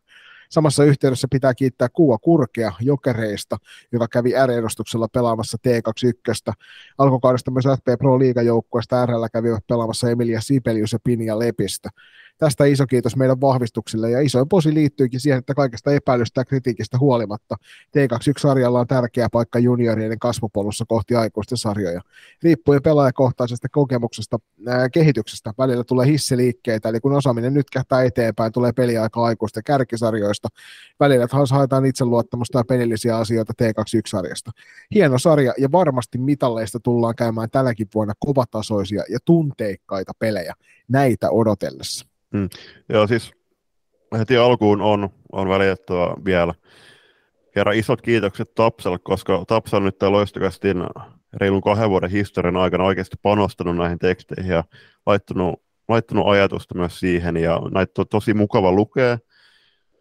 Samassa 0.50 0.84
yhteydessä 0.84 1.28
pitää 1.32 1.54
kiittää 1.54 1.90
Kuva 1.90 2.18
Kurkea 2.18 2.72
Jokereista, 2.82 3.58
joka 3.92 4.08
kävi 4.08 4.32
R-edustuksella 4.46 5.08
pelaamassa 5.08 5.58
T21. 5.68 6.54
Alkukaudesta 6.98 7.52
myös 7.52 7.66
FP 7.66 8.00
Pro 8.00 8.20
Liigajoukkueesta 8.20 9.06
RL 9.06 9.26
kävivät 9.34 9.68
pelaamassa 9.68 10.10
Emilia 10.10 10.42
Sibelius 10.42 10.94
ja 10.94 11.00
Pinja 11.04 11.40
Lepistä. 11.40 11.90
Tästä 12.38 12.66
iso 12.66 12.88
kiitos 12.88 13.16
meidän 13.16 13.42
vahvistuksille 13.42 14.12
ja 14.12 14.22
isoin 14.22 14.50
posi 14.50 14.74
liittyykin 14.74 15.20
siihen, 15.20 15.40
että 15.40 15.54
kaikesta 15.54 15.92
epäilystä 15.92 16.42
ja 16.42 16.46
kritiikistä 16.46 16.98
huolimatta 16.98 17.56
T21-sarjalla 17.98 18.80
on 18.80 18.88
tärkeä 18.88 19.28
paikka 19.32 19.60
juniorien 19.60 20.20
kasvupolussa 20.20 20.86
kohti 20.88 21.16
aikuisten 21.16 21.58
sarjoja. 21.58 22.02
Riippuen 22.44 22.82
pelaajakohtaisesta 22.82 23.70
kokemuksesta 23.70 24.40
ää, 24.68 24.90
kehityksestä 24.90 25.54
välillä 25.58 25.84
tulee 25.84 26.08
hissiliikkeitä, 26.08 26.90
eli 26.90 27.00
kun 27.00 27.14
osaaminen 27.14 27.54
nyt 27.54 27.70
kähtää 27.70 28.04
eteenpäin, 28.04 28.52
tulee 28.52 28.72
peliaika 28.72 29.24
aikuisten 29.24 29.64
kärkisarjoista. 29.64 30.48
Välillä 31.00 31.28
taas 31.28 31.52
haetaan 31.52 31.86
itseluottamusta 31.86 32.60
ja 32.60 32.64
pelillisiä 32.64 33.18
asioita 33.18 33.54
T21-sarjasta. 33.64 34.52
Hieno 34.94 35.20
sarja 35.20 35.54
ja 35.58 35.72
varmasti 35.72 36.18
mitalleista 36.18 36.80
tullaan 36.80 37.16
käymään 37.16 37.50
tänäkin 37.50 37.88
vuonna 37.96 38.14
kovatasoisia 38.20 39.04
ja 39.10 39.20
tunteikkaita 39.26 40.12
pelejä 40.20 40.54
näitä 40.88 41.32
odotellessa. 41.32 42.15
Joo, 42.90 43.08
siis 43.08 43.32
heti 44.18 44.38
alkuun 44.38 44.82
on, 44.82 45.10
on 45.32 45.50
välitettävä 45.50 46.16
vielä. 46.26 46.54
Kerran 47.54 47.76
isot 47.76 48.02
kiitokset 48.02 48.56
Tapsalle, 48.56 49.00
koska 49.04 49.44
Tapsa 49.48 49.78
on 49.78 49.86
nyt 49.86 49.98
tämän 49.98 50.12
loistokastin 50.14 50.84
reilun 51.34 51.62
kahden 51.62 51.90
vuoden 51.90 52.10
historian 52.10 52.58
aikana 52.58 52.84
oikeasti 52.84 53.18
panostanut 53.22 53.78
näihin 53.78 54.00
teksteihin 54.00 54.52
ja 54.52 54.64
laittanut, 55.06 55.62
laittanut 55.88 56.28
ajatusta 56.28 56.76
myös 56.76 57.00
siihen. 57.00 57.38
Ja 57.38 57.62
näitä 57.74 58.02
on 58.02 58.08
tosi 58.08 58.34
mukava 58.34 58.72
lukea, 58.72 59.18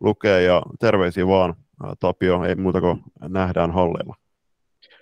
lukea 0.01 0.41
ja 0.41 0.62
terveisiä 0.80 1.26
vaan 1.26 1.55
Tapio, 2.01 2.45
ei 2.45 2.55
muuta 2.55 2.80
kuin 2.80 3.03
nähdään 3.28 3.70
halleilla. 3.70 4.24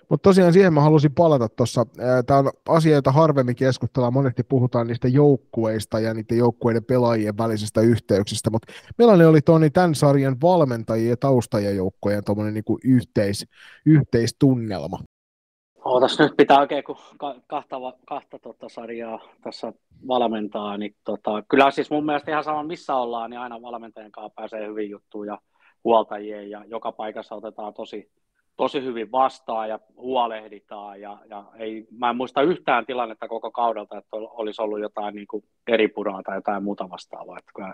Mutta 0.09 0.29
tosiaan 0.29 0.53
siihen 0.53 0.73
mä 0.73 0.81
halusin 0.81 1.13
palata 1.13 1.49
tuossa. 1.49 1.85
Tämä 2.25 2.39
on 2.39 2.51
asia, 2.69 2.95
jota 2.95 3.11
harvemmin 3.11 3.55
keskustellaan. 3.55 4.13
Monesti 4.13 4.43
puhutaan 4.43 4.87
niistä 4.87 5.07
joukkueista 5.07 5.99
ja 5.99 6.13
niiden 6.13 6.37
joukkueiden 6.37 6.83
pelaajien 6.83 7.37
välisistä 7.37 7.81
yhteyksistä, 7.81 8.49
mutta 8.49 8.73
millainen 8.97 9.27
oli 9.27 9.41
Toni 9.41 9.69
tämän 9.69 9.95
sarjan 9.95 10.37
valmentajien 10.41 11.09
ja 11.09 11.17
taustajien 11.17 11.75
joukkojen 11.75 12.23
niin 12.53 12.63
yhteis, 12.83 13.47
yhteistunnelma? 13.85 14.99
Ootas 15.85 16.19
nyt 16.19 16.33
pitää 16.37 16.59
oikein, 16.59 16.83
kun 16.83 16.97
kahta, 17.47 17.75
kahta 18.07 18.39
tota 18.39 18.69
sarjaa 18.69 19.19
tässä 19.41 19.73
valmentaa, 20.07 20.77
niin 20.77 20.95
tota, 21.03 21.43
kyllä 21.49 21.71
siis 21.71 21.91
mun 21.91 22.05
mielestä 22.05 22.31
ihan 22.31 22.43
sama 22.43 22.63
missä 22.63 22.95
ollaan, 22.95 23.29
niin 23.29 23.39
aina 23.39 23.61
valmentajan 23.61 24.11
kanssa 24.11 24.33
pääsee 24.35 24.67
hyvin 24.67 24.89
juttuun 24.89 25.27
ja 25.27 25.39
huoltajien 25.83 26.49
ja 26.49 26.65
joka 26.65 26.91
paikassa 26.91 27.35
otetaan 27.35 27.73
tosi, 27.73 28.11
tosi 28.57 28.83
hyvin 28.83 29.11
vastaan 29.11 29.69
ja 29.69 29.79
huolehditaan. 29.95 31.01
Ja, 31.01 31.17
ja 31.29 31.43
ei, 31.55 31.87
mä 31.91 32.09
en 32.09 32.15
muista 32.15 32.41
yhtään 32.41 32.85
tilannetta 32.85 33.27
koko 33.27 33.51
kaudelta, 33.51 33.97
että 33.97 34.09
olisi 34.11 34.61
ollut 34.61 34.79
jotain 34.79 35.15
niin 35.15 35.27
kuin 35.27 35.43
eri 35.67 35.87
puraa 35.87 36.23
tai 36.23 36.37
jotain 36.37 36.63
muuta 36.63 36.89
vastaavaa. 36.89 37.37
Että 37.39 37.51
kyllä 37.55 37.73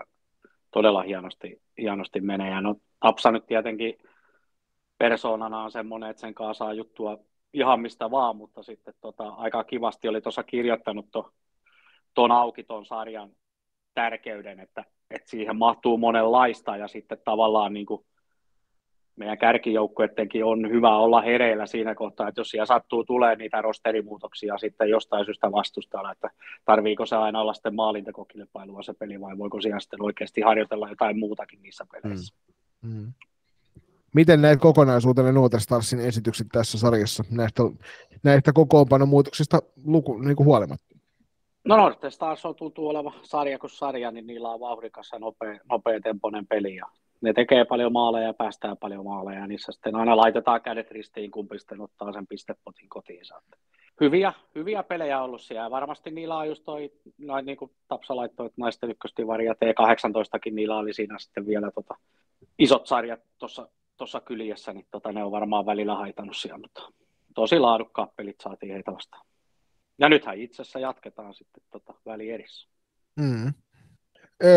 todella 0.70 1.02
hienosti, 1.02 1.62
hienosti 1.78 2.20
menee. 2.20 2.50
Ja 2.50 2.60
no, 2.60 2.76
Tapsa 3.00 3.30
nyt 3.30 3.46
tietenkin 3.46 3.94
persoonana 4.98 5.62
on 5.62 5.70
semmoinen, 5.70 6.10
että 6.10 6.20
sen 6.20 6.34
kanssa 6.34 6.64
saa 6.64 6.72
juttua 6.72 7.18
ihan 7.52 7.80
mistä 7.80 8.10
vaan, 8.10 8.36
mutta 8.36 8.62
sitten 8.62 8.94
tota, 9.00 9.28
aika 9.28 9.64
kivasti 9.64 10.08
oli 10.08 10.20
tuossa 10.20 10.42
kirjoittanut 10.42 11.06
tuon 12.14 12.32
auki 12.32 12.64
tuon 12.64 12.86
sarjan 12.86 13.30
tärkeyden, 13.94 14.60
että, 14.60 14.84
että 15.10 15.30
siihen 15.30 15.56
mahtuu 15.56 15.98
monenlaista 15.98 16.76
ja 16.76 16.88
sitten 16.88 17.18
tavallaan 17.24 17.72
niin 17.72 17.86
kuin 17.86 18.06
meidän 19.20 19.38
kärkijoukkuettenkin 19.38 20.44
on 20.44 20.70
hyvä 20.70 20.96
olla 20.96 21.22
hereillä 21.22 21.66
siinä 21.66 21.94
kohtaa, 21.94 22.28
että 22.28 22.40
jos 22.40 22.50
siellä 22.50 22.66
sattuu 22.66 23.04
tulee 23.04 23.36
niitä 23.36 23.62
rosterimuutoksia 23.62 24.58
sitten 24.58 24.88
jostain 24.88 25.24
syystä 25.24 25.52
vastustaa, 25.52 26.12
että 26.12 26.30
tarviiko 26.64 27.06
se 27.06 27.16
aina 27.16 27.40
olla 27.40 27.54
sitten 27.54 27.74
maalintakokilpailua 27.74 28.82
se 28.82 28.92
peli 28.92 29.20
vai 29.20 29.38
voiko 29.38 29.60
siellä 29.60 29.80
sitten 29.80 30.02
oikeasti 30.02 30.40
harjoitella 30.40 30.88
jotain 30.88 31.18
muutakin 31.18 31.62
niissä 31.62 31.86
peleissä. 31.92 32.34
Mm. 32.82 32.90
Mm. 32.94 33.12
Miten 34.14 34.42
näet 34.42 34.60
kokonaisuutena 34.60 35.32
Nuoter 35.32 35.60
Starsin 35.60 36.00
esitykset 36.00 36.46
tässä 36.52 36.78
sarjassa 36.78 37.24
näistä, 37.30 37.62
näistä 38.22 38.52
kokoonpanomuutoksista 38.52 39.62
luku, 39.84 40.18
niin 40.18 40.36
kuin 40.36 40.46
huolimatta? 40.46 40.96
No 41.64 41.76
Norte 41.76 42.10
Stars 42.10 42.46
on 42.46 42.54
tuntuu 42.54 42.88
oleva 42.88 43.12
sarja 43.22 43.58
kuin 43.58 43.70
sarja, 43.70 44.10
niin 44.10 44.26
niillä 44.26 44.48
on 44.48 44.60
vauhdikas 44.60 45.10
ja 45.12 45.18
nopea, 45.18 45.58
nopea 45.70 46.00
temponen 46.00 46.46
peli 46.46 46.74
ja 46.74 46.86
ne 47.20 47.32
tekee 47.32 47.64
paljon 47.64 47.92
maaleja 47.92 48.26
ja 48.26 48.34
päästään 48.34 48.76
paljon 48.76 49.04
maaleja, 49.04 49.40
ja 49.40 49.46
niissä 49.46 49.72
sitten 49.72 49.96
aina 49.96 50.16
laitetaan 50.16 50.62
kädet 50.62 50.90
ristiin, 50.90 51.30
kumpi 51.30 51.58
sitten 51.58 51.80
ottaa 51.80 52.12
sen 52.12 52.26
pistepotin 52.26 52.88
kotiin. 52.88 53.20
Hyviä, 54.00 54.32
hyviä 54.54 54.82
pelejä 54.82 55.22
ollut 55.22 55.42
siellä, 55.42 55.70
varmasti 55.70 56.10
niillä 56.10 56.36
on 56.36 56.48
just 56.48 56.64
toi, 56.64 56.92
noin 57.18 57.46
niin 57.46 57.56
kuin 57.56 57.70
Tapsa 57.88 58.16
laittoi, 58.16 58.46
että 58.46 58.60
naisten 58.60 58.90
ykköstivari 58.90 59.46
ja 59.46 59.52
T18kin 59.52 60.54
niillä 60.54 60.76
oli 60.76 60.94
siinä 60.94 61.18
sitten 61.18 61.46
vielä 61.46 61.70
tota, 61.70 61.94
isot 62.58 62.86
sarjat 62.86 63.20
tuossa 63.96 64.20
kyljessä, 64.24 64.72
niin 64.72 64.86
tota, 64.90 65.12
ne 65.12 65.24
on 65.24 65.32
varmaan 65.32 65.66
välillä 65.66 65.94
haitannut 65.94 66.36
siellä, 66.36 66.58
mutta 66.58 66.92
tosi 67.34 67.58
laadukkaat 67.58 68.16
pelit 68.16 68.40
saatiin 68.42 68.72
heitä 68.72 68.92
vastaan. 68.92 69.26
Ja 69.98 70.08
nythän 70.08 70.38
itse 70.38 70.62
asiassa 70.62 70.78
jatketaan 70.78 71.34
sitten 71.34 71.62
tota, 71.70 71.94
välierissä. 72.06 72.68
Mm. 73.16 73.52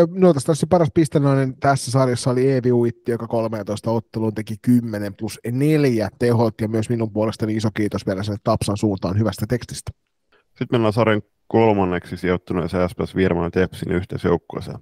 No 0.10 0.34
tässä 0.34 0.68
paras 0.68 0.90
pistenoinen 0.94 1.60
tässä 1.60 1.92
sarjassa 1.92 2.30
oli 2.30 2.52
Eevi 2.52 2.72
Uitti, 2.72 3.12
joka 3.12 3.28
13 3.28 3.92
otteluun 3.92 4.34
teki 4.34 4.56
10 4.62 5.16
plus 5.16 5.40
4 5.52 6.10
tehot, 6.20 6.62
ja 6.62 6.68
myös 6.68 6.90
minun 6.90 7.14
puolestani 7.14 7.56
iso 7.56 7.70
kiitos 7.74 8.06
vielä 8.06 8.24
sen 8.24 8.38
Tapsan 8.44 8.78
suuntaan 8.78 9.20
hyvästä 9.20 9.46
tekstistä. 9.50 9.92
Sitten 10.32 10.68
mennään 10.72 10.94
sarjan 10.94 11.22
kolmanneksi 11.48 12.18
sijoittuneeseen 12.18 12.90
SPS 12.90 13.16
Virman 13.16 13.52
Tepsin 13.52 13.92
yhteisjoukkueeseen. 13.92 14.80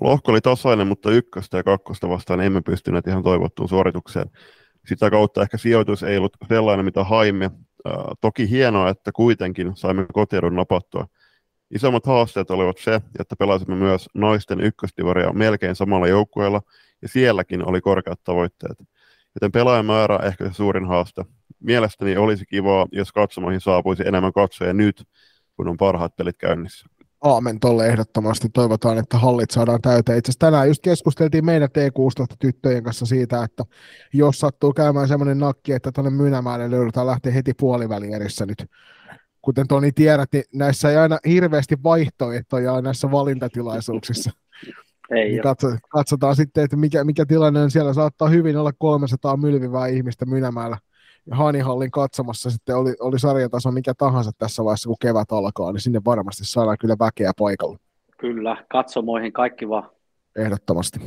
Lohko 0.00 0.32
oli 0.32 0.40
tasainen, 0.40 0.86
mutta 0.86 1.10
ykköstä 1.10 1.56
ja 1.56 1.62
kakkosta 1.62 2.08
vastaan 2.08 2.40
emme 2.40 2.60
pystyneet 2.60 3.06
ihan 3.06 3.22
toivottuun 3.22 3.68
suoritukseen. 3.68 4.30
Sitä 4.86 5.10
kautta 5.10 5.42
ehkä 5.42 5.58
sijoitus 5.58 6.02
ei 6.02 6.18
ollut 6.18 6.36
sellainen, 6.48 6.84
mitä 6.84 7.04
haimme. 7.04 7.50
toki 8.20 8.50
hienoa, 8.50 8.88
että 8.88 9.12
kuitenkin 9.12 9.72
saimme 9.74 10.06
kotiedun 10.12 10.56
napattua. 10.56 11.06
Isommat 11.74 12.06
haasteet 12.06 12.50
olivat 12.50 12.78
se, 12.78 13.00
että 13.18 13.36
pelasimme 13.38 13.76
myös 13.76 14.08
naisten 14.14 14.60
ykköstivaria 14.60 15.32
melkein 15.32 15.76
samalla 15.76 16.08
joukkueella, 16.08 16.62
ja 17.02 17.08
sielläkin 17.08 17.68
oli 17.68 17.80
korkeat 17.80 18.20
tavoitteet. 18.24 18.78
Joten 19.34 19.52
pelaajamäärä 19.52 20.16
ehkä 20.16 20.48
se 20.48 20.54
suurin 20.54 20.86
haaste. 20.86 21.24
Mielestäni 21.60 22.16
olisi 22.16 22.46
kivaa, 22.46 22.86
jos 22.92 23.12
katsomoihin 23.12 23.60
saapuisi 23.60 24.02
enemmän 24.06 24.32
katsoja 24.32 24.72
nyt, 24.72 25.04
kun 25.56 25.68
on 25.68 25.76
parhaat 25.76 26.16
pelit 26.16 26.38
käynnissä 26.38 26.88
aamen 27.24 27.60
tolle 27.60 27.86
ehdottomasti. 27.86 28.48
Toivotaan, 28.48 28.98
että 28.98 29.18
hallit 29.18 29.50
saadaan 29.50 29.82
täyteen. 29.82 30.18
Itse 30.18 30.30
asiassa 30.30 30.46
tänään 30.46 30.68
just 30.68 30.82
keskusteltiin 30.82 31.44
meidän 31.44 31.68
T16-tyttöjen 31.68 32.82
kanssa 32.84 33.06
siitä, 33.06 33.44
että 33.44 33.64
jos 34.12 34.38
sattuu 34.38 34.72
käymään 34.72 35.08
semmoinen 35.08 35.38
nakki, 35.38 35.72
että 35.72 35.92
tuonne 35.92 36.10
Mynämäelle 36.10 36.70
löydetään 36.70 37.06
lähteä 37.06 37.32
heti 37.32 37.52
puolivälierissä 37.54 38.46
nyt. 38.46 38.66
Kuten 39.44 39.68
Toni 39.68 39.92
tiedät, 39.92 40.28
niin 40.32 40.44
näissä 40.54 40.90
ei 40.90 40.96
aina 40.96 41.18
hirveästi 41.26 41.76
vaihtoehtoja 41.84 42.80
näissä 42.80 43.10
valintatilaisuuksissa. 43.10 44.30
Ei 45.10 45.28
niin 45.28 45.42
katso, 45.42 45.66
katsotaan 45.88 46.36
sitten, 46.36 46.64
että 46.64 46.76
mikä, 46.76 47.04
mikä 47.04 47.26
tilanne 47.26 47.60
on 47.60 47.70
siellä. 47.70 47.92
Saattaa 47.92 48.28
hyvin 48.28 48.56
olla 48.56 48.72
300 48.78 49.36
mylvivää 49.36 49.86
ihmistä 49.86 50.26
Mynämäellä 50.26 50.78
Hanihallin 51.30 51.90
katsomassa 51.90 52.50
sitten 52.50 52.76
oli, 52.76 52.94
oli 53.00 53.18
sarjataso 53.18 53.70
mikä 53.70 53.94
tahansa 53.98 54.30
tässä 54.38 54.64
vaiheessa, 54.64 54.88
kun 54.88 54.96
kevät 55.00 55.32
alkaa, 55.32 55.72
niin 55.72 55.80
sinne 55.80 56.00
varmasti 56.04 56.44
saadaan 56.44 56.78
kyllä 56.80 56.96
väkeä 56.98 57.32
paikalla. 57.38 57.78
Kyllä, 58.18 58.64
katsomoihin 58.68 59.32
kaikki 59.32 59.68
vaan. 59.68 59.90
Ehdottomasti. 60.36 61.00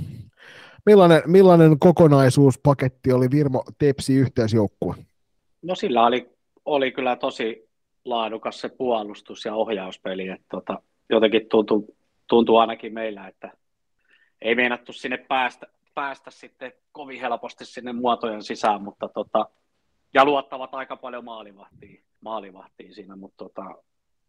Millainen, 0.85 1.21
millainen 1.25 1.79
kokonaisuuspaketti 1.79 3.11
oli 3.11 3.31
Virmo 3.31 3.63
Tepsi 3.77 4.15
yhteisjoukkue? 4.15 4.95
No 5.61 5.75
sillä 5.75 6.05
oli, 6.05 6.29
oli 6.65 6.91
kyllä 6.91 7.15
tosi 7.15 7.66
laadukas 8.09 8.61
se 8.61 8.69
puolustus 8.69 9.45
ja 9.45 9.55
ohjauspeli. 9.55 10.27
Että 10.27 10.45
tota, 10.51 10.81
jotenkin 11.09 11.49
tuntuu, 11.49 11.95
tuntuu 12.27 12.57
ainakin 12.57 12.93
meillä, 12.93 13.27
että 13.27 13.51
ei 14.41 14.55
meinattu 14.55 14.93
sinne 14.93 15.17
päästä, 15.17 15.67
päästä 15.95 16.31
sitten 16.31 16.71
kovin 16.91 17.21
helposti 17.21 17.65
sinne 17.65 17.93
muotojen 17.93 18.43
sisään, 18.43 18.83
mutta 18.83 19.09
tota, 19.09 19.49
ja 20.13 20.25
luottavat 20.25 20.75
aika 20.75 20.95
paljon 20.95 21.25
maalivahtiin, 21.25 22.03
maalivahtiin 22.21 22.93
siinä, 22.93 23.15
mutta 23.15 23.37
tota, 23.37 23.63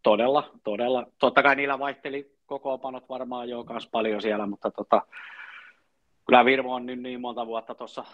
todella, 0.03 0.51
todella, 0.65 1.07
totta 1.19 1.43
kai 1.43 1.57
niillä 1.57 1.79
vaihteli 1.79 2.37
kokoonpanot 2.47 3.09
varmaan 3.09 3.49
jo 3.49 3.65
myös 3.71 3.89
paljon 3.93 4.23
siellä, 4.23 4.47
mutta 4.47 4.71
tota, 4.71 5.03
kyllä 6.27 6.45
Virmo 6.45 6.75
on 6.75 6.87
nyt 6.87 7.01
niin 7.01 7.21
monta 7.21 7.47
vuotta 7.47 7.75
tuossa 7.75 8.05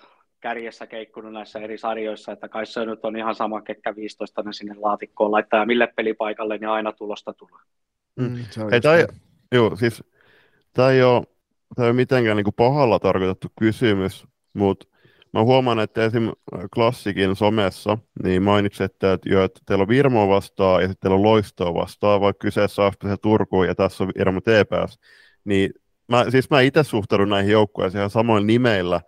kärjessä 0.44 0.86
keikkunut 0.86 1.32
näissä 1.32 1.58
eri 1.58 1.78
sarjoissa, 1.78 2.32
että 2.32 2.48
kai 2.48 2.66
se 2.66 2.86
nyt 2.86 3.04
on 3.04 3.16
ihan 3.16 3.34
sama, 3.34 3.62
ketkä 3.62 3.96
15 3.96 4.42
ne 4.42 4.52
sinne 4.52 4.74
laatikkoon 4.78 5.32
laittaa 5.32 5.60
ja 5.60 5.66
mille 5.66 5.92
pelipaikalle, 5.96 6.58
niin 6.58 6.68
aina 6.68 6.92
tulosta 6.92 7.32
tulee. 7.34 7.60
Mm. 8.16 8.24
mm 8.24 8.70
Hei, 8.70 8.80
tämä 8.80 8.94
ei, 8.94 9.06
joo, 9.52 9.76
siis, 9.76 10.04
tämä 10.72 10.90
ei 10.90 11.02
ole, 11.02 11.22
tämä 11.76 11.86
ei 11.86 11.90
ole 11.90 11.96
mitenkään 11.96 12.36
niin 12.36 12.44
kuin 12.44 12.54
pahalla 12.54 12.98
tarkoitettu 12.98 13.48
kysymys, 13.58 14.26
mutta 14.52 14.86
Mä 15.32 15.42
huomaan, 15.42 15.80
että 15.80 16.04
esim. 16.04 16.30
klassikin 16.74 17.36
somessa, 17.36 17.98
niin 18.24 18.42
mainitsette, 18.42 19.12
että, 19.12 19.28
jo, 19.28 19.44
että 19.44 19.60
teillä 19.66 19.82
on 19.82 19.88
Virmo 19.88 20.28
vastaa 20.28 20.80
ja 20.80 20.88
sitten 20.88 21.00
teillä 21.00 21.16
on 21.16 21.22
Loistoa 21.22 21.74
vastaa, 21.74 22.20
vaikka 22.20 22.42
kyseessä 22.42 22.82
on 22.82 22.92
se 23.08 23.16
Turku 23.16 23.62
ja 23.62 23.74
tässä 23.74 24.04
on 24.04 24.12
Virmo 24.18 24.40
TPS. 24.40 24.98
Niin 25.44 25.70
mä, 26.08 26.30
siis 26.30 26.50
mä 26.50 26.60
itse 26.60 26.82
suhtaudun 26.82 27.28
näihin 27.28 27.52
joukkueisiin 27.52 27.98
ihan 27.98 28.10
samoin 28.10 28.46
nimeillä, 28.46 29.00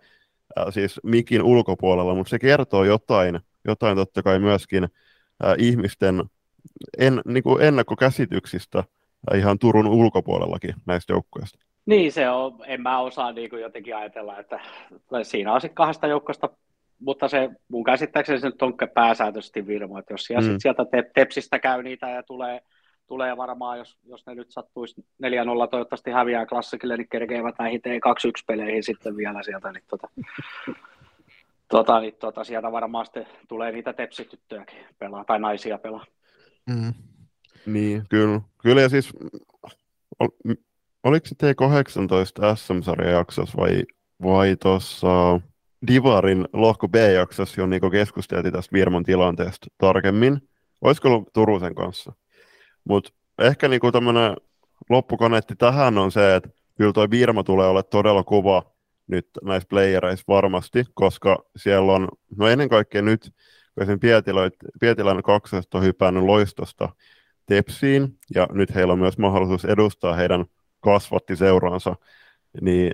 äh, 0.59 0.65
siis 0.69 0.99
mikin 1.03 1.43
ulkopuolella, 1.43 2.15
mutta 2.15 2.29
se 2.29 2.39
kertoo 2.39 2.83
jotain, 2.83 3.39
jotain 3.65 3.97
totta 3.97 4.23
kai 4.23 4.39
myöskin 4.39 4.83
äh, 4.83 5.55
ihmisten 5.57 6.23
en, 6.97 7.21
niin 7.25 7.43
kuin 7.43 7.61
ennakkokäsityksistä 7.61 8.79
äh, 8.79 9.39
ihan 9.39 9.59
Turun 9.59 9.87
ulkopuolellakin 9.87 10.75
näistä 10.85 11.13
joukkueista. 11.13 11.59
Niin 11.85 12.11
se 12.11 12.29
on, 12.29 12.59
en 12.65 12.81
mä 12.81 12.99
osaa 12.99 13.31
niin 13.31 13.49
kuin 13.49 13.61
jotenkin 13.61 13.95
ajatella, 13.95 14.39
että 14.39 14.59
siinä 15.23 15.53
on 15.53 15.61
sitten 15.61 15.75
kahdesta 15.75 16.07
joukkosta, 16.07 16.49
mutta 16.99 17.27
se 17.27 17.49
mun 17.67 17.83
käsittääkseni 17.83 18.39
se 18.39 18.47
nyt 18.47 18.61
on 18.61 18.73
pääsääntöisesti 18.93 19.67
Virmo, 19.67 19.99
että 19.99 20.13
jos 20.13 20.23
siellä 20.23 20.47
mm. 20.47 20.51
sit 20.51 20.61
sieltä 20.61 20.85
te- 20.85 21.11
Tepsistä 21.15 21.59
käy 21.59 21.83
niitä 21.83 22.09
ja 22.09 22.23
tulee, 22.23 22.61
tulee 23.07 23.37
varmaan, 23.37 23.77
jos, 23.77 23.97
jos 24.03 24.25
ne 24.25 24.35
nyt 24.35 24.51
sattuisi 24.51 25.01
4-0 25.01 25.05
toivottavasti 25.71 26.11
häviää 26.11 26.45
klassikille, 26.45 26.97
niin 26.97 27.09
kerkeivät 27.09 27.55
näihin 27.59 27.81
T21-peleihin 27.81 28.83
sitten 28.83 29.17
vielä 29.17 29.43
sieltä, 29.43 29.71
niin 29.71 29.83
tota, 29.87 30.07
tota, 31.69 31.99
niin 31.99 32.15
tota, 32.19 32.43
sieltä 32.43 32.71
varmaan 32.71 33.05
sitten 33.05 33.27
tulee 33.47 33.71
niitä 33.71 33.93
tepsityttöjäkin 33.93 34.85
pelaa, 34.99 35.25
tai 35.25 35.39
naisia 35.39 35.77
pelaa. 35.77 36.05
Mm. 36.69 36.93
Niin, 37.65 38.03
kyllä. 38.09 38.41
Kyllä 38.57 38.81
ja 38.81 38.89
siis 38.89 39.13
oliko 41.03 41.25
se 41.25 41.35
T18 41.35 42.55
SM-sarjan 42.55 43.13
jaksossa 43.13 43.57
vai, 43.57 43.83
vai 44.23 44.55
tuossa 44.55 45.39
Divarin 45.87 46.47
lohko 46.53 46.87
B-jaksossa 46.87 47.61
jo 47.61 47.67
niin 47.67 47.91
keskusteltiin 47.91 48.53
tästä 48.53 48.73
Virmon 48.73 49.03
tilanteesta 49.03 49.67
tarkemmin. 49.77 50.41
Olisiko 50.81 51.07
ollut 51.07 51.33
Turusen 51.33 51.75
kanssa? 51.75 52.13
Mutta 52.89 53.11
ehkä 53.39 53.67
niin 53.67 53.81
tämmöinen 53.93 54.35
loppukoneetti 54.89 55.55
tähän 55.55 55.97
on 55.97 56.11
se, 56.11 56.35
että 56.35 56.49
kyllä 56.77 56.93
tuo 56.93 57.07
Virma 57.09 57.43
tulee 57.43 57.67
olla 57.67 57.83
todella 57.83 58.23
kova 58.23 58.63
nyt 59.07 59.27
näissä 59.43 59.67
playereissa 59.69 60.25
varmasti, 60.27 60.83
koska 60.93 61.37
siellä 61.55 61.93
on, 61.93 62.07
no 62.37 62.47
ennen 62.47 62.69
kaikkea 62.69 63.01
nyt, 63.01 63.33
kun 63.75 63.85
sen 63.85 63.99
Pietiläinen 64.79 65.23
kaksesta 65.23 65.77
on 65.77 65.83
hypännyt 65.83 66.23
loistosta 66.23 66.89
Tepsiin, 67.45 68.17
ja 68.35 68.47
nyt 68.51 68.75
heillä 68.75 68.93
on 68.93 68.99
myös 68.99 69.17
mahdollisuus 69.17 69.65
edustaa 69.65 70.13
heidän 70.13 70.45
kasvattiseuransa, 70.79 71.95
niin 72.61 72.91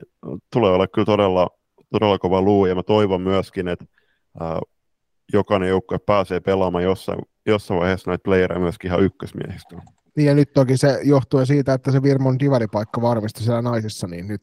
tulee 0.53 0.71
olla 0.71 0.87
kyllä 0.87 1.05
todella, 1.05 1.49
todella 1.91 2.19
kova 2.19 2.41
luu, 2.41 2.65
ja 2.65 2.75
mä 2.75 2.83
toivon 2.83 3.21
myöskin, 3.21 3.67
että 3.67 3.85
ää, 4.39 4.59
jokainen 5.33 5.69
joukkue 5.69 5.99
pääsee 5.99 6.39
pelaamaan 6.39 6.83
jossain, 6.83 7.19
jossain 7.45 7.79
vaiheessa 7.79 8.11
näitä 8.11 8.23
playereja 8.23 8.59
myöskin 8.59 8.87
ihan 8.87 9.03
ykkösmiehistä. 9.03 9.75
Niin 10.15 10.27
ja 10.27 10.33
nyt 10.33 10.53
toki 10.53 10.77
se 10.77 10.99
johtuen 11.03 11.45
siitä, 11.45 11.73
että 11.73 11.91
se 11.91 12.03
Virmon 12.03 12.39
divaripaikka 12.39 13.01
varmistui 13.01 13.43
siellä 13.43 13.61
naisissa, 13.61 14.07
niin 14.07 14.27
nyt 14.27 14.41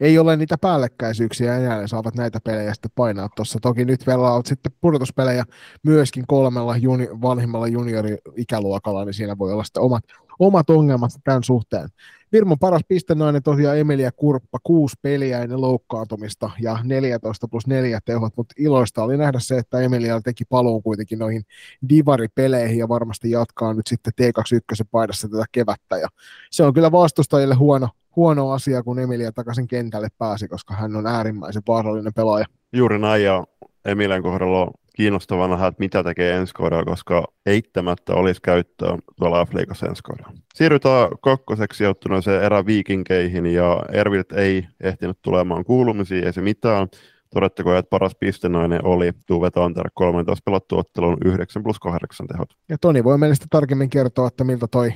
ei 0.00 0.18
ole 0.18 0.36
niitä 0.36 0.58
päällekkäisyyksiä 0.58 1.56
enää, 1.56 1.80
ne 1.80 1.88
saavat 1.88 2.14
näitä 2.14 2.38
pelejä 2.44 2.74
sitten 2.74 2.90
painaa 2.94 3.28
tuossa. 3.36 3.58
Toki 3.62 3.84
nyt 3.84 4.06
vielä 4.06 4.32
on 4.32 4.42
sitten 4.44 4.72
pudotuspelejä 4.80 5.44
myöskin 5.82 6.24
kolmella 6.26 6.76
juni, 6.76 7.08
vanhimmalla 7.22 7.66
juniori-ikäluokalla, 7.66 9.04
niin 9.04 9.14
siinä 9.14 9.38
voi 9.38 9.52
olla 9.52 9.64
sitten 9.64 9.82
omat, 9.82 10.04
omat 10.38 10.70
ongelmat 10.70 11.10
tämän 11.24 11.44
suhteen. 11.44 11.88
Virmon 12.36 12.58
paras 12.58 12.82
pistenainen 12.88 13.42
tosiaan 13.42 13.78
Emilia 13.78 14.12
Kurppa, 14.12 14.58
kuusi 14.62 14.96
peliä 15.02 15.42
ennen 15.42 15.60
loukkaantumista 15.60 16.50
ja 16.60 16.78
14 16.84 17.48
plus 17.48 17.66
4 17.66 17.98
tehot, 18.04 18.32
mutta 18.36 18.54
iloista 18.58 19.02
oli 19.02 19.16
nähdä 19.16 19.38
se, 19.40 19.58
että 19.58 19.80
Emilia 19.80 20.20
teki 20.20 20.44
paluun 20.44 20.82
kuitenkin 20.82 21.18
noihin 21.18 21.42
divaripeleihin 21.88 22.78
ja 22.78 22.88
varmasti 22.88 23.30
jatkaa 23.30 23.74
nyt 23.74 23.86
sitten 23.86 24.12
T21 24.22 24.86
paidassa 24.90 25.28
tätä 25.28 25.44
kevättä 25.52 25.96
ja 25.96 26.08
se 26.50 26.62
on 26.62 26.74
kyllä 26.74 26.92
vastustajille 26.92 27.54
huono, 27.54 27.88
huono 28.16 28.50
asia, 28.50 28.82
kun 28.82 28.98
Emilia 28.98 29.32
takaisin 29.32 29.68
kentälle 29.68 30.08
pääsi, 30.18 30.48
koska 30.48 30.74
hän 30.74 30.96
on 30.96 31.06
äärimmäisen 31.06 31.62
vaarallinen 31.68 32.14
pelaaja. 32.14 32.46
Juuri 32.72 32.98
näin 32.98 33.24
ja 33.24 33.44
Emilian 33.84 34.22
kohdalla 34.22 34.62
on 34.62 34.70
kiinnostavana 34.96 35.54
nähdä, 35.54 35.66
että 35.66 35.82
mitä 35.82 36.04
tekee 36.04 36.36
ensi 36.36 36.54
kaudella, 36.54 36.84
koska 36.84 37.24
eittämättä 37.46 38.14
olisi 38.14 38.42
käyttöä 38.42 38.98
tuolla 39.16 39.44
F-liigassa 39.44 39.86
ensi 39.86 40.02
kaudella. 40.02 40.32
Siirrytään 40.54 41.08
kakkoseksi 41.22 41.78
sijoittuneeseen 41.78 42.42
eräviikinkeihin 42.42 43.46
ja 43.46 43.82
Ervilt 43.92 44.32
ei 44.32 44.66
ehtinyt 44.80 45.18
tulemaan 45.22 45.64
kuulumisiin, 45.64 46.26
ei 46.26 46.32
se 46.32 46.40
mitään. 46.40 46.88
Todettako, 47.36 47.74
että 47.74 47.90
paras 47.90 48.14
pistenainen 48.20 48.84
oli 48.84 49.12
Tuve 49.26 49.50
Tanter 49.50 49.90
13 49.94 50.42
pelattu 50.44 50.78
ottelun 50.78 51.16
9 51.24 51.62
plus 51.62 51.78
8 51.78 52.26
tehot. 52.26 52.48
Ja 52.68 52.76
Toni 52.80 53.04
voi 53.04 53.18
meille 53.18 53.34
tarkemmin 53.50 53.90
kertoa, 53.90 54.28
että 54.28 54.44
miltä 54.44 54.66
toi 54.70 54.90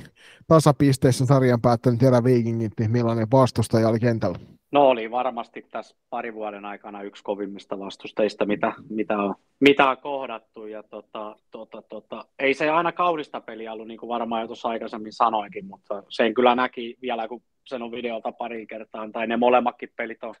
tasapisteissä 0.47 1.25
sarjan 1.25 1.61
päättänyt 1.61 2.03
eräviikingit, 2.03 2.71
niin 2.79 2.91
millainen 2.91 3.27
vastustaja 3.31 3.89
oli 3.89 3.99
kentällä. 3.99 4.37
No 4.71 4.89
oli 4.89 5.11
varmasti 5.11 5.65
tässä 5.71 5.95
pari 6.09 6.33
vuoden 6.33 6.65
aikana 6.65 7.01
yksi 7.01 7.23
kovimmista 7.23 7.79
vastustajista, 7.79 8.45
mitä, 8.45 8.73
mitä, 8.89 9.17
on, 9.17 9.35
mitä 9.59 9.89
on 9.89 9.97
kohdattu. 9.97 10.65
Ja 10.65 10.83
tota, 10.83 11.35
tota, 11.51 11.81
tota, 11.81 12.25
ei 12.39 12.53
se 12.53 12.69
aina 12.69 12.91
kaudista 12.91 13.41
peliä 13.41 13.73
ollut, 13.73 13.87
niin 13.87 13.99
kuin 13.99 14.09
varmaan 14.09 14.41
jo 14.41 14.47
tuossa 14.47 14.69
aikaisemmin 14.69 15.13
sanoinkin, 15.13 15.65
mutta 15.65 16.03
sen 16.09 16.33
kyllä 16.33 16.55
näki 16.55 16.97
vielä, 17.01 17.27
kun 17.27 17.41
sen 17.65 17.81
on 17.81 17.91
videolta 17.91 18.31
pari 18.31 18.67
kertaa, 18.67 19.09
tai 19.13 19.27
ne 19.27 19.37
molemmatkin 19.37 19.89
pelit 19.95 20.23
on 20.23 20.35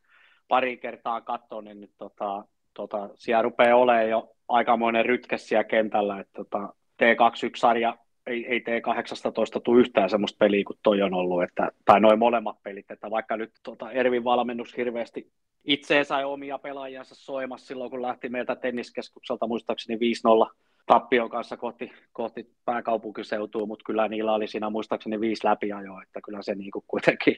pari 0.51 0.77
kertaa 0.77 1.21
katsonut, 1.21 1.77
niin 1.77 1.93
tota, 1.97 2.43
tota, 2.73 3.09
siellä 3.15 3.41
rupeaa 3.41 3.77
olemaan 3.77 4.09
jo 4.09 4.31
aikamoinen 4.47 5.05
rytke 5.05 5.37
siellä 5.37 5.63
kentällä, 5.63 6.19
että 6.19 6.33
tota, 6.33 6.73
T21-sarja 7.03 7.97
ei, 8.27 8.45
ei 8.45 8.59
T18 8.59 9.61
tule 9.63 9.79
yhtään 9.79 10.09
semmoista 10.09 10.37
peliä 10.37 10.63
kuin 10.67 10.79
toi 10.83 11.01
on 11.01 11.13
ollut, 11.13 11.43
että, 11.43 11.71
tai 11.85 11.99
noin 11.99 12.19
molemmat 12.19 12.63
pelit, 12.63 12.91
että 12.91 13.11
vaikka 13.11 13.37
nyt 13.37 13.51
tuota 13.63 13.91
Ervin 13.91 14.23
valmennus 14.23 14.77
hirveästi 14.77 15.31
itse 15.63 16.03
sai 16.03 16.23
omia 16.23 16.57
pelaajansa 16.57 17.15
soimassa 17.15 17.67
silloin, 17.67 17.91
kun 17.91 18.01
lähti 18.01 18.29
meiltä 18.29 18.55
tenniskeskukselta 18.55 19.47
muistaakseni 19.47 19.99
5-0 20.47 20.55
tappion 20.85 21.29
kanssa 21.29 21.57
kohti, 21.57 21.91
kohti 22.11 22.55
pääkaupunkiseutua, 22.65 23.65
mutta 23.65 23.83
kyllä 23.85 24.07
niillä 24.07 24.33
oli 24.33 24.47
siinä 24.47 24.69
muistaakseni 24.69 25.19
viisi 25.19 25.47
läpiajoa, 25.47 26.03
että 26.03 26.19
kyllä 26.21 26.41
se 26.41 26.55
niin 26.55 26.71
kuin 26.71 26.85
kuitenkin 26.87 27.35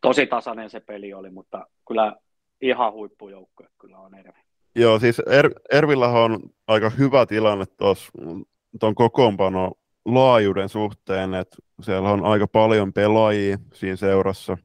tosi 0.00 0.26
tasainen 0.26 0.70
se 0.70 0.80
peli 0.80 1.12
oli, 1.12 1.30
mutta 1.30 1.66
kyllä 1.88 2.16
ihan 2.62 2.92
huippujoukkue 2.92 3.66
kyllä 3.78 3.98
on 3.98 4.14
Ervi. 4.14 4.40
Joo, 4.74 4.98
siis 4.98 5.18
er, 5.18 5.50
Ervillä 5.72 6.08
on 6.08 6.40
aika 6.66 6.90
hyvä 6.90 7.26
tilanne 7.26 7.64
tuon 8.80 8.94
kokoonpano 8.94 9.72
laajuuden 10.04 10.68
suhteen, 10.68 11.34
että 11.34 11.56
siellä 11.82 12.10
on 12.10 12.24
aika 12.24 12.46
paljon 12.46 12.92
pelaajia 12.92 13.58
siinä 13.74 13.96
seurassa. 13.96 14.58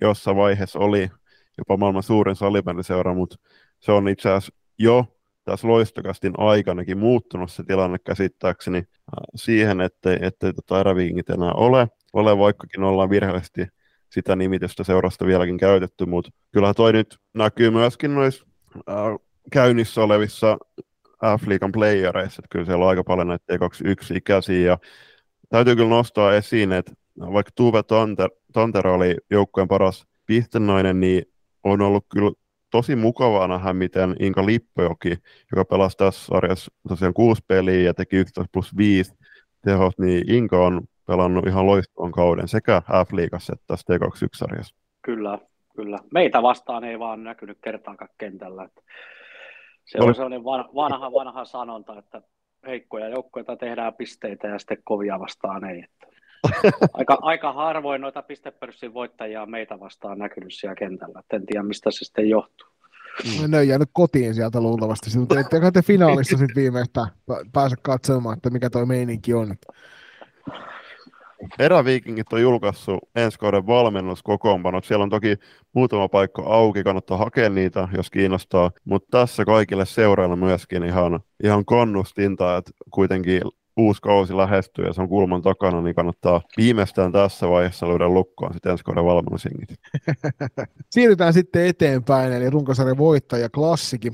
Jossa 0.00 0.36
vaiheessa 0.36 0.78
oli 0.78 1.10
jopa 1.58 1.76
maailman 1.76 2.02
suurin 2.02 2.36
salibändiseura, 2.36 3.14
mutta 3.14 3.36
se 3.80 3.92
on 3.92 4.08
itse 4.08 4.30
asiassa 4.30 4.54
jo 4.78 5.06
tässä 5.44 5.68
loistokastin 5.68 6.32
aikanakin 6.38 6.98
muuttunut 6.98 7.52
se 7.52 7.62
tilanne 7.62 7.98
käsittääkseni 7.98 8.78
äh, 8.78 8.84
siihen, 9.34 9.80
ettei, 9.80 10.18
ettei 10.20 10.52
tota 10.52 10.80
enää 11.34 11.52
ole, 11.52 11.88
ole, 12.12 12.38
vaikkakin 12.38 12.82
ollaan 12.82 13.10
virheellisesti 13.10 13.66
sitä 14.14 14.36
nimitystä 14.36 14.84
seurasta 14.84 15.26
vieläkin 15.26 15.58
käytetty, 15.58 16.06
mutta 16.06 16.30
kyllä 16.52 16.74
toi 16.74 16.92
nyt 16.92 17.18
näkyy 17.34 17.70
myöskin 17.70 18.14
noissa 18.14 18.46
äh, 18.88 18.96
käynnissä 19.52 20.02
olevissa 20.02 20.58
F-liigan 21.38 21.72
playereissa, 21.72 22.40
että 22.40 22.48
kyllä 22.50 22.64
siellä 22.64 22.84
on 22.84 22.88
aika 22.90 23.04
paljon 23.04 23.28
näitä 23.28 23.44
T21-ikäisiä, 23.52 24.66
ja 24.66 24.78
täytyy 25.48 25.76
kyllä 25.76 25.88
nostaa 25.88 26.34
esiin, 26.34 26.72
että 26.72 26.92
vaikka 27.20 27.52
Tuve 27.54 27.82
Tanter, 27.82 28.30
Tanter 28.52 28.86
oli 28.86 29.16
joukkueen 29.30 29.68
paras 29.68 30.06
pistenainen, 30.26 31.00
niin 31.00 31.22
on 31.64 31.80
ollut 31.80 32.06
kyllä 32.12 32.32
tosi 32.70 32.96
mukavaa 32.96 33.48
nähdä, 33.48 33.72
miten 33.72 34.16
Inka 34.20 34.46
Lippojoki, 34.46 35.16
joka 35.52 35.64
pelasi 35.64 35.96
tässä 35.96 36.26
sarjassa 36.26 36.72
tosiaan 36.88 37.14
kuusi 37.14 37.42
peliä 37.48 37.80
ja 37.80 37.94
teki 37.94 38.16
11 38.16 38.50
plus 38.52 38.76
5 38.76 39.14
tehot, 39.64 39.98
niin 39.98 40.30
Inka 40.32 40.66
on 40.66 40.80
pelannut 41.06 41.46
ihan 41.46 41.66
loistavan 41.66 42.12
kauden 42.12 42.48
sekä 42.48 42.82
F-liigassa 43.06 43.52
että 43.52 43.64
tässä 43.66 43.94
T21-sarjassa. 43.94 44.76
Kyllä, 45.02 45.38
kyllä. 45.76 45.98
Meitä 46.12 46.42
vastaan 46.42 46.84
ei 46.84 46.98
vaan 46.98 47.24
näkynyt 47.24 47.58
kertaakaan 47.64 48.10
kentällä. 48.18 48.64
Että 48.64 48.80
se 49.84 49.98
on 50.00 50.14
sellainen 50.14 50.44
vanha, 50.44 51.12
vanha 51.12 51.44
sanonta, 51.44 51.98
että 51.98 52.22
heikkoja 52.66 53.08
joukkoja 53.08 53.56
tehdään 53.56 53.94
pisteitä 53.94 54.48
ja 54.48 54.58
sitten 54.58 54.78
kovia 54.84 55.20
vastaan 55.20 55.64
ei. 55.64 55.84
Aika, 56.92 57.18
aika 57.22 57.52
harvoin 57.52 58.00
noita 58.00 58.22
pistepörssin 58.22 58.94
voittajia 58.94 59.42
on 59.42 59.50
meitä 59.50 59.80
vastaan 59.80 60.18
näkynyt 60.18 60.54
siellä 60.54 60.74
kentällä. 60.74 61.20
Et 61.20 61.32
en 61.32 61.46
tiedä, 61.46 61.62
mistä 61.62 61.90
se 61.90 62.04
sitten 62.04 62.28
johtuu. 62.28 62.68
Mm. 63.24 63.50
Ne 63.50 63.58
on 63.58 63.68
jäänyt 63.68 63.88
kotiin 63.92 64.34
sieltä 64.34 64.60
luultavasti. 64.60 65.18
Mutta 65.18 65.40
etteikö 65.40 65.70
te 65.70 65.82
finaalissa 65.82 66.38
sitten 66.38 66.62
viimeistä 66.62 67.06
pääse 67.52 67.76
katsomaan, 67.82 68.36
että 68.36 68.50
mikä 68.50 68.70
tuo 68.70 68.86
meininki 68.86 69.34
on. 69.34 69.54
Eräviikingit 71.58 72.32
on 72.32 72.42
julkaissut 72.42 72.98
ensi 73.14 73.38
kauden 73.38 73.66
valmennuskokoonpanot. 73.66 74.84
Siellä 74.84 75.02
on 75.02 75.10
toki 75.10 75.36
muutama 75.72 76.08
paikka 76.08 76.42
auki, 76.42 76.84
kannattaa 76.84 77.16
hakea 77.16 77.50
niitä, 77.50 77.88
jos 77.96 78.10
kiinnostaa. 78.10 78.70
Mutta 78.84 79.18
tässä 79.18 79.44
kaikille 79.44 79.86
seurailla 79.86 80.36
myöskin 80.36 80.84
ihan, 80.84 81.20
ihan 81.44 81.64
kannustinta, 81.64 82.56
että 82.56 82.70
kuitenkin 82.90 83.42
uusi 83.76 84.02
kausi 84.02 84.36
lähestyy 84.36 84.84
ja 84.84 84.92
se 84.92 85.02
on 85.02 85.08
kulman 85.08 85.42
takana, 85.42 85.82
niin 85.82 85.94
kannattaa 85.94 86.40
viimeistään 86.56 87.12
tässä 87.12 87.48
vaiheessa 87.48 87.86
luoda 87.86 88.08
lukkoon 88.08 88.52
sitten 88.52 88.72
ensi 88.72 88.84
kauden 88.84 89.04
valmennusingit. 89.04 89.68
Siirrytään 90.94 91.32
sitten 91.32 91.66
eteenpäin, 91.66 92.32
eli 92.32 92.50
runkosarjan 92.50 92.98
voittaja 92.98 93.50
klassikin 93.50 94.12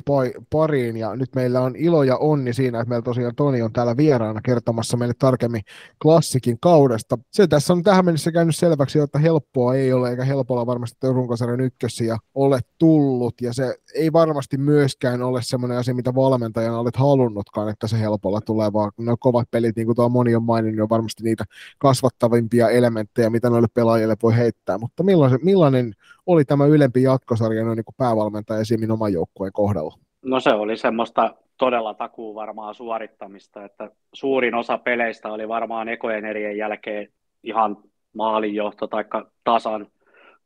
pariin, 0.51 0.97
ja 0.97 1.17
nyt 1.17 1.35
meillä 1.35 1.61
on 1.61 1.77
ilo 1.77 2.03
ja 2.03 2.17
onni 2.17 2.53
siinä, 2.53 2.81
että 2.81 2.89
meillä 2.89 3.03
tosiaan 3.03 3.35
Toni 3.35 3.63
on 3.63 3.73
täällä 3.73 3.97
vieraana 3.97 4.41
kertomassa 4.41 4.97
meille 4.97 5.15
tarkemmin 5.19 5.63
klassikin 6.03 6.57
kaudesta. 6.61 7.19
Se 7.33 7.47
tässä 7.47 7.73
on 7.73 7.83
tähän 7.83 8.05
mennessä 8.05 8.33
käynyt 8.33 8.57
selväksi, 8.57 8.99
että 8.99 9.19
helppoa 9.19 9.75
ei 9.75 9.93
ole, 9.93 10.11
eikä 10.11 10.25
helpolla 10.25 10.67
varmasti 10.67 10.97
runkosarjan 11.03 11.61
ykkössiä 11.61 12.17
ole 12.35 12.61
tullut, 12.79 13.41
ja 13.41 13.53
se 13.53 13.75
ei 13.95 14.13
varmasti 14.13 14.57
myöskään 14.57 15.23
ole 15.23 15.43
semmoinen 15.43 15.79
asia, 15.79 15.95
mitä 15.95 16.15
valmentajana 16.15 16.79
olet 16.79 16.97
halunnutkaan, 16.97 17.69
että 17.69 17.87
se 17.87 18.01
helpolla 18.01 18.41
tulee, 18.41 18.73
vaan 18.73 18.93
ne 18.99 19.15
kovat 19.21 19.49
pelit, 19.51 19.76
niin 19.76 19.86
kuin 19.86 19.96
tuo 19.96 20.09
moni 20.09 20.34
on 20.34 20.42
maininnut, 20.42 20.82
on 20.82 20.88
varmasti 20.88 21.22
niitä 21.22 21.44
kasvattavimpia 21.78 22.68
elementtejä, 22.68 23.30
mitä 23.30 23.51
noille 23.51 23.68
pelaajille 23.74 24.16
voi 24.22 24.36
heittää. 24.36 24.78
Mutta 24.78 25.03
millainen, 25.03 25.40
millainen 25.42 25.92
oli 26.26 26.44
tämä 26.44 26.66
ylempi 26.66 27.03
jatkosarja 27.03 27.64
noin 27.64 27.76
niin 27.76 27.94
päävalmentaja 27.96 28.61
esimerkiksi 28.61 28.92
oman 28.92 29.12
joukkueen 29.12 29.53
kohdalla? 29.53 29.94
No 30.22 30.40
se 30.40 30.51
oli 30.51 30.76
semmoista 30.76 31.34
todella 31.57 31.94
takuu 31.94 32.34
varmaa 32.34 32.74
suorittamista, 32.74 33.64
että 33.64 33.90
suurin 34.14 34.55
osa 34.55 34.78
peleistä 34.78 35.28
oli 35.28 35.48
varmaan 35.48 35.88
ekojen 35.88 36.24
erien 36.24 36.57
jälkeen 36.57 37.09
ihan 37.42 37.76
maalinjohto 38.16 38.86
tai 38.86 39.05
tasan 39.44 39.86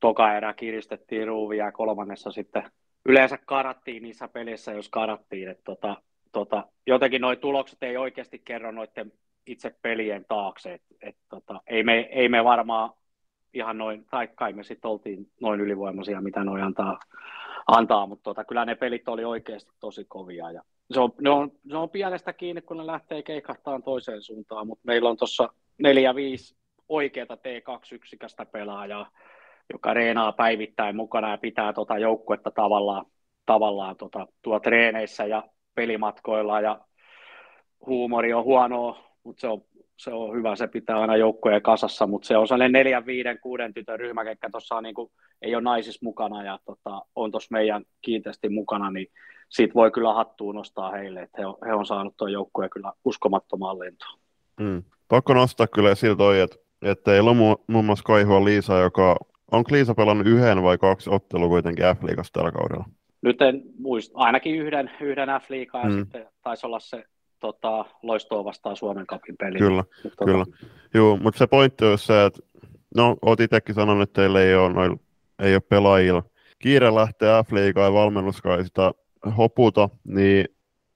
toka 0.00 0.36
erä 0.36 0.54
kiristettiin 0.54 1.28
ruuvia 1.28 1.64
ja 1.64 1.72
kolmannessa 1.72 2.30
sitten 2.30 2.62
yleensä 3.06 3.38
karattiin 3.46 4.02
niissä 4.02 4.28
pelissä, 4.28 4.72
jos 4.72 4.88
karattiin. 4.88 5.48
Että 5.48 5.62
tota, 5.64 5.96
tota, 6.34 6.64
jotenkin 6.86 7.20
nuo 7.20 7.36
tulokset 7.36 7.82
ei 7.82 7.96
oikeasti 7.96 8.38
kerro 8.38 8.70
noiden 8.70 9.12
itse 9.46 9.74
pelien 9.82 10.24
taakse. 10.28 10.74
Et, 10.74 10.82
et, 11.02 11.16
tota, 11.28 11.60
ei, 11.66 11.82
me, 11.82 11.98
ei 11.98 12.28
me 12.28 12.44
varmaan 12.44 12.90
ihan 13.54 13.78
noin, 13.78 14.06
tai 14.10 14.28
kai 14.34 14.52
me 14.52 14.62
sitten 14.62 14.90
oltiin 14.90 15.30
noin 15.40 15.60
ylivoimaisia, 15.60 16.20
mitä 16.20 16.44
noin 16.44 16.62
antaa, 16.62 16.98
antaa 17.66 18.06
mutta 18.06 18.22
tota, 18.22 18.44
kyllä 18.44 18.64
ne 18.64 18.74
pelit 18.74 19.08
oli 19.08 19.24
oikeasti 19.24 19.72
tosi 19.80 20.04
kovia. 20.04 20.50
Ja 20.50 20.62
se, 20.90 21.00
on, 21.00 21.12
ne 21.20 21.30
on, 21.30 21.52
se 21.68 21.76
on 21.76 21.90
pienestä 21.90 22.32
kiinni, 22.32 22.62
kun 22.62 22.76
ne 22.76 22.86
lähtee 22.86 23.22
keikahtaan 23.22 23.82
toiseen 23.82 24.22
suuntaan, 24.22 24.66
mutta 24.66 24.82
meillä 24.86 25.08
on 25.08 25.16
tuossa 25.16 25.48
neljä, 25.78 26.14
viisi 26.14 26.56
oikeata 26.88 27.34
T2-yksikästä 27.34 28.46
pelaajaa, 28.46 29.10
joka 29.72 29.94
reenaa 29.94 30.32
päivittäin 30.32 30.96
mukana 30.96 31.30
ja 31.30 31.38
pitää 31.38 31.72
tota 31.72 31.98
joukkuetta 31.98 32.50
tavallaan, 32.50 33.06
tavallaan 33.46 33.96
tota, 33.96 34.26
tuo 34.42 34.60
treeneissä 34.60 35.26
ja 35.26 35.42
pelimatkoilla 35.74 36.60
ja 36.60 36.80
huumori 37.86 38.32
on 38.32 38.44
huonoa, 38.44 38.98
mutta 39.24 39.40
se 39.40 39.48
on, 39.48 39.62
se 39.96 40.10
on 40.10 40.36
hyvä, 40.36 40.56
se 40.56 40.66
pitää 40.66 41.00
aina 41.00 41.16
joukkojen 41.16 41.62
kasassa, 41.62 42.06
mutta 42.06 42.26
se 42.26 42.36
on 42.36 42.48
sellainen 42.48 42.72
neljän, 42.72 43.06
viiden, 43.06 43.38
kuuden 43.38 43.74
tytön 43.74 44.00
ryhmä, 44.00 44.24
ketkä 44.24 44.50
tuossa 44.50 44.80
niin 44.80 44.94
ei 45.42 45.54
ole 45.54 45.62
naisissa 45.62 46.00
mukana 46.02 46.44
ja 46.44 46.58
tota, 46.64 47.02
on 47.14 47.30
tuossa 47.30 47.52
meidän 47.52 47.84
kiinteästi 48.02 48.48
mukana, 48.48 48.90
niin 48.90 49.06
siitä 49.48 49.74
voi 49.74 49.90
kyllä 49.90 50.14
hattuun 50.14 50.54
nostaa 50.54 50.90
heille, 50.90 51.22
että 51.22 51.38
he 51.38 51.46
on, 51.46 51.56
he 51.66 51.74
on 51.74 51.86
saanut 51.86 52.16
tuon 52.16 52.32
joukkueen 52.32 52.70
kyllä 52.70 52.92
uskomattomaan 53.04 53.78
lentoon. 53.78 54.18
Mm. 54.60 54.82
Pakko 55.08 55.34
nostaa 55.34 55.66
kyllä 55.66 55.94
siltä 55.94 56.24
että, 56.42 56.56
että 56.82 57.10
on 57.10 57.36
mu- 57.36 57.64
muun 57.66 57.84
muassa 57.84 58.04
Kaihua 58.04 58.44
Liisa, 58.44 58.78
joka 58.78 59.16
on 59.52 59.64
Liisa 59.70 59.94
pelannut 59.94 60.26
yhden 60.26 60.62
vai 60.62 60.78
kaksi 60.78 61.10
ottelua 61.10 61.48
kuitenkin 61.48 61.84
F-liigassa 61.84 62.32
tällä 62.32 62.52
kaudella? 62.52 62.84
Nyt 63.24 63.42
en 63.42 63.62
muista, 63.78 64.18
ainakin 64.18 64.54
yhden, 64.54 64.90
yhden 65.00 65.28
F-liigaa 65.28 65.82
ja 65.82 65.90
mm. 65.90 65.98
sitten 65.98 66.26
taisi 66.42 66.66
olla 66.66 66.80
se 66.80 67.04
tota, 67.40 67.84
loistoa 68.02 68.44
vastaan 68.44 68.76
Suomen 68.76 69.06
kapin 69.06 69.36
peli. 69.36 69.58
Kyllä, 69.58 69.84
tota... 70.02 70.24
kyllä. 70.24 70.44
Joo, 70.94 71.16
mutta 71.16 71.38
se 71.38 71.46
pointti 71.46 71.84
on 71.84 71.98
se, 71.98 72.24
että 72.24 72.40
no, 72.96 73.16
oot 73.22 73.40
itsekin 73.40 73.74
sanonut, 73.74 74.02
että 74.02 74.20
teillä 74.20 74.40
ei 74.40 74.54
ole, 74.54 74.72
noilla, 74.72 74.96
ei 75.38 75.54
ole 75.54 75.62
pelaajilla 75.68 76.22
kiire 76.58 76.94
lähteä 76.94 77.42
F-liigaan 77.42 77.86
ja 77.86 77.92
valmennuskaan 77.92 78.64
sitä 78.64 78.92
hoputa, 79.36 79.88
niin 80.04 80.48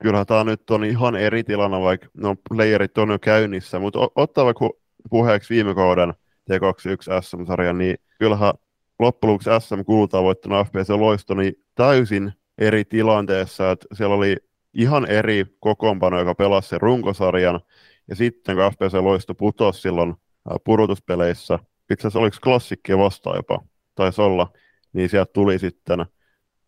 kyllähän 0.02 0.26
tämä 0.26 0.44
nyt 0.44 0.70
on 0.70 0.84
ihan 0.84 1.16
eri 1.16 1.44
tilanne, 1.44 1.80
vaikka 1.80 2.06
no, 2.14 2.36
playerit 2.48 2.98
on 2.98 3.10
jo 3.10 3.18
käynnissä, 3.18 3.78
mutta 3.78 3.98
ottaa 4.14 4.44
vaikka 4.44 4.70
puheeksi 5.10 5.54
viime 5.54 5.74
kauden 5.74 6.14
T21 6.50 7.22
SM-sarjan, 7.22 7.78
niin 7.78 7.96
kyllähän 8.18 8.54
loppujen 8.98 9.60
SM-kultaa 9.60 10.22
voittanut 10.22 10.66
FPC 10.66 10.88
Loisto 10.90 11.34
niin 11.34 11.54
täysin 11.74 12.32
eri 12.58 12.84
tilanteessa, 12.84 13.70
että 13.70 13.86
siellä 13.92 14.14
oli 14.14 14.36
ihan 14.74 15.10
eri 15.10 15.46
kokoonpano, 15.60 16.18
joka 16.18 16.34
pelasi 16.34 16.68
sen 16.68 16.80
runkosarjan, 16.80 17.60
ja 18.08 18.16
sitten 18.16 18.56
kun 18.56 18.72
FPC 18.72 18.94
Loisto 18.94 19.34
putosi 19.34 19.80
silloin 19.80 20.14
pudotuspeleissä, 20.64 21.58
itse 21.92 22.02
asiassa 22.02 22.18
oliko 22.18 22.36
klassikkia 22.42 22.98
vastaan 22.98 23.36
jopa, 23.36 23.60
taisi 23.94 24.20
olla, 24.20 24.52
niin 24.92 25.08
sieltä 25.08 25.32
tuli 25.32 25.58
sitten 25.58 26.06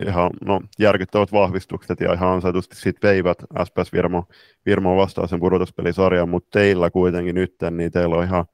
ihan 0.06 0.30
no, 0.44 0.60
järkyttävät 0.78 1.32
vahvistukset 1.32 2.00
ja 2.00 2.12
ihan 2.12 2.28
ansaitusti 2.28 2.76
sitten 2.76 3.08
veivät 3.08 3.38
SPS 3.64 3.92
Virmo, 3.92 4.24
Virmo 4.66 4.96
vastaan 4.96 5.28
sen 5.28 5.40
pudotuspelisarjan, 5.40 6.28
mutta 6.28 6.58
teillä 6.58 6.90
kuitenkin 6.90 7.34
nyt, 7.34 7.54
niin 7.70 7.92
teillä 7.92 8.16
on 8.16 8.24
ihan 8.24 8.44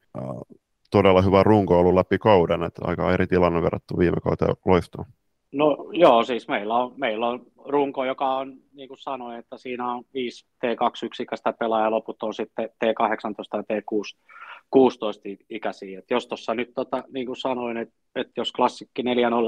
todella 0.91 1.23
hyvä 1.23 1.43
runko 1.43 1.79
ollut 1.79 1.95
läpi 1.95 2.19
kauden, 2.19 2.63
että 2.63 2.83
aika 2.85 3.13
eri 3.13 3.27
tilanne 3.27 3.63
verrattuna 3.63 3.99
viime 3.99 4.21
kauteen 4.25 4.57
loistoon. 4.67 5.07
No 5.53 5.77
joo, 5.93 6.25
siis 6.25 6.49
meillä 6.49 6.75
on, 6.75 6.95
meillä 6.97 7.29
on 7.29 7.47
runko, 7.65 8.05
joka 8.05 8.37
on, 8.37 8.57
niin 8.73 8.89
kuin 8.89 8.99
sanoin, 8.99 9.39
että 9.39 9.59
siinä 9.59 9.93
on 9.93 10.05
viisi 10.15 10.47
T2-yksikästä 10.67 11.53
pelaajaa, 11.53 11.91
loput 11.91 12.23
on 12.23 12.35
sitten 12.35 12.69
T18 12.69 13.57
ja 13.57 13.63
T16 13.63 15.45
ikäisiä. 15.51 15.99
Et 15.99 16.11
jos 16.11 16.27
tuossa 16.27 16.55
nyt, 16.55 16.71
tota, 16.75 17.05
niin 17.13 17.27
kuin 17.27 17.37
sanoin, 17.37 17.77
että, 17.77 17.95
että 18.15 18.33
jos 18.37 18.53
klassikki 18.53 19.03
4-0 19.03 19.05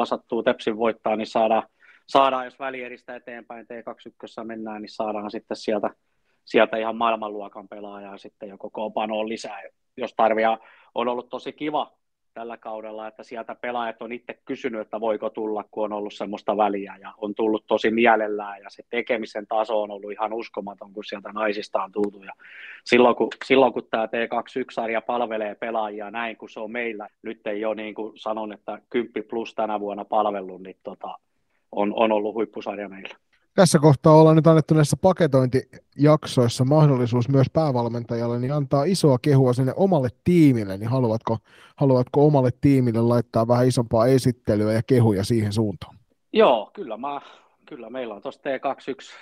sattuu 0.07 0.43
Tepsin 0.43 0.77
voittaa, 0.77 1.17
niin 1.17 1.27
saadaan, 1.27 1.63
saadaan 2.09 2.45
jos 2.45 2.59
välieristä 2.59 3.17
eteenpäin 3.17 3.67
T21 3.67 4.45
mennään, 4.45 4.83
niin 4.83 4.91
saadaan 4.91 5.31
sitten 5.31 5.57
sieltä, 5.57 5.91
sieltä 6.45 6.77
ihan 6.77 6.97
maailmanluokan 6.97 7.69
pelaajaa 7.69 8.19
sitten 8.19 8.49
joko 8.49 8.71
koopanoon 8.71 9.29
lisää, 9.29 9.63
jos 9.97 10.15
tarvii. 10.17 10.45
On 10.95 11.09
ollut 11.09 11.29
tosi 11.29 11.53
kiva 11.53 11.99
tällä 12.35 12.57
kaudella, 12.57 13.09
että 13.09 13.23
sieltä 13.23 13.55
pelaajat 13.55 14.03
on 14.03 14.13
itse 14.13 14.39
kysynyt, 14.45 14.81
että 14.81 15.01
voiko 15.01 15.31
tulla, 15.31 15.65
kun 15.71 15.85
on 15.85 15.93
ollut 15.93 16.15
semmoista 16.15 16.57
väliä 16.57 16.97
ja 17.01 17.13
on 17.17 17.35
tullut 17.35 17.65
tosi 17.67 17.91
mielellään 17.91 18.63
ja 18.63 18.71
se 18.71 18.83
tekemisen 18.91 19.47
taso 19.47 19.83
on 19.83 19.91
ollut 19.91 20.13
ihan 20.13 20.33
uskomaton, 20.33 20.93
kun 20.93 21.05
sieltä 21.05 21.33
naisista 21.33 21.83
on 21.83 21.93
tultu 21.93 22.23
ja 22.23 22.33
silloin 22.85 23.17
kun, 23.17 23.29
silloin 23.45 23.73
kun 23.73 23.89
tämä 23.91 24.07
T21-sarja 24.07 25.01
palvelee 25.01 25.55
pelaajia 25.55 26.11
näin, 26.11 26.37
kun 26.37 26.49
se 26.49 26.61
on 26.61 26.73
meillä, 26.73 27.09
nyt 27.23 27.47
ei 27.47 27.65
ole 27.65 27.75
niin 27.75 27.95
kuin 27.95 28.19
sanon, 28.19 28.53
että 28.53 28.79
10 28.91 29.29
plus 29.31 29.55
tänä 29.55 29.81
vuonna 29.81 30.05
palvellut, 30.05 30.63
niin 30.63 30.77
tota, 30.83 31.19
on, 31.73 31.93
on 31.97 32.13
ollut 32.13 32.35
huippusarja 32.35 32.89
meillä 32.89 33.28
tässä 33.59 33.79
kohtaa 33.79 34.15
ollaan 34.15 34.37
nyt 34.37 34.47
annettu 34.47 34.75
näissä 34.75 34.97
paketointijaksoissa 35.03 36.65
mahdollisuus 36.65 37.29
myös 37.29 37.47
päävalmentajalle 37.53 38.39
niin 38.39 38.53
antaa 38.53 38.85
isoa 38.85 39.19
kehua 39.23 39.53
sinne 39.53 39.73
omalle 39.77 40.09
tiimille, 40.25 40.79
niin 40.79 40.91
haluatko, 40.91 41.39
haluatko 41.77 42.27
omalle 42.27 42.51
tiimille 42.61 43.01
laittaa 43.01 43.49
vähän 43.49 43.69
isompaa 43.69 44.07
esittelyä 44.07 44.73
ja 44.73 44.83
kehuja 44.87 45.25
siihen 45.25 45.53
suuntaan? 45.53 45.97
Joo, 46.33 46.71
kyllä, 46.75 46.97
mä, 46.97 47.21
kyllä 47.67 47.91
meillä 47.91 48.15
on 48.15 48.23
tuossa 48.23 48.41
T21, 48.41 49.15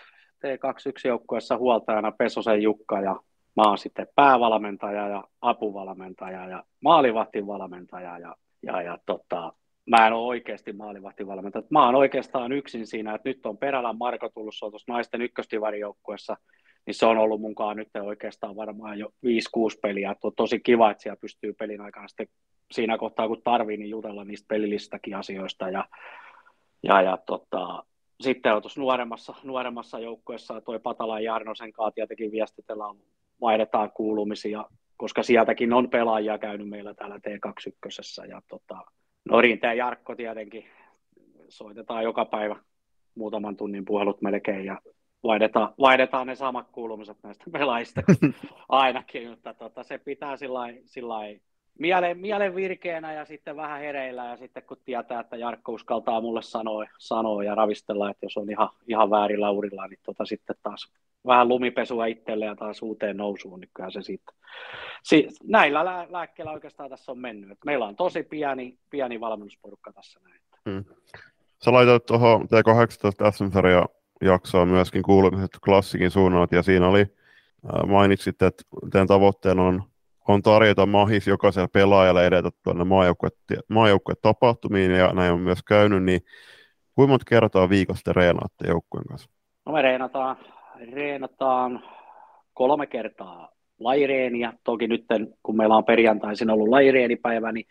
T21 0.47 1.09
joukkueessa 1.09 1.57
huoltajana 1.57 2.13
Pesosen 2.13 2.63
Jukka 2.63 3.01
ja 3.01 3.21
mä 3.57 3.63
oon 3.63 3.79
sitten 3.79 4.07
päävalmentaja 4.15 5.09
ja 5.09 5.25
apuvalmentaja 5.41 6.49
ja 6.49 6.65
maalivahtin 6.81 7.47
valmentaja 7.47 8.19
ja, 8.19 8.37
ja, 8.63 8.83
ja 8.83 8.99
tota, 9.07 9.53
mä 9.91 10.07
en 10.07 10.13
ole 10.13 10.27
oikeasti 10.27 10.73
maalivahtivalmentaja. 10.73 11.63
Mä 11.71 11.87
oon 11.87 11.95
oikeastaan 11.95 12.53
yksin 12.53 12.87
siinä, 12.87 13.15
että 13.15 13.29
nyt 13.29 13.47
on 13.47 13.59
Perälän 13.59 13.99
Marko 13.99 14.29
tullut, 14.29 14.55
se 14.59 14.65
on 14.65 14.73
tuossa 14.73 14.93
naisten 14.93 15.23
ykköstivarijoukkuessa, 15.23 16.37
niin 16.87 16.95
se 16.95 17.07
on 17.07 17.19
ollut 17.19 17.41
mukaan 17.41 17.77
nyt 17.77 17.89
oikeastaan 18.03 18.57
varmaan 18.57 18.99
jo 18.99 19.09
5-6 19.09 19.09
peliä. 19.83 20.11
Että 20.11 20.27
on 20.27 20.33
tosi 20.37 20.61
kiva, 20.61 20.91
että 20.91 21.03
siellä 21.03 21.21
pystyy 21.21 21.53
pelin 21.53 21.81
aikana 21.81 22.09
sitten 22.09 22.29
siinä 22.73 22.99
kohtaa, 22.99 23.29
kun 23.29 23.43
tarvii, 23.43 23.77
niin 23.77 23.91
jutella 23.91 24.25
niistä 24.25 24.47
pelillistäkin 24.49 25.17
asioista. 25.17 25.71
Ja, 25.71 25.89
ja, 26.83 27.03
ja 27.03 27.17
tota, 27.27 27.85
sitten 28.21 28.55
on 28.55 28.63
tuossa 28.63 28.81
nuoremmassa, 28.81 29.35
nuoremmassa 29.43 29.99
joukkueessa 29.99 30.61
toi 30.61 30.79
Patalan 30.79 31.25
Jarnosen 31.25 31.73
kanssa 31.73 31.95
tietenkin 31.95 32.33
viestitellään, 32.33 32.97
vaihdetaan 33.41 33.91
kuulumisia, 33.91 34.65
koska 34.97 35.23
sieltäkin 35.23 35.73
on 35.73 35.91
pelaajia 35.91 36.39
käynyt 36.39 36.69
meillä 36.69 36.95
täällä 36.95 37.17
T21. 37.17 38.29
Ja 38.29 38.43
tota, 38.49 38.85
No 39.31 39.41
Rinteen 39.41 39.77
ja 39.77 39.85
Jarkko 39.85 40.15
tietenkin. 40.15 40.65
Soitetaan 41.49 42.05
joka 42.05 42.25
päivä 42.25 42.57
muutaman 43.15 43.57
tunnin 43.57 43.85
puhelut 43.85 44.23
melkein 44.23 44.65
ja 44.65 44.81
vaihdetaan, 45.23 45.75
vaihdetaan 45.81 46.27
ne 46.27 46.35
samat 46.35 46.69
kuulumiset 46.73 47.17
näistä 47.23 47.45
pelaajista 47.53 48.03
ainakin, 48.69 49.31
mutta 49.31 49.55
tota, 49.55 49.83
se 49.83 49.99
pitää 49.99 50.37
sillä 50.85 51.19
mielen, 51.79 52.19
mielen 52.19 52.55
virkeänä 52.55 53.13
ja 53.13 53.25
sitten 53.25 53.57
vähän 53.57 53.81
hereillä 53.81 54.25
ja 54.25 54.37
sitten 54.37 54.63
kun 54.63 54.77
tietää, 54.85 55.21
että 55.21 55.37
Jarkko 55.37 55.73
uskaltaa 55.73 56.21
mulle 56.21 56.43
sanoa, 56.43 56.85
sanoa 56.99 57.45
ja 57.45 57.55
ravistella, 57.55 58.11
että 58.11 58.27
jos 58.27 58.37
on 58.37 58.51
ihan, 58.51 58.69
ihan 58.89 59.11
väärillä 59.11 59.51
urilla, 59.51 59.87
niin 59.87 59.99
tota 60.03 60.25
sitten 60.25 60.57
taas 60.63 60.93
vähän 61.27 61.49
lumipesua 61.49 62.07
itselle 62.07 62.45
ja 62.45 62.57
taas 62.57 62.83
uuteen 62.83 63.17
nousuun, 63.17 63.61
niin 63.61 63.71
kyllä 63.75 63.91
se 63.91 64.03
sitten. 64.03 64.35
Si- 65.03 65.29
näillä 65.45 65.85
lää- 65.85 66.07
lääkkeillä 66.11 66.53
oikeastaan 66.53 66.91
tässä 66.91 67.13
on 67.13 67.19
mennyt. 67.19 67.51
Et 67.51 67.59
meillä 67.65 67.87
on 67.87 67.97
tosi 67.97 68.23
pieni, 68.23 68.79
pieni 68.91 69.21
valmennusporukka 69.21 69.93
tässä 69.93 70.21
näin. 70.25 70.41
Hmm. 70.71 70.85
Sä 71.65 71.73
laitoit 71.73 72.07
tuohon 72.07 72.43
T18 72.43 73.33
SM-sarja 73.33 73.87
jaksoa 74.21 74.67
myöskin 74.67 75.03
kuulumiset 75.03 75.51
klassikin 75.65 76.11
suunnat, 76.11 76.53
ja 76.53 76.63
siinä 76.63 76.89
oli, 76.89 77.07
mainitsit, 77.87 78.43
että 78.43 78.63
teidän 78.93 79.07
tavoitteena 79.07 79.63
on, 79.63 79.83
on 80.35 80.43
tarjota 80.43 80.87
mahis 80.87 81.27
jokaiselle 81.27 81.69
pelaajalle 81.73 82.27
edetä 82.27 82.51
tuonne 82.65 82.85
maajoukkuet 83.69 84.21
tapahtumiin, 84.23 84.91
ja 84.91 85.13
näin 85.13 85.33
on 85.33 85.41
myös 85.41 85.63
käynyt, 85.63 86.03
niin 86.03 86.21
kuinka 86.95 87.11
monta 87.11 87.25
kertaa 87.29 87.69
viikossa 87.69 88.13
reenaatte 88.13 88.69
joukkueen 88.69 89.07
kanssa? 89.07 89.31
No 89.67 89.73
me 89.73 89.83
reenataan 89.83 90.37
reenataan 90.93 91.85
kolme 92.55 92.87
kertaa 92.87 93.49
laireeniä. 93.81 94.53
Toki 94.65 94.89
nyt, 94.89 95.05
kun 95.43 95.57
meillä 95.57 95.77
on 95.77 95.85
perjantaisin 95.85 96.51
ollut 96.51 96.69
laireenipäivä, 96.69 97.53
niin 97.53 97.67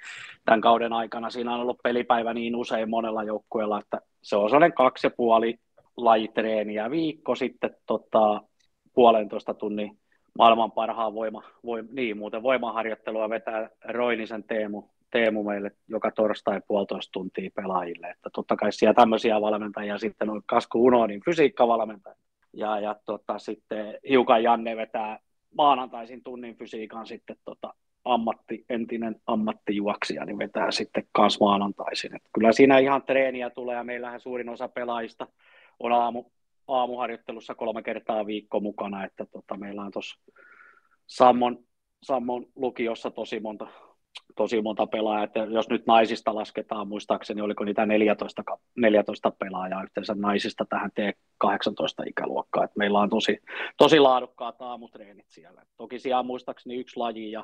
tämän 0.46 0.62
kauden 0.62 0.94
aikana 0.94 1.30
siinä 1.30 1.54
on 1.54 1.62
ollut 1.62 1.84
pelipäivä 1.84 2.34
niin 2.34 2.56
usein 2.56 2.90
monella 2.90 3.24
joukkueella, 3.24 3.80
että 3.80 4.02
se 4.22 4.36
on 4.36 4.50
sellainen 4.50 4.74
kaksi 4.74 5.08
ja 5.08 5.12
puoli 5.18 5.56
lajitreeniä 5.98 6.92
viikko 6.92 7.36
sitten 7.36 7.76
tota, 7.86 8.42
puolentoista 8.94 9.54
tunnin 9.54 9.98
maailman 10.38 10.72
parhaan 10.72 11.14
voima, 11.14 11.44
voima 11.66 11.90
niin 11.92 12.18
muuten 12.18 12.44
voimaharjoittelua 12.44 13.30
vetää 13.30 13.70
Roinisen 13.86 14.44
Teemu, 14.44 14.84
Teemu 15.12 15.44
meille 15.44 15.72
joka 15.88 16.12
torstai 16.12 16.62
puolitoista 16.68 17.12
tuntia 17.12 17.50
pelaajille, 17.56 18.08
että 18.08 18.30
totta 18.34 18.56
kai 18.56 18.72
siellä 18.72 18.94
tämmöisiä 18.94 19.42
valmentajia 19.42 19.98
sitten 19.98 20.30
on 20.30 20.42
Kasku 20.46 20.86
Unonin 20.86 21.22
fysiikkavalmentaja, 21.26 22.16
ja, 22.54 22.80
ja 22.80 22.96
tota, 23.06 23.40
sitten 23.40 23.98
hiukan 24.10 24.44
Janne 24.44 24.76
vetää 24.76 25.20
maanantaisin 25.58 26.24
tunnin 26.24 26.58
fysiikan 26.58 27.08
sitten 27.08 27.36
tota, 27.46 27.74
ammatti, 28.06 28.66
entinen 28.70 29.16
ammattijuoksija, 29.28 30.26
niin 30.26 30.38
vetää 30.38 30.72
sitten 30.72 31.08
kans 31.12 31.40
maanantaisin. 31.40 32.16
Et 32.16 32.24
kyllä 32.34 32.52
siinä 32.52 32.78
ihan 32.78 33.04
treeniä 33.04 33.50
tulee, 33.50 33.76
ja 33.76 33.84
meillähän 33.84 34.20
suurin 34.20 34.50
osa 34.50 34.68
pelaajista 34.68 35.28
on 35.80 35.92
aamu, 35.92 36.24
aamuharjoittelussa 36.68 37.56
kolme 37.56 37.84
kertaa 37.84 38.26
viikko 38.26 38.60
mukana, 38.60 39.06
että 39.06 39.26
tota, 39.26 39.58
meillä 39.58 39.82
on 39.82 39.92
tuossa 39.92 40.20
Sammon, 41.08 41.58
Sammon 42.04 42.46
lukiossa 42.56 43.12
tosi 43.12 43.40
monta, 43.40 43.68
tosi 44.36 44.62
monta 44.62 44.88
pelaajaa, 44.88 45.24
että 45.24 45.40
jos 45.40 45.70
nyt 45.70 45.86
naisista 45.86 46.36
lasketaan, 46.36 46.88
muistaakseni 46.88 47.42
oliko 47.42 47.64
niitä 47.64 47.86
14, 47.86 48.44
14 48.78 49.32
pelaajaa 49.32 49.84
yhteensä 49.84 50.16
naisista 50.18 50.66
tähän 50.70 50.92
T18 51.00 52.08
ikäluokkaan, 52.08 52.66
että 52.66 52.78
meillä 52.78 53.00
on 53.00 53.10
tosi, 53.10 53.40
tosi 53.78 54.00
laadukkaat 54.00 54.62
aamutreenit 54.62 55.26
siellä. 55.30 55.66
Toki 55.78 56.00
siellä 56.00 56.20
on 56.20 56.26
muistaakseni 56.26 56.76
yksi 56.76 56.98
laji 56.98 57.32
ja 57.32 57.44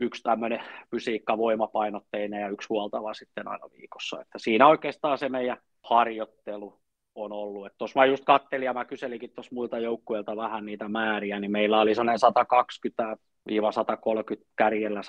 yksi 0.00 0.22
tämmöinen 0.22 0.62
fysiikka 0.90 1.38
voimapainotteinen 1.38 2.40
ja 2.40 2.48
yksi 2.48 2.68
huoltava 2.68 3.14
sitten 3.14 3.48
aina 3.48 3.70
viikossa, 3.78 4.20
että 4.20 4.38
siinä 4.38 4.68
oikeastaan 4.68 5.18
se 5.18 5.28
meidän 5.28 5.56
harjoittelu 5.84 6.80
on 7.24 7.32
ollut. 7.32 7.72
Tuossa 7.78 8.00
mä 8.00 8.06
just 8.06 8.24
kattelin 8.24 8.66
ja 8.66 8.74
mä 8.74 8.84
kyselikin 8.84 9.30
tuossa 9.30 9.54
muilta 9.54 9.78
joukkueilta 9.78 10.36
vähän 10.36 10.66
niitä 10.66 10.88
määriä, 10.88 11.40
niin 11.40 11.50
meillä 11.50 11.80
oli 11.80 11.94
sellainen 11.94 12.18
120 12.18 13.16
130 13.70 14.50
kärjellä 14.56 15.00
120-30 15.00 15.02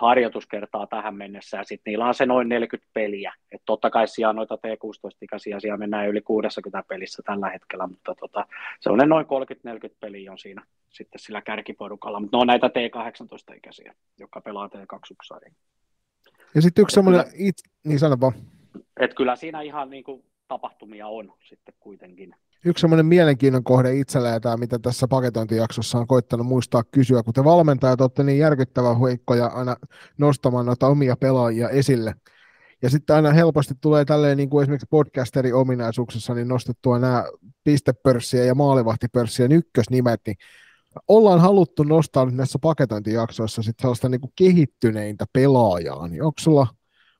harjoituskertaa 0.00 0.86
tähän 0.86 1.16
mennessä, 1.16 1.56
ja 1.56 1.64
sitten 1.64 1.90
niillä 1.90 2.06
on 2.06 2.14
se 2.14 2.26
noin 2.26 2.48
40 2.48 2.90
peliä. 2.94 3.34
Et 3.52 3.62
totta 3.66 3.90
kai 3.90 4.08
siellä 4.08 4.30
on 4.30 4.36
noita 4.36 4.54
T16-ikäisiä, 4.54 5.60
siellä 5.60 5.76
mennään 5.76 6.08
yli 6.08 6.20
60 6.20 6.84
pelissä 6.88 7.22
tällä 7.26 7.50
hetkellä, 7.50 7.86
mutta 7.86 8.14
tota, 8.14 8.46
se 8.80 8.90
on 8.90 8.98
noin 9.06 9.26
30-40 9.26 9.94
peliä 10.00 10.32
on 10.32 10.38
siinä 10.38 10.62
sitten 10.88 11.18
sillä 11.18 11.42
kärkiporukalla, 11.42 12.20
mutta 12.20 12.36
ne 12.36 12.40
on 12.40 12.46
näitä 12.46 12.66
T18-ikäisiä, 12.66 13.94
jotka 14.18 14.40
pelaa 14.40 14.68
T21 14.68 15.50
Ja 16.54 16.62
sitten 16.62 16.82
yksi 16.82 16.94
semmoinen, 16.94 17.24
it... 17.34 17.56
niin 17.84 17.98
sano 17.98 18.16
vaan. 18.20 18.32
Et 19.00 19.14
kyllä 19.14 19.36
siinä 19.36 19.60
ihan 19.60 19.90
niin 19.90 20.04
kuin 20.04 20.24
tapahtumia 20.48 21.08
on 21.08 21.32
sitten 21.48 21.74
kuitenkin 21.80 22.34
yksi 22.64 22.80
semmoinen 22.80 23.06
mielenkiinnon 23.06 23.64
kohde 23.64 23.96
itselle, 23.96 24.40
tämä 24.40 24.56
mitä 24.56 24.78
tässä 24.78 25.08
paketointijaksossa 25.08 25.98
on 25.98 26.06
koittanut 26.06 26.46
muistaa 26.46 26.84
kysyä, 26.84 27.22
kun 27.22 27.34
te 27.34 27.44
valmentajat 27.44 28.00
olette 28.00 28.22
niin 28.22 28.38
järkyttävän 28.38 28.98
huikkoja 28.98 29.46
aina 29.46 29.76
nostamaan 30.18 30.66
noita 30.66 30.86
omia 30.86 31.16
pelaajia 31.16 31.68
esille. 31.68 32.14
Ja 32.82 32.90
sitten 32.90 33.16
aina 33.16 33.32
helposti 33.32 33.74
tulee 33.80 34.04
tälleen 34.04 34.36
niin 34.36 34.50
kuin 34.50 34.62
esimerkiksi 34.62 34.86
podcasterin 34.90 35.54
ominaisuuksessa 35.54 36.34
niin 36.34 36.48
nostettua 36.48 36.98
nämä 36.98 37.24
pistepörssiä 37.64 38.44
ja 38.44 38.54
maalivahtipörssiä 38.54 39.46
ykkösnimet, 39.50 40.20
niin 40.26 40.36
ollaan 41.08 41.40
haluttu 41.40 41.82
nostaa 41.82 42.24
nyt 42.24 42.34
näissä 42.34 42.58
paketointijaksoissa 42.62 43.62
sitten 43.62 43.82
sellaista 43.82 44.08
niin 44.08 44.20
kuin 44.20 44.32
kehittyneintä 44.36 45.24
pelaajaa, 45.32 46.08
niin 46.08 46.22
onko 46.22 46.40
sulla, 46.40 46.66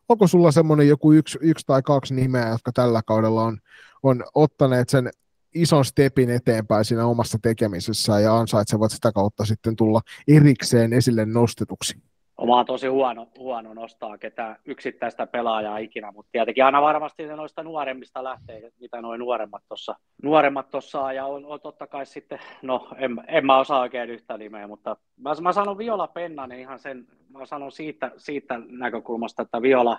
onko 0.09 0.27
sulla 0.27 0.53
semmoinen 0.53 0.89
joku 0.89 1.13
yksi, 1.13 1.39
yksi 1.41 1.67
tai 1.67 1.83
kaksi 1.83 2.15
nimeä, 2.15 2.49
jotka 2.49 2.73
tällä 2.73 3.03
kaudella 3.07 3.43
on, 3.43 3.59
on 4.03 4.25
ottaneet 4.35 4.89
sen 4.89 5.11
ison 5.55 5.85
stepin 5.85 6.31
eteenpäin 6.31 6.85
siinä 6.85 7.07
omassa 7.07 7.39
tekemisessä 7.43 8.21
ja 8.21 8.37
ansaitsevat 8.37 8.93
sitä 8.93 9.13
kautta 9.13 9.45
sitten 9.45 9.77
tulla 9.77 10.01
erikseen 10.29 10.93
esille 10.93 11.25
nostetuksi. 11.27 11.99
Oma 12.37 12.59
on 12.59 12.67
tosi 12.67 12.87
huono, 12.87 13.29
huono 13.39 13.75
nostaa 13.75 14.19
ketään 14.19 14.57
yksittäistä 14.65 15.27
pelaajaa 15.27 15.79
ikinä, 15.79 16.13
mutta 16.13 16.33
tietenkin 16.33 16.65
aina 16.65 16.83
varmasti 16.83 17.27
se 17.27 17.37
noista 17.37 17.63
nuoremmista 17.63 18.25
lähtee, 18.25 18.73
mitä 18.81 19.03
noin 19.03 19.19
nuoremmat 19.19 19.63
tuossa 19.69 19.97
nuoremmat 20.23 20.71
tossa, 20.71 21.13
ja 21.13 21.27
on, 21.27 21.47
on, 21.47 21.61
totta 21.61 21.87
kai 21.87 22.07
sitten, 22.07 22.39
no 22.63 22.89
en, 22.97 23.25
en 23.27 23.47
mä 23.47 23.59
osaa 23.59 23.81
oikein 23.81 24.11
yhtä 24.11 24.39
nimeä, 24.39 24.67
mutta 24.67 24.97
mä, 25.17 25.31
mä 25.41 25.53
sanon 25.53 25.79
Viola 25.79 26.07
Pennanen 26.07 26.59
ihan 26.59 26.79
sen, 26.79 27.07
mä 27.29 27.47
sanon 27.47 27.73
siitä, 27.73 28.11
siitä 28.17 28.61
näkökulmasta, 28.69 29.43
että 29.43 29.63
Viola, 29.63 29.99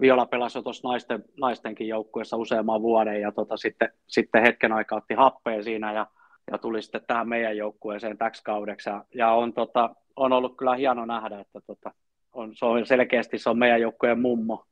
Viola 0.00 0.26
pelasi 0.26 0.58
jo 0.58 0.62
tuossa 0.62 0.88
naisten, 0.88 1.24
naistenkin 1.40 1.88
joukkueessa 1.88 2.36
useamman 2.36 2.82
vuoden 2.82 3.20
ja 3.20 3.32
tota, 3.32 3.56
sitten, 3.56 3.92
sitten 4.06 4.42
hetken 4.42 4.72
aikaa 4.72 4.98
otti 4.98 5.14
happea 5.14 5.62
siinä 5.62 5.92
ja, 5.92 6.06
ja 6.50 6.58
tuli 6.58 6.82
sitten 6.82 7.04
tähän 7.06 7.28
meidän 7.28 7.56
joukkueeseen 7.56 8.18
täksi 8.18 8.44
kaudeksi. 8.44 8.90
Ja, 8.90 9.04
ja 9.14 9.30
on, 9.30 9.52
tota, 9.52 9.94
on 10.16 10.32
ollut 10.32 10.56
kyllä 10.56 10.74
hieno 10.74 11.04
nähdä, 11.04 11.40
että 11.40 11.60
tota, 11.66 11.90
on, 12.32 12.56
se 12.56 12.64
on 12.64 12.86
selkeästi 12.86 13.38
se 13.38 13.50
on 13.50 13.58
meidän 13.58 13.80
joukkueen 13.80 14.20
mummo 14.20 14.64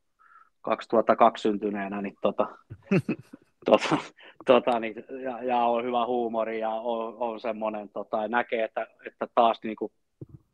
2002 0.61 1.43
syntyneenä, 1.43 2.03
niin, 2.03 2.15
tota, 2.23 2.47
tota, 3.71 3.97
tota, 4.47 4.81
niin, 4.81 5.05
ja, 5.23 5.43
ja, 5.43 5.59
on 5.59 5.85
hyvä 5.85 6.07
huumori 6.07 6.61
ja 6.61 6.71
on, 6.71 7.15
on 7.19 7.41
semmoinen, 7.41 7.89
tota, 7.89 8.29
näkee, 8.29 8.65
että, 8.65 8.87
että 9.07 9.29
taas 9.35 9.61
niin 9.65 9.77
kuin, 9.77 9.93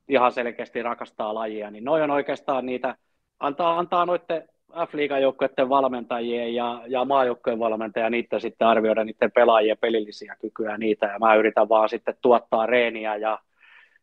ihan 0.08 0.32
selkeästi 0.32 0.82
rakastaa 0.82 1.34
lajia, 1.34 1.70
niin 1.70 1.84
noin 1.84 2.02
on 2.02 2.10
oikeastaan 2.10 2.66
niitä, 2.66 2.96
antaa, 3.40 3.78
antaa 3.78 4.06
noiden 4.06 4.48
F-liigan 4.72 5.22
joukkueiden 5.22 5.68
valmentajien 5.68 6.54
ja, 6.54 6.82
ja 6.86 7.04
maajoukkojen 7.04 7.58
valmentajia, 7.58 8.10
niitä 8.10 8.38
sitten 8.38 8.68
arvioida 8.68 9.04
niiden 9.04 9.32
pelaajien 9.32 9.78
pelillisiä 9.80 10.36
kykyjä 10.40 10.78
niitä, 10.78 11.06
ja 11.06 11.18
mä 11.18 11.34
yritän 11.34 11.68
vaan 11.68 11.88
sitten 11.88 12.14
tuottaa 12.22 12.66
reeniä 12.66 13.16
ja, 13.16 13.38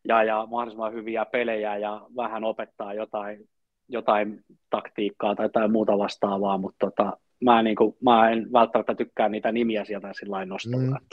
ja, 0.04 0.24
ja 0.24 0.46
mahdollisimman 0.50 0.92
hyviä 0.92 1.24
pelejä 1.24 1.76
ja 1.76 2.06
vähän 2.16 2.44
opettaa 2.44 2.94
jotain, 2.94 3.48
jotain 3.88 4.40
taktiikkaa 4.70 5.34
tai 5.34 5.44
jotain 5.44 5.72
muuta 5.72 5.98
vastaavaa, 5.98 6.58
mutta 6.58 6.86
tota, 6.86 7.16
mä, 7.44 7.62
niin 7.62 7.76
kuin, 7.76 7.96
mä 8.02 8.30
en 8.30 8.52
välttämättä 8.52 8.94
tykkää 8.94 9.28
niitä 9.28 9.52
nimiä 9.52 9.84
sieltä 9.84 10.12
sillä 10.12 10.44
nostella. 10.44 10.98
Mm. 11.00 11.06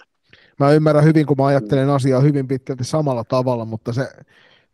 Mä 0.60 0.72
ymmärrän 0.72 1.04
hyvin, 1.04 1.26
kun 1.26 1.38
mä 1.38 1.46
ajattelen 1.46 1.88
mm. 1.88 1.94
asiaa 1.94 2.20
hyvin 2.20 2.48
pitkälti 2.48 2.84
samalla 2.84 3.24
tavalla, 3.24 3.66
mutta 3.66 3.94
se 3.94 4.08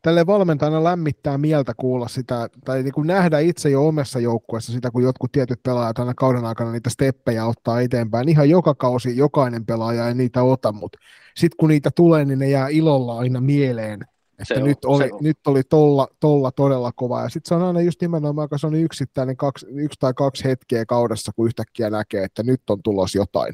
tälle 0.01 0.25
valmentajana 0.25 0.83
lämmittää 0.83 1.37
mieltä 1.37 1.73
kuulla 1.77 2.07
sitä, 2.07 2.49
tai 2.65 2.83
niin 2.83 2.93
kuin 2.93 3.07
nähdä 3.07 3.39
itse 3.39 3.69
jo 3.69 3.87
omassa 3.87 4.19
joukkueessa 4.19 4.71
sitä, 4.71 4.91
kun 4.91 5.03
jotkut 5.03 5.31
tietyt 5.31 5.63
pelaajat 5.63 5.99
aina 5.99 6.13
kauden 6.13 6.45
aikana 6.45 6.71
niitä 6.71 6.89
steppejä 6.89 7.45
ottaa 7.45 7.81
eteenpäin. 7.81 8.29
Ihan 8.29 8.49
joka 8.49 8.75
kausi 8.75 9.17
jokainen 9.17 9.65
pelaaja 9.65 10.07
ei 10.07 10.13
niitä 10.13 10.43
ota, 10.43 10.71
mutta 10.71 10.97
sitten 11.35 11.57
kun 11.57 11.69
niitä 11.69 11.89
tulee, 11.95 12.25
niin 12.25 12.39
ne 12.39 12.49
jää 12.49 12.67
ilolla 12.67 13.17
aina 13.17 13.41
mieleen, 13.41 14.01
että 14.39 14.53
se 14.55 14.61
nyt, 14.61 14.85
on, 14.85 14.95
oli, 14.95 15.09
nyt 15.21 15.37
oli 15.47 15.63
tolla, 15.63 16.07
tolla 16.19 16.51
todella 16.51 16.91
kova. 16.95 17.21
Ja 17.21 17.29
sitten 17.29 17.49
se 17.49 17.55
on 17.55 17.67
aina 17.67 17.81
just 17.81 18.01
nimenomaan, 18.01 18.49
kun 18.49 18.59
se 18.59 18.67
on 18.67 18.75
yksittäinen 18.75 19.37
kaksi, 19.37 19.65
yksi 19.69 19.99
tai 19.99 20.13
kaksi 20.13 20.43
hetkeä 20.43 20.85
kaudessa, 20.85 21.31
kun 21.35 21.45
yhtäkkiä 21.45 21.89
näkee, 21.89 22.23
että 22.23 22.43
nyt 22.43 22.61
on 22.69 22.83
tulos 22.83 23.15
jotain 23.15 23.53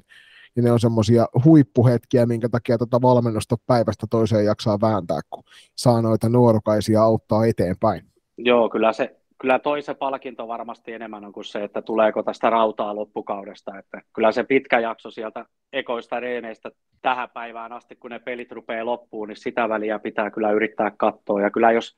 ja 0.57 0.63
ne 0.63 0.71
on 0.71 0.79
semmoisia 0.79 1.25
huippuhetkiä, 1.45 2.25
minkä 2.25 2.49
takia 2.49 2.77
tätä 2.77 3.01
valmennusta 3.01 3.55
päivästä 3.67 4.07
toiseen 4.09 4.45
jaksaa 4.45 4.81
vääntää, 4.81 5.19
kun 5.29 5.43
saa 5.75 6.01
noita 6.01 6.29
nuorukaisia 6.29 7.01
auttaa 7.01 7.45
eteenpäin. 7.45 8.01
Joo, 8.37 8.69
kyllä 8.69 8.93
se, 8.93 9.19
kyllä 9.41 9.59
toisen 9.59 9.95
palkinto 9.95 10.47
varmasti 10.47 10.93
enemmän 10.93 11.25
on 11.25 11.33
kuin 11.33 11.45
se, 11.45 11.63
että 11.63 11.81
tuleeko 11.81 12.23
tästä 12.23 12.49
rautaa 12.49 12.95
loppukaudesta. 12.95 13.77
Että 13.79 14.01
kyllä 14.13 14.31
se 14.31 14.43
pitkä 14.43 14.79
jakso 14.79 15.11
sieltä 15.11 15.45
ekoista 15.73 16.19
reeneistä 16.19 16.71
tähän 17.01 17.29
päivään 17.33 17.71
asti, 17.71 17.95
kun 17.95 18.11
ne 18.11 18.19
pelit 18.19 18.51
rupeaa 18.51 18.85
loppuun, 18.85 19.27
niin 19.27 19.37
sitä 19.37 19.69
väliä 19.69 19.99
pitää 19.99 20.31
kyllä 20.31 20.51
yrittää 20.51 20.91
katsoa. 20.97 21.41
Ja 21.41 21.51
kyllä 21.51 21.71
jos 21.71 21.97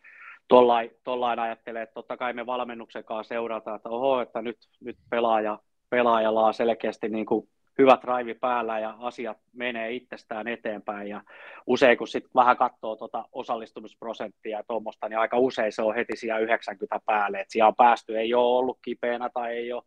tollain 1.04 1.40
ajattelee, 1.40 1.82
että 1.82 1.94
totta 1.94 2.18
kai 2.18 2.34
me 2.34 2.46
valmennuksen 2.46 3.04
kanssa 3.04 3.30
seurataan, 3.30 3.76
että 3.76 3.90
oho, 3.90 4.22
että 4.22 4.42
nyt, 4.42 4.58
nyt 4.82 4.98
pelaaja, 5.10 5.60
pelaajalla 5.90 6.46
on 6.46 6.54
selkeästi 6.54 7.10
niin 7.10 7.26
kuin 7.26 7.50
hyvä 7.80 7.98
drive 8.02 8.34
päällä 8.34 8.80
ja 8.80 8.96
asiat 9.00 9.38
menee 9.54 9.92
itsestään 9.92 10.48
eteenpäin. 10.48 11.08
Ja 11.08 11.22
usein 11.68 11.98
kun 11.98 12.08
sitten 12.08 12.32
vähän 12.36 12.58
katsoo 12.58 12.96
tuota 12.96 13.26
osallistumisprosenttia 13.32 14.58
ja 14.58 14.64
tuommoista, 14.68 15.10
niin 15.10 15.20
aika 15.20 15.38
usein 15.38 15.72
se 15.72 15.82
on 15.82 15.96
heti 15.96 16.16
siellä 16.16 16.40
90 16.40 17.00
päälle. 17.06 17.40
että 17.40 17.52
siellä 17.52 17.68
on 17.68 17.76
päästy, 17.76 18.18
ei 18.18 18.34
ole 18.34 18.58
ollut 18.58 18.80
kipeänä 18.82 19.30
tai 19.34 19.54
ei 19.54 19.74
ole, 19.74 19.84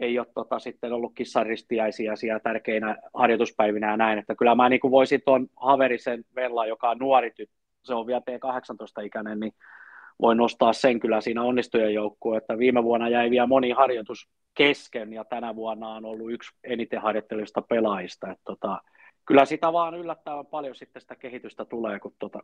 ei 0.00 0.18
ole 0.18 0.26
tota, 0.34 0.58
sitten 0.58 0.92
ollut 0.92 1.14
kissaristiäisiä 1.14 2.16
siellä 2.16 2.40
tärkeinä 2.40 2.96
harjoituspäivinä 3.14 3.90
ja 3.90 3.96
näin. 3.96 4.18
Että 4.18 4.34
kyllä 4.34 4.54
mä 4.54 4.68
niin 4.68 4.80
voisin 4.90 5.22
tuon 5.24 5.48
Haverisen 5.56 6.24
Vella, 6.36 6.66
joka 6.66 6.90
on 6.90 6.98
nuori 6.98 7.30
tyttö, 7.30 7.54
se 7.84 7.94
on 7.94 8.06
vielä 8.06 8.22
T18-ikäinen, 8.30 9.40
niin 9.40 9.52
voi 10.22 10.36
nostaa 10.36 10.72
sen 10.72 11.00
kyllä 11.00 11.20
siinä 11.20 11.42
onnistujen 11.42 11.94
joukkuun, 11.94 12.36
että 12.36 12.58
viime 12.58 12.84
vuonna 12.84 13.08
jäi 13.08 13.30
vielä 13.30 13.46
moni 13.46 13.70
harjoitus 13.70 14.28
kesken 14.54 15.12
ja 15.12 15.24
tänä 15.24 15.56
vuonna 15.56 15.88
on 15.88 16.04
ollut 16.04 16.32
yksi 16.32 16.56
eniten 16.64 17.00
harjoittelusta 17.00 17.62
pelaajista. 17.62 18.30
Että 18.30 18.42
tota, 18.44 18.82
kyllä 19.26 19.44
sitä 19.44 19.72
vaan 19.72 19.94
yllättävän 19.94 20.46
paljon 20.46 20.74
sitten 20.74 21.02
sitä 21.02 21.16
kehitystä 21.16 21.64
tulee, 21.64 22.00
kun 22.00 22.14
tota, 22.18 22.38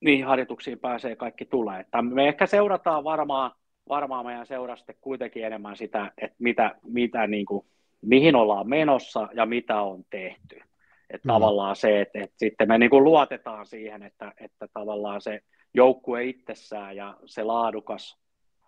niihin 0.00 0.26
harjoituksiin 0.26 0.78
pääsee 0.78 1.16
kaikki 1.16 1.44
tulee. 1.44 1.80
Että 1.80 2.02
me 2.02 2.28
ehkä 2.28 2.46
seurataan 2.46 3.04
varmaan, 3.04 3.50
varmaan 3.88 4.26
meidän 4.26 4.46
seurasta 4.46 4.92
kuitenkin 5.00 5.44
enemmän 5.44 5.76
sitä, 5.76 6.12
että 6.18 6.36
mitä, 6.38 6.74
mitä 6.82 7.26
niin 7.26 7.46
kuin, 7.46 7.66
mihin 8.02 8.36
ollaan 8.36 8.68
menossa 8.68 9.28
ja 9.34 9.46
mitä 9.46 9.82
on 9.82 10.04
tehty. 10.10 10.60
Että 11.10 11.28
mm. 11.28 11.32
tavallaan 11.32 11.76
se, 11.76 12.00
että, 12.00 12.18
että 12.18 12.36
sitten 12.38 12.68
me 12.68 12.78
niin 12.78 12.90
kuin 12.90 13.04
luotetaan 13.04 13.66
siihen, 13.66 14.02
että, 14.02 14.32
että 14.40 14.68
tavallaan 14.72 15.20
se 15.20 15.40
joukkue 15.74 16.24
itsessään 16.24 16.96
ja 16.96 17.18
se 17.26 17.42
laadukas 17.42 18.18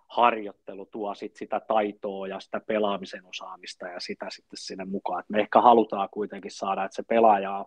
harjoittelu 0.09 0.87
tuo 0.87 1.15
sit 1.15 1.37
sitä 1.37 1.61
taitoa 1.61 2.29
ja 2.29 2.41
sitä 2.41 2.61
pelaamisen 2.61 3.27
osaamista 3.27 3.89
ja 3.89 4.01
sitä 4.01 4.27
sitten 4.31 4.57
sinne 4.57 4.85
mukaan. 4.85 5.21
Et 5.21 5.29
me 5.29 5.41
ehkä 5.41 5.61
halutaan 5.61 6.09
kuitenkin 6.13 6.51
saada, 6.51 6.85
että 6.85 6.97
se 6.97 7.03
pelaaja 7.03 7.67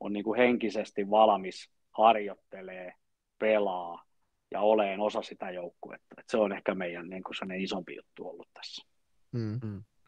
on 0.00 0.12
niin 0.12 0.24
kuin 0.24 0.38
henkisesti 0.38 1.10
valmis 1.10 1.70
harjoittelee, 1.90 2.92
pelaa 3.38 4.04
ja 4.50 4.60
oleen 4.60 5.00
osa 5.00 5.22
sitä 5.22 5.50
joukkuetta. 5.50 6.14
Et 6.18 6.28
se 6.28 6.36
on 6.36 6.52
ehkä 6.52 6.74
meidän 6.74 7.08
niin 7.08 7.22
kuin 7.22 7.60
isompi 7.60 7.96
juttu 7.96 8.28
ollut 8.28 8.48
tässä. 8.54 8.86
Mm. 9.32 9.60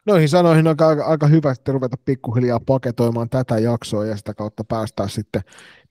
Noihin 0.05 0.29
sanoihin 0.29 0.67
on 0.67 0.75
aika, 0.79 1.05
aika 1.05 1.27
hyvä 1.27 1.53
sitten 1.53 1.73
ruveta 1.73 1.97
pikkuhiljaa 2.05 2.59
paketoimaan 2.65 3.29
tätä 3.29 3.59
jaksoa 3.59 4.05
ja 4.05 4.17
sitä 4.17 4.33
kautta 4.33 4.63
päästään 4.63 5.09
sitten 5.09 5.41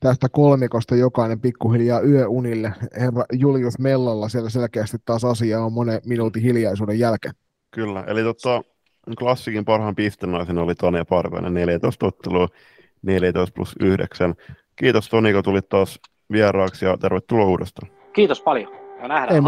tästä 0.00 0.28
kolmikosta 0.28 0.96
jokainen 0.96 1.40
pikkuhiljaa 1.40 2.00
yöunille. 2.00 2.72
Herra 3.00 3.24
Julius 3.32 3.78
Mellalla 3.78 4.28
siellä 4.28 4.50
selkeästi 4.50 4.96
taas 5.04 5.24
asia 5.24 5.60
on 5.60 5.72
monen 5.72 6.00
minuutin 6.06 6.42
hiljaisuuden 6.42 6.98
jälkeen. 6.98 7.34
Kyllä, 7.70 8.04
eli 8.06 8.22
tota, 8.22 8.62
klassikin 9.18 9.64
parhaan 9.64 9.94
pistenaisen 9.94 10.58
oli 10.58 10.74
Tania 10.74 11.04
Parvainen, 11.04 11.54
14 11.54 12.06
ottelua, 12.06 12.48
14 13.02 13.54
plus 13.54 13.76
9. 13.80 14.34
Kiitos 14.76 15.08
Toni, 15.08 15.32
kun 15.32 15.42
tulit 15.42 15.68
taas 15.68 16.00
vieraaksi 16.32 16.84
ja 16.84 16.98
tervetuloa 16.98 17.46
uudestaan. 17.46 17.92
Kiitos 18.12 18.40
paljon 18.40 18.72
ja 19.02 19.08
nähdään 19.08 19.34
Ei 19.34 19.40